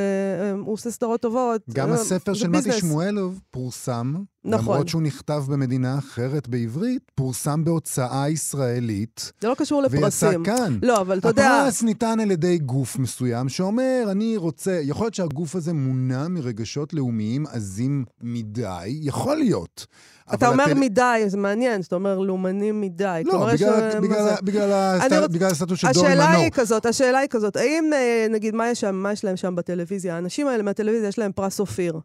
הוא 0.51 0.73
עושה 0.73 0.91
סדרות 0.91 1.21
טובות. 1.21 1.61
גם 1.73 1.89
אה, 1.89 1.95
הספר 1.95 2.33
של 2.33 2.47
מתי. 2.47 2.71
שמואלוב 2.71 3.41
פורסם, 3.51 4.13
נכון. 4.45 4.73
למרות 4.73 4.87
שהוא 4.87 5.01
נכתב 5.01 5.43
במדינה 5.47 5.97
אחרת 5.97 6.47
בעברית, 6.47 7.01
פורסם 7.15 7.63
בהוצאה 7.63 8.29
ישראלית, 8.29 9.31
זה 9.41 9.47
לא 9.47 9.55
קשור 9.55 9.81
ויצא 9.83 9.97
לפרסים. 9.97 10.43
כאן. 10.43 10.79
לא, 10.81 11.01
אבל 11.01 11.19
אתה 11.19 11.27
יודע... 11.27 11.61
הפרס 11.61 11.83
ניתן 11.83 12.19
על 12.19 12.31
ידי 12.31 12.57
גוף 12.57 12.99
מסוים 12.99 13.49
שאומר, 13.49 14.03
אני 14.11 14.37
רוצה, 14.37 14.79
יכול 14.83 15.05
להיות 15.05 15.13
שהגוף 15.13 15.55
הזה 15.55 15.73
מונע 15.73 16.27
מרגשות 16.27 16.93
לאומיים 16.93 17.45
עזים 17.47 18.05
מדי, 18.21 18.99
יכול 19.01 19.37
להיות. 19.37 19.85
אתה 20.33 20.47
אומר 20.47 20.63
הטל- 20.63 20.73
מדי, 20.73 21.23
זה 21.27 21.37
מעניין, 21.37 21.83
שאתה 21.83 21.95
אומר 21.95 22.19
לאומנים 22.19 22.81
מדי. 22.81 23.21
לא, 23.25 23.47
בגלל, 23.53 23.69
אה, 23.73 24.01
בגלל, 24.01 24.23
זה? 24.23 24.35
בגלל, 24.43 24.71
הסט... 24.73 25.11
רוצ- 25.11 25.27
בגלל 25.27 25.51
הסטטוס 25.51 25.79
של 25.79 25.87
השאלה 25.87 26.27
מנור. 26.29 26.41
היא 26.41 26.51
כזאת, 26.51 26.85
השאלה 26.85 27.17
היא 27.19 27.29
כזאת, 27.29 27.55
האם, 27.55 27.89
אה, 27.93 28.25
נגיד, 28.29 28.55
מה 28.55 28.69
יש 28.69 28.81
שם, 28.81 28.95
מה 28.95 29.11
יש 29.11 29.25
להם 29.25 29.37
שם 29.37 29.55
בטלוויזיה? 29.55 30.15
האנשים 30.15 30.47
האלה 30.47 30.63
מהטלוויזיה, 30.63 31.07
יש 31.09 31.19
להם 31.19 31.31
פרס 31.31 31.59
אופיר. 31.59 31.99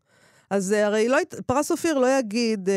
אז 0.51 0.73
אה, 0.73 0.87
הרי 0.87 1.09
לא, 1.09 1.19
פרס 1.47 1.71
אופיר 1.71 1.99
לא 1.99 2.19
יגיד 2.19 2.69
אה, 2.69 2.75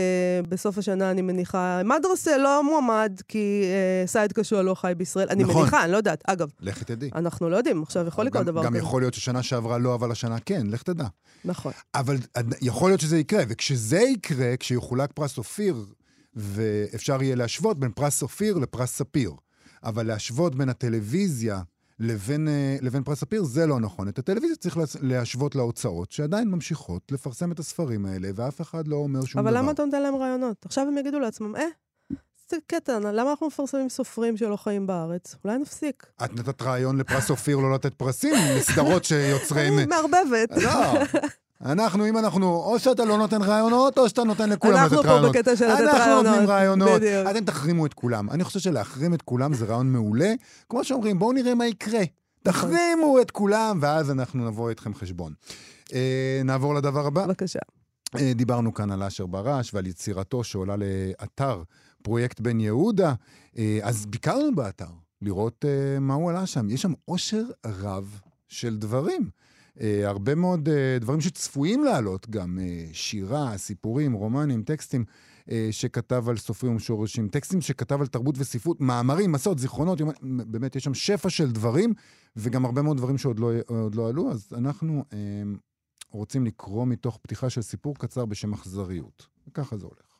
בסוף 0.49 0.77
השנה, 0.77 1.11
אני 1.11 1.21
מניחה, 1.21 1.81
מדרסה 1.85 2.37
לא 2.37 2.63
מועמד 2.63 3.19
כי 3.27 3.63
אה, 3.63 4.07
סייד 4.07 4.33
קשוע 4.33 4.61
לא 4.61 4.75
חי 4.75 4.93
בישראל. 4.97 5.27
אני 5.29 5.43
נכון. 5.43 5.61
מניחה, 5.61 5.83
אני 5.83 5.91
לא 5.91 5.97
יודעת. 5.97 6.23
אגב, 6.27 6.49
לך 6.59 6.83
תדעי. 6.83 7.09
אנחנו 7.15 7.49
לא 7.49 7.55
יודעים, 7.55 7.83
עכשיו 7.83 8.07
יכול 8.07 8.25
לקרות 8.25 8.45
גם, 8.45 8.51
דבר 8.53 8.63
גם 8.63 8.73
כזה. 8.73 8.77
יכול 8.83 9.01
להיות 9.01 9.13
ששנה 9.13 9.43
שעברה 9.43 9.77
לא, 9.77 9.95
אבל 9.95 10.11
השנה 10.11 10.39
כן, 10.39 10.67
לך 10.67 10.83
תדע. 10.83 11.07
נכון. 11.45 11.71
אבל 11.95 12.17
יכול 12.61 12.89
להיות 12.89 13.01
שזה 13.01 13.17
יקרה, 13.17 13.43
וכשזה 13.49 13.99
יקרה, 13.99 14.57
כשיחולק 14.59 15.11
פרס 15.11 15.37
אופיר, 15.37 15.85
ואפשר 16.35 17.23
יהיה 17.23 17.35
להשוות 17.35 17.79
בין 17.79 17.91
פרס 17.91 18.21
אופיר 18.21 18.57
לפרס 18.57 18.91
ספיר. 18.91 19.31
אבל 19.83 20.07
להשוות 20.07 20.55
בין 20.55 20.69
הטלוויזיה 20.69 21.61
לבין, 22.01 22.47
אה, 22.47 22.77
לבין 22.81 23.03
פרס 23.03 23.19
ספיר, 23.19 23.43
זה 23.43 23.65
לא 23.65 23.79
נכון. 23.79 24.07
את 24.07 24.19
הטלוויזיה 24.19 24.55
צריך 24.55 24.77
להשוות 25.01 25.55
להוצאות, 25.55 26.11
שעדיין 26.11 26.47
ממשיכות 26.47 27.11
לפרסם 27.11 27.51
את 27.51 27.59
הספרים 27.59 28.05
האלה, 28.05 28.29
ואף 28.35 28.61
אחד 28.61 28.87
לא 28.87 28.95
אומר 28.95 29.25
שום 29.25 29.39
אבל 29.39 29.51
דבר. 29.51 29.59
למה 29.61 29.71
אתה 29.71 29.85
נותן 29.85 30.01
להם 30.01 30.15
רעיונות? 30.15 30.65
עכשיו 30.65 30.87
הם 30.87 30.97
יגידו 30.97 31.19
לעצמם, 31.19 31.55
אה, 31.55 31.65
זה 32.49 32.57
קטע, 32.67 32.99
למה 32.99 33.29
אנחנו 33.31 33.47
מפרסמים 33.47 33.89
סופרים 33.89 34.37
שלא 34.37 34.55
חיים 34.55 34.87
בארץ? 34.87 35.35
אולי 35.45 35.57
נפסיק. 35.57 36.05
את 36.25 36.33
נתת 36.33 36.61
רעיון 36.61 36.97
לפרס 36.97 37.29
אופיר 37.29 37.57
לא 37.57 37.73
לתת 37.73 37.93
פרסים 37.93 38.33
לסדרות 38.55 39.03
שיוצרים... 39.09 39.79
אני 39.79 39.85
מערבבת. 39.85 40.49
לא. 40.63 40.71
אנחנו, 41.65 42.09
אם 42.09 42.17
אנחנו, 42.17 42.55
או 42.55 42.79
שאתה 42.79 43.05
לא 43.05 43.17
נותן 43.17 43.41
רעיונות, 43.41 43.97
או 43.97 44.09
שאתה 44.09 44.23
נותן 44.23 44.49
לכולם 44.49 44.73
לתת 44.73 44.81
אנחנו 44.81 45.01
רעיונות. 45.01 45.33
פה 45.33 45.39
בקטע 45.39 45.55
של 45.55 45.67
לתת 45.67 45.81
אנחנו 45.81 45.99
רעיונות. 45.99 46.25
נותנים 46.25 46.49
רעיונות. 46.49 46.89
בדיוק. 47.01 47.27
אתם 47.31 47.45
תחרימו 47.45 47.85
את 47.85 47.93
כולם. 47.93 48.29
אני 48.29 48.43
חושב 48.43 48.59
שלהחרים 48.59 49.13
את 49.13 49.21
כולם 49.21 49.53
זה 49.53 49.65
רעיון 49.65 49.91
מעולה. 49.91 50.33
כמו 50.69 50.83
שאומרים, 50.83 51.19
בואו 51.19 51.31
נראה 51.31 51.55
מה 51.55 51.67
יקרה. 51.67 52.01
תחרימו 52.43 53.21
את 53.21 53.31
כולם, 53.31 53.79
ואז 53.81 54.11
אנחנו 54.11 54.47
נבוא 54.47 54.69
איתכם 54.69 54.93
חשבון. 54.93 55.33
אה, 55.93 56.41
נעבור 56.45 56.75
לדבר 56.75 57.07
הבא. 57.07 57.25
בבקשה. 57.25 57.59
אה, 58.19 58.33
דיברנו 58.35 58.73
כאן 58.73 58.91
על 58.91 59.03
אשר 59.03 59.25
ברש 59.25 59.73
ועל 59.73 59.87
יצירתו 59.87 60.43
שעולה 60.43 60.75
לאתר 60.75 61.63
פרויקט 62.03 62.39
בן 62.39 62.59
יהודה. 62.59 63.13
אה, 63.57 63.79
אז 63.83 64.05
ביקרנו 64.05 64.55
באתר 64.55 64.85
לראות 65.21 65.65
אה, 65.67 65.99
מה 65.99 66.13
הוא 66.13 66.29
עלה 66.29 66.45
שם. 66.45 66.69
יש 66.69 66.81
שם 66.81 66.93
עושר 67.05 67.43
רב 67.65 68.19
של 68.47 68.77
דברים. 68.77 69.29
אה, 69.81 70.09
הרבה 70.09 70.35
מאוד 70.35 70.69
אה, 70.69 70.97
דברים 70.99 71.21
שצפויים 71.21 71.83
לעלות, 71.83 72.29
גם 72.29 72.59
אה, 72.61 72.85
שירה, 72.93 73.57
סיפורים, 73.57 74.13
רומנים, 74.13 74.63
טקסטים 74.63 75.05
שכתב 75.71 76.29
על 76.29 76.37
סופרים 76.37 76.73
ומשורשים, 76.73 77.27
טקסטים 77.27 77.61
שכתב 77.61 78.01
על 78.01 78.07
תרבות 78.07 78.35
וספרות, 78.37 78.81
מאמרים, 78.81 79.31
מסעות, 79.31 79.59
זיכרונות, 79.59 79.99
יומ... 79.99 80.09
באמת 80.21 80.75
יש 80.75 80.83
שם 80.83 80.93
שפע 80.93 81.29
של 81.29 81.51
דברים, 81.51 81.93
וגם 82.35 82.65
הרבה 82.65 82.81
מאוד 82.81 82.97
דברים 82.97 83.17
שעוד 83.17 83.39
לא, 83.39 83.51
לא 83.93 84.09
עלו, 84.09 84.31
אז 84.31 84.47
אנחנו 84.57 85.03
רוצים 86.11 86.45
לקרוא 86.45 86.85
מתוך 86.85 87.19
פתיחה 87.21 87.49
של 87.49 87.61
סיפור 87.61 87.95
קצר 87.95 88.25
בשם 88.25 88.53
אכזריות. 88.53 89.27
וככה 89.47 89.77
זה 89.77 89.85
הולך. 89.85 90.11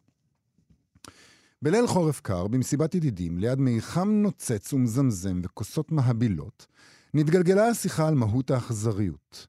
בליל 1.61 1.87
חורף 1.87 2.19
קר, 2.19 2.47
במסיבת 2.47 2.95
ידידים, 2.95 3.37
ליד 3.37 3.59
מיחם 3.59 4.09
נוצץ 4.09 4.73
ומזמזם 4.73 5.41
וכוסות 5.43 5.91
מהבילות, 5.91 6.67
נתגלגלה 7.13 7.67
השיחה 7.67 8.07
על 8.07 8.15
מהות 8.15 8.51
האכזריות. 8.51 9.47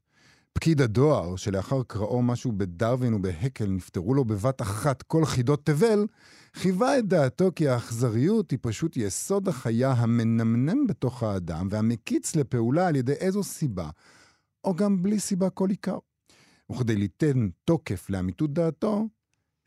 פקיד 0.53 0.81
הדואר, 0.81 1.35
שלאחר 1.35 1.83
קראו 1.83 2.21
משהו 2.21 2.51
בדרווין 2.51 3.13
ובהקל 3.13 3.65
נפטרו 3.65 4.13
לו 4.13 4.25
בבת 4.25 4.61
אחת 4.61 5.01
כל 5.01 5.25
חידות 5.25 5.65
תבל, 5.65 6.05
חיווה 6.53 6.99
את 6.99 7.07
דעתו 7.07 7.49
כי 7.55 7.67
האכזריות 7.67 8.51
היא 8.51 8.59
פשוט 8.61 8.97
יסוד 8.97 9.47
החיה 9.47 9.91
המנמנם 9.91 10.87
בתוך 10.87 11.23
האדם 11.23 11.67
והמקיץ 11.71 12.35
לפעולה 12.35 12.87
על 12.87 12.95
ידי 12.95 13.13
איזו 13.13 13.43
סיבה, 13.43 13.89
או 14.63 14.75
גם 14.75 15.03
בלי 15.03 15.19
סיבה 15.19 15.49
כל 15.49 15.69
עיקר. 15.69 15.97
וכדי 16.71 16.95
ליתן 16.95 17.49
תוקף 17.65 18.09
לאמיתות 18.09 18.53
דעתו, 18.53 19.07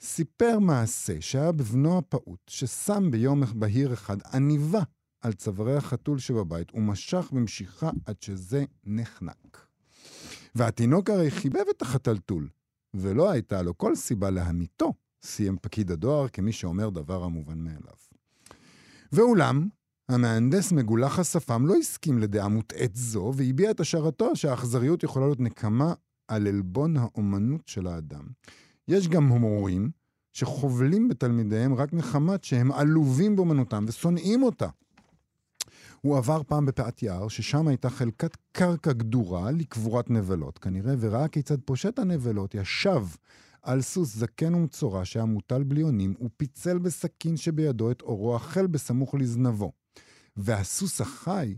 סיפר 0.01 0.59
מעשה 0.59 1.20
שהיה 1.20 1.53
בבנו 1.53 1.99
הפעוט, 1.99 2.40
ששם 2.47 3.11
ביום 3.11 3.42
בהיר 3.55 3.92
אחד 3.92 4.16
עניבה 4.32 4.82
על 5.26 5.32
צווארי 5.32 5.76
החתול 5.76 6.18
שבבית 6.18 6.74
ומשך 6.74 7.28
במשיכה 7.32 7.90
עד 8.06 8.22
שזה 8.22 8.64
נחנק. 8.84 9.66
והתינוק 10.54 11.10
הרי 11.10 11.30
חיבב 11.30 11.64
את 11.70 11.82
החתלתול, 11.82 12.48
ולא 12.94 13.30
הייתה 13.30 13.62
לו 13.62 13.78
כל 13.78 13.96
סיבה 13.96 14.30
להמיתו, 14.30 14.92
סיים 15.24 15.56
פקיד 15.62 15.90
הדואר 15.90 16.28
כמי 16.28 16.52
שאומר 16.52 16.90
דבר 16.90 17.24
המובן 17.24 17.58
מאליו. 17.58 17.96
ואולם, 19.12 19.68
המהנדס 20.08 20.72
מגולח 20.72 21.18
השפם 21.18 21.66
לא 21.66 21.74
הסכים 21.74 22.18
לדעה 22.18 22.48
מוטעית 22.48 22.96
זו, 22.96 23.32
והביע 23.36 23.70
את 23.70 23.80
השערתו 23.80 24.36
שהאכזריות 24.36 25.02
יכולה 25.02 25.26
להיות 25.26 25.40
נקמה 25.40 25.94
על 26.28 26.46
עלבון 26.46 26.96
האומנות 26.96 27.68
של 27.68 27.86
האדם. 27.86 28.24
יש 28.88 29.08
גם 29.08 29.28
הומורים 29.28 29.90
שחובלים 30.32 31.08
בתלמידיהם 31.08 31.74
רק 31.74 31.92
מחמת 31.92 32.44
שהם 32.44 32.72
עלובים 32.72 33.36
באומנותם 33.36 33.84
ושונאים 33.88 34.42
אותה. 34.42 34.68
הוא 36.07 36.16
עבר 36.16 36.42
פעם 36.46 36.66
בפאת 36.66 37.02
יער, 37.02 37.28
ששם 37.28 37.68
הייתה 37.68 37.90
חלקת 37.90 38.36
קרקע 38.52 38.92
גדורה 38.92 39.50
לקבורת 39.50 40.11
נבלות, 40.11 40.59
כנראה, 40.59 40.94
וראה 40.98 41.28
כיצד 41.28 41.61
פושט 41.61 41.98
הנבלות 41.98 42.54
ישב 42.54 43.02
על 43.62 43.82
סוס 43.82 44.16
זקן 44.16 44.54
ומצורע 44.54 45.04
שהיה 45.04 45.24
מוטל 45.24 45.62
בלי 45.62 45.82
אונים, 45.82 46.14
ופיצל 46.20 46.78
בסכין 46.78 47.36
שבידו 47.36 47.90
את 47.90 48.02
אורו 48.02 48.36
החל 48.36 48.66
בסמוך 48.66 49.14
לזנבו. 49.14 49.72
והסוס 50.36 51.00
החי 51.00 51.54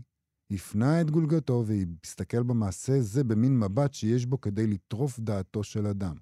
הפנה 0.51 1.01
את 1.01 1.11
גולגתו 1.11 1.63
והסתכל 1.65 2.43
במעשה 2.43 3.01
זה 3.01 3.23
במין 3.23 3.59
מבט 3.59 3.93
שיש 3.93 4.25
בו 4.25 4.41
כדי 4.41 4.67
לטרוף 4.67 5.19
דעתו 5.19 5.63
של 5.63 5.87
אדם. 5.87 6.15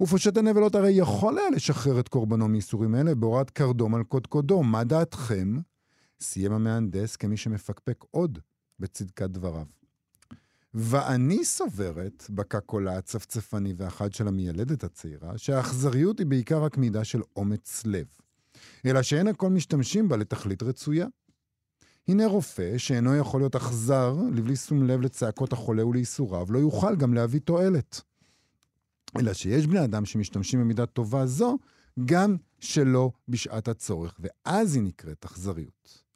ופושט 0.00 0.36
הנבלות 0.36 0.74
הרי 0.74 0.90
יכול 0.90 1.38
היה 1.38 1.50
לשחרר 1.50 2.00
את 2.00 2.08
קורבנו 2.08 2.48
מייסורים 2.48 2.94
אלה 2.94 3.14
בהוראת 3.14 3.50
קרדום 3.50 3.94
על 3.94 4.04
קודקודו. 4.04 4.62
מה 4.62 4.84
דעתכם? 4.84 5.58
סיים 6.20 6.52
המהנדס 6.52 7.16
כמי 7.16 7.36
שמפקפק 7.36 8.04
עוד 8.10 8.38
בצדקת 8.78 9.30
דבריו. 9.30 9.66
ואני 10.74 11.44
סוברת, 11.44 12.26
בקע 12.30 12.60
קולה 12.60 12.98
הצפצפני 12.98 13.74
והחד 13.76 14.12
של 14.12 14.28
המיילדת 14.28 14.84
הצעירה, 14.84 15.38
שהאכזריות 15.38 16.18
היא 16.18 16.26
בעיקר 16.26 16.62
רק 16.62 16.76
מידה 16.76 17.04
של 17.04 17.22
אומץ 17.36 17.82
לב. 17.86 18.06
אלא 18.86 19.02
שאין 19.02 19.28
הכל 19.28 19.50
משתמשים 19.50 20.08
בה 20.08 20.16
לתכלית 20.16 20.62
רצויה. 20.62 21.06
הנה 22.08 22.26
רופא 22.26 22.78
שאינו 22.78 23.16
יכול 23.16 23.40
להיות 23.40 23.56
אכזר 23.56 24.16
לבלי 24.32 24.56
שום 24.56 24.86
לב 24.86 25.00
לצעקות 25.00 25.52
החולה 25.52 25.86
ולייסוריו, 25.86 26.46
לא 26.50 26.58
יוכל 26.58 26.96
גם 26.96 27.14
להביא 27.14 27.40
תועלת. 27.40 28.00
אלא 29.18 29.32
שיש 29.32 29.66
בני 29.66 29.84
אדם 29.84 30.04
שמשתמשים 30.04 30.60
במידה 30.60 30.86
טובה 30.86 31.26
זו, 31.26 31.58
גם 32.04 32.36
שלא 32.60 33.10
בשעת 33.28 33.68
הצורך, 33.68 34.20
ואז 34.20 34.74
היא 34.74 34.82
נקראת 34.82 35.24
אכזריות. 35.24 36.07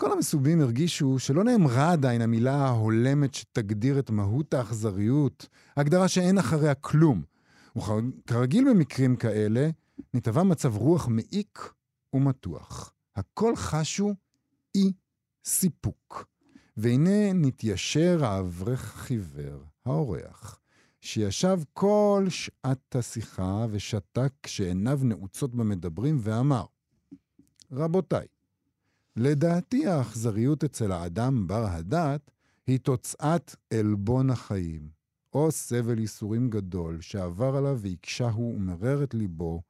כל 0.00 0.12
המסובים 0.12 0.60
הרגישו 0.60 1.18
שלא 1.18 1.44
נאמרה 1.44 1.92
עדיין 1.92 2.22
המילה 2.22 2.54
ההולמת 2.54 3.34
שתגדיר 3.34 3.98
את 3.98 4.10
מהות 4.10 4.54
האכזריות, 4.54 5.48
הגדרה 5.76 6.08
שאין 6.08 6.38
אחריה 6.38 6.74
כלום. 6.74 7.22
וכרגיל 7.76 8.70
במקרים 8.70 9.16
כאלה, 9.16 9.70
נתבע 10.14 10.42
מצב 10.42 10.76
רוח 10.76 11.08
מעיק 11.08 11.72
ומתוח. 12.14 12.92
הכל 13.16 13.56
חשו 13.56 14.14
אי 14.74 14.92
סיפוק. 15.44 16.26
והנה 16.76 17.32
נתיישר 17.32 18.24
האברך 18.24 18.94
החיוור, 18.94 19.64
האורח, 19.84 20.60
שישב 21.00 21.60
כל 21.72 22.26
שעת 22.28 22.96
השיחה 22.96 23.66
ושתק 23.70 24.32
כשעיניו 24.42 25.00
נעוצות 25.02 25.54
במדברים 25.54 26.18
ואמר, 26.20 26.64
רבותיי, 27.72 28.26
לדעתי 29.16 29.86
האכזריות 29.86 30.64
אצל 30.64 30.92
האדם 30.92 31.46
בר 31.46 31.66
הדעת 31.66 32.30
היא 32.66 32.78
תוצאת 32.78 33.56
עלבון 33.74 34.30
החיים, 34.30 34.88
או 35.32 35.50
סבל 35.52 35.98
ייסורים 35.98 36.50
גדול 36.50 37.00
שעבר 37.00 37.56
עליו 37.56 37.78
והקשהו 37.80 38.52
ומרר 38.56 39.04
את 39.04 39.14
ליבו 39.14 39.62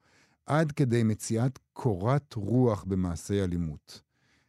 עד 0.46 0.72
כדי 0.72 1.02
מציאת 1.02 1.58
קורת 1.72 2.34
רוח 2.34 2.84
במעשי 2.84 3.44
אלימות. 3.44 4.02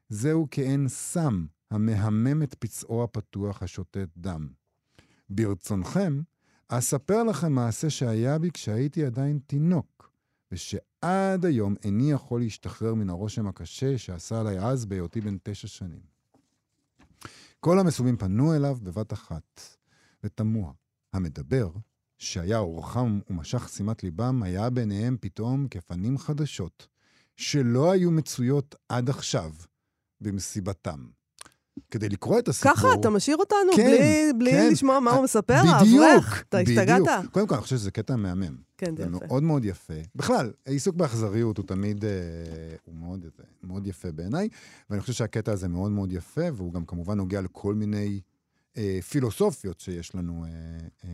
זהו 0.09 0.47
כעין 0.51 0.87
סם 0.87 1.45
המהמם 1.71 2.43
את 2.43 2.55
פצעו 2.59 3.03
הפתוח 3.03 3.63
השותת 3.63 4.09
דם. 4.17 4.47
ברצונכם, 5.29 6.21
אספר 6.67 7.23
לכם 7.23 7.53
מעשה 7.53 7.89
שהיה 7.89 8.39
בי 8.39 8.51
כשהייתי 8.51 9.05
עדיין 9.05 9.39
תינוק, 9.47 10.10
ושעד 10.51 11.45
היום 11.45 11.75
איני 11.83 12.11
יכול 12.11 12.41
להשתחרר 12.41 12.93
מן 12.93 13.09
הרושם 13.09 13.47
הקשה 13.47 13.97
שעשה 13.97 14.39
עליי 14.39 14.59
אז 14.59 14.85
בהיותי 14.85 15.21
בן 15.21 15.37
תשע 15.43 15.67
שנים. 15.67 16.01
כל 17.59 17.79
המסובים 17.79 18.17
פנו 18.17 18.55
אליו 18.55 18.77
בבת 18.83 19.13
אחת, 19.13 19.61
ותמוה. 20.23 20.71
המדבר, 21.13 21.71
שהיה 22.17 22.57
אורחם 22.57 23.19
ומשך 23.29 23.69
שימת 23.69 24.03
ליבם, 24.03 24.43
היה 24.43 24.69
ביניהם 24.69 25.17
פתאום 25.21 25.67
כפנים 25.67 26.17
חדשות, 26.17 26.87
שלא 27.35 27.91
היו 27.91 28.11
מצויות 28.11 28.75
עד 28.89 29.09
עכשיו 29.09 29.53
במסיבתם. 30.21 31.09
כדי 31.91 32.09
לקרוא 32.09 32.39
את 32.39 32.47
הסיפור... 32.47 32.73
ככה, 32.73 32.87
אתה 32.93 33.09
משאיר 33.09 33.37
אותנו 33.37 33.71
כן, 33.75 33.85
בלי, 33.85 34.33
בלי 34.37 34.51
כן. 34.51 34.69
לשמוע 34.71 34.99
מה 34.99 35.11
הוא 35.11 35.23
מספר? 35.23 35.61
בדיוק, 35.61 36.03
האברך, 36.03 36.43
אתה 36.49 36.57
בדיוק. 36.57 36.79
השתגעת? 36.79 37.25
קודם 37.31 37.47
כל, 37.47 37.55
אני 37.55 37.63
חושב 37.63 37.77
שזה 37.77 37.91
קטע 37.91 38.15
מהמם. 38.15 38.55
כן, 38.77 38.95
זה 38.95 39.03
זה 39.03 39.09
יפה. 39.09 39.25
מאוד 39.27 39.43
מאוד 39.43 39.65
יפה. 39.65 39.93
בכלל, 40.15 40.51
העיסוק 40.65 40.95
באכזריות 40.95 41.57
הוא 41.57 41.65
תמיד, 41.65 42.05
אה, 42.05 42.09
הוא 42.85 42.95
מאוד, 42.95 43.25
מאוד 43.63 43.87
יפה 43.87 44.11
בעיניי, 44.11 44.49
ואני 44.89 45.01
חושב 45.01 45.13
שהקטע 45.13 45.51
הזה 45.51 45.67
מאוד 45.67 45.91
מאוד 45.91 46.11
יפה, 46.11 46.45
והוא 46.53 46.73
גם 46.73 46.85
כמובן 46.85 47.17
נוגע 47.17 47.41
לכל 47.41 47.73
מיני 47.75 48.21
אה, 48.77 48.99
פילוסופיות 49.09 49.79
שיש 49.79 50.15
לנו 50.15 50.45
אה, 50.45 50.49
אה, 51.03 51.09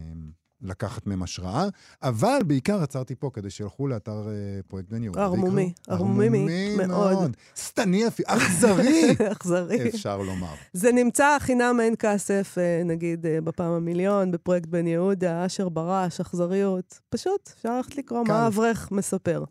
לקחת 0.61 1.07
מהם 1.07 1.23
השראה, 1.23 1.67
אבל 2.03 2.39
בעיקר 2.47 2.83
עצרתי 2.83 3.15
פה 3.15 3.29
כדי 3.33 3.49
שילכו 3.49 3.87
לאתר 3.87 4.27
אה, 4.29 4.33
פרויקט 4.67 4.89
בן 4.89 5.03
יהודה. 5.03 5.23
ערמומי. 5.23 5.73
ערמומי 5.87 6.75
מאוד. 6.87 7.37
שטני 7.55 8.07
אפילו, 8.07 8.29
אכזרי, 8.29 9.15
אכזרי. 9.31 9.89
אפשר 9.89 10.17
לומר. 10.17 10.53
זה 10.73 10.91
נמצא 10.91 11.37
חינם 11.39 11.77
אין 11.81 11.93
כסף, 11.99 12.57
אה, 12.57 12.81
נגיד, 12.85 13.25
אה, 13.25 13.41
בפעם 13.41 13.71
המיליון, 13.71 14.31
בפרויקט 14.31 14.67
בן 14.67 14.87
יהודה, 14.87 15.45
אשר 15.45 15.69
ברש, 15.69 16.19
אכזריות. 16.19 16.99
פשוט, 17.09 17.49
אפשר 17.57 17.77
ללכת 17.77 17.97
לקרוא. 17.97 18.23
מה 18.27 18.43
האברך 18.43 18.91
מספר. 18.91 19.43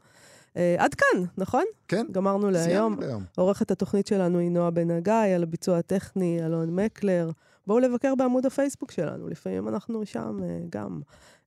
עד 0.78 0.94
כאן, 0.94 1.22
נכון? 1.38 1.64
כן, 1.88 2.07
גמרנו 2.12 2.50
להיום. 2.50 2.68
סיימנו 2.68 3.00
להיום. 3.00 3.24
עורכת 3.36 3.70
התוכנית 3.70 4.07
שלנו 4.07 4.38
היא 4.38 4.50
נועה 4.50 4.70
בן 4.70 4.90
הגיא, 4.90 5.34
על 5.34 5.42
הביצוע 5.42 5.78
הטכני, 5.78 6.44
אלון 6.44 6.74
מקלר. 6.74 7.30
בואו 7.67 7.79
לבקר 7.79 8.14
בעמוד 8.14 8.47
הפייסבוק 8.47 8.91
שלנו, 8.91 9.29
לפעמים 9.29 9.69
אנחנו 9.69 10.07
שם 10.07 10.39
אה, 10.43 10.59
גם. 10.71 11.01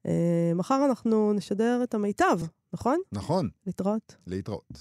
אה, 0.06 0.52
מחר 0.56 0.86
אנחנו 0.86 1.34
נשדר 1.34 1.80
את 1.84 1.94
המיטב, 1.94 2.40
נכון? 2.74 3.00
נכון, 3.12 3.50
להתראות. 3.68 4.16
להתראות. 4.28 4.72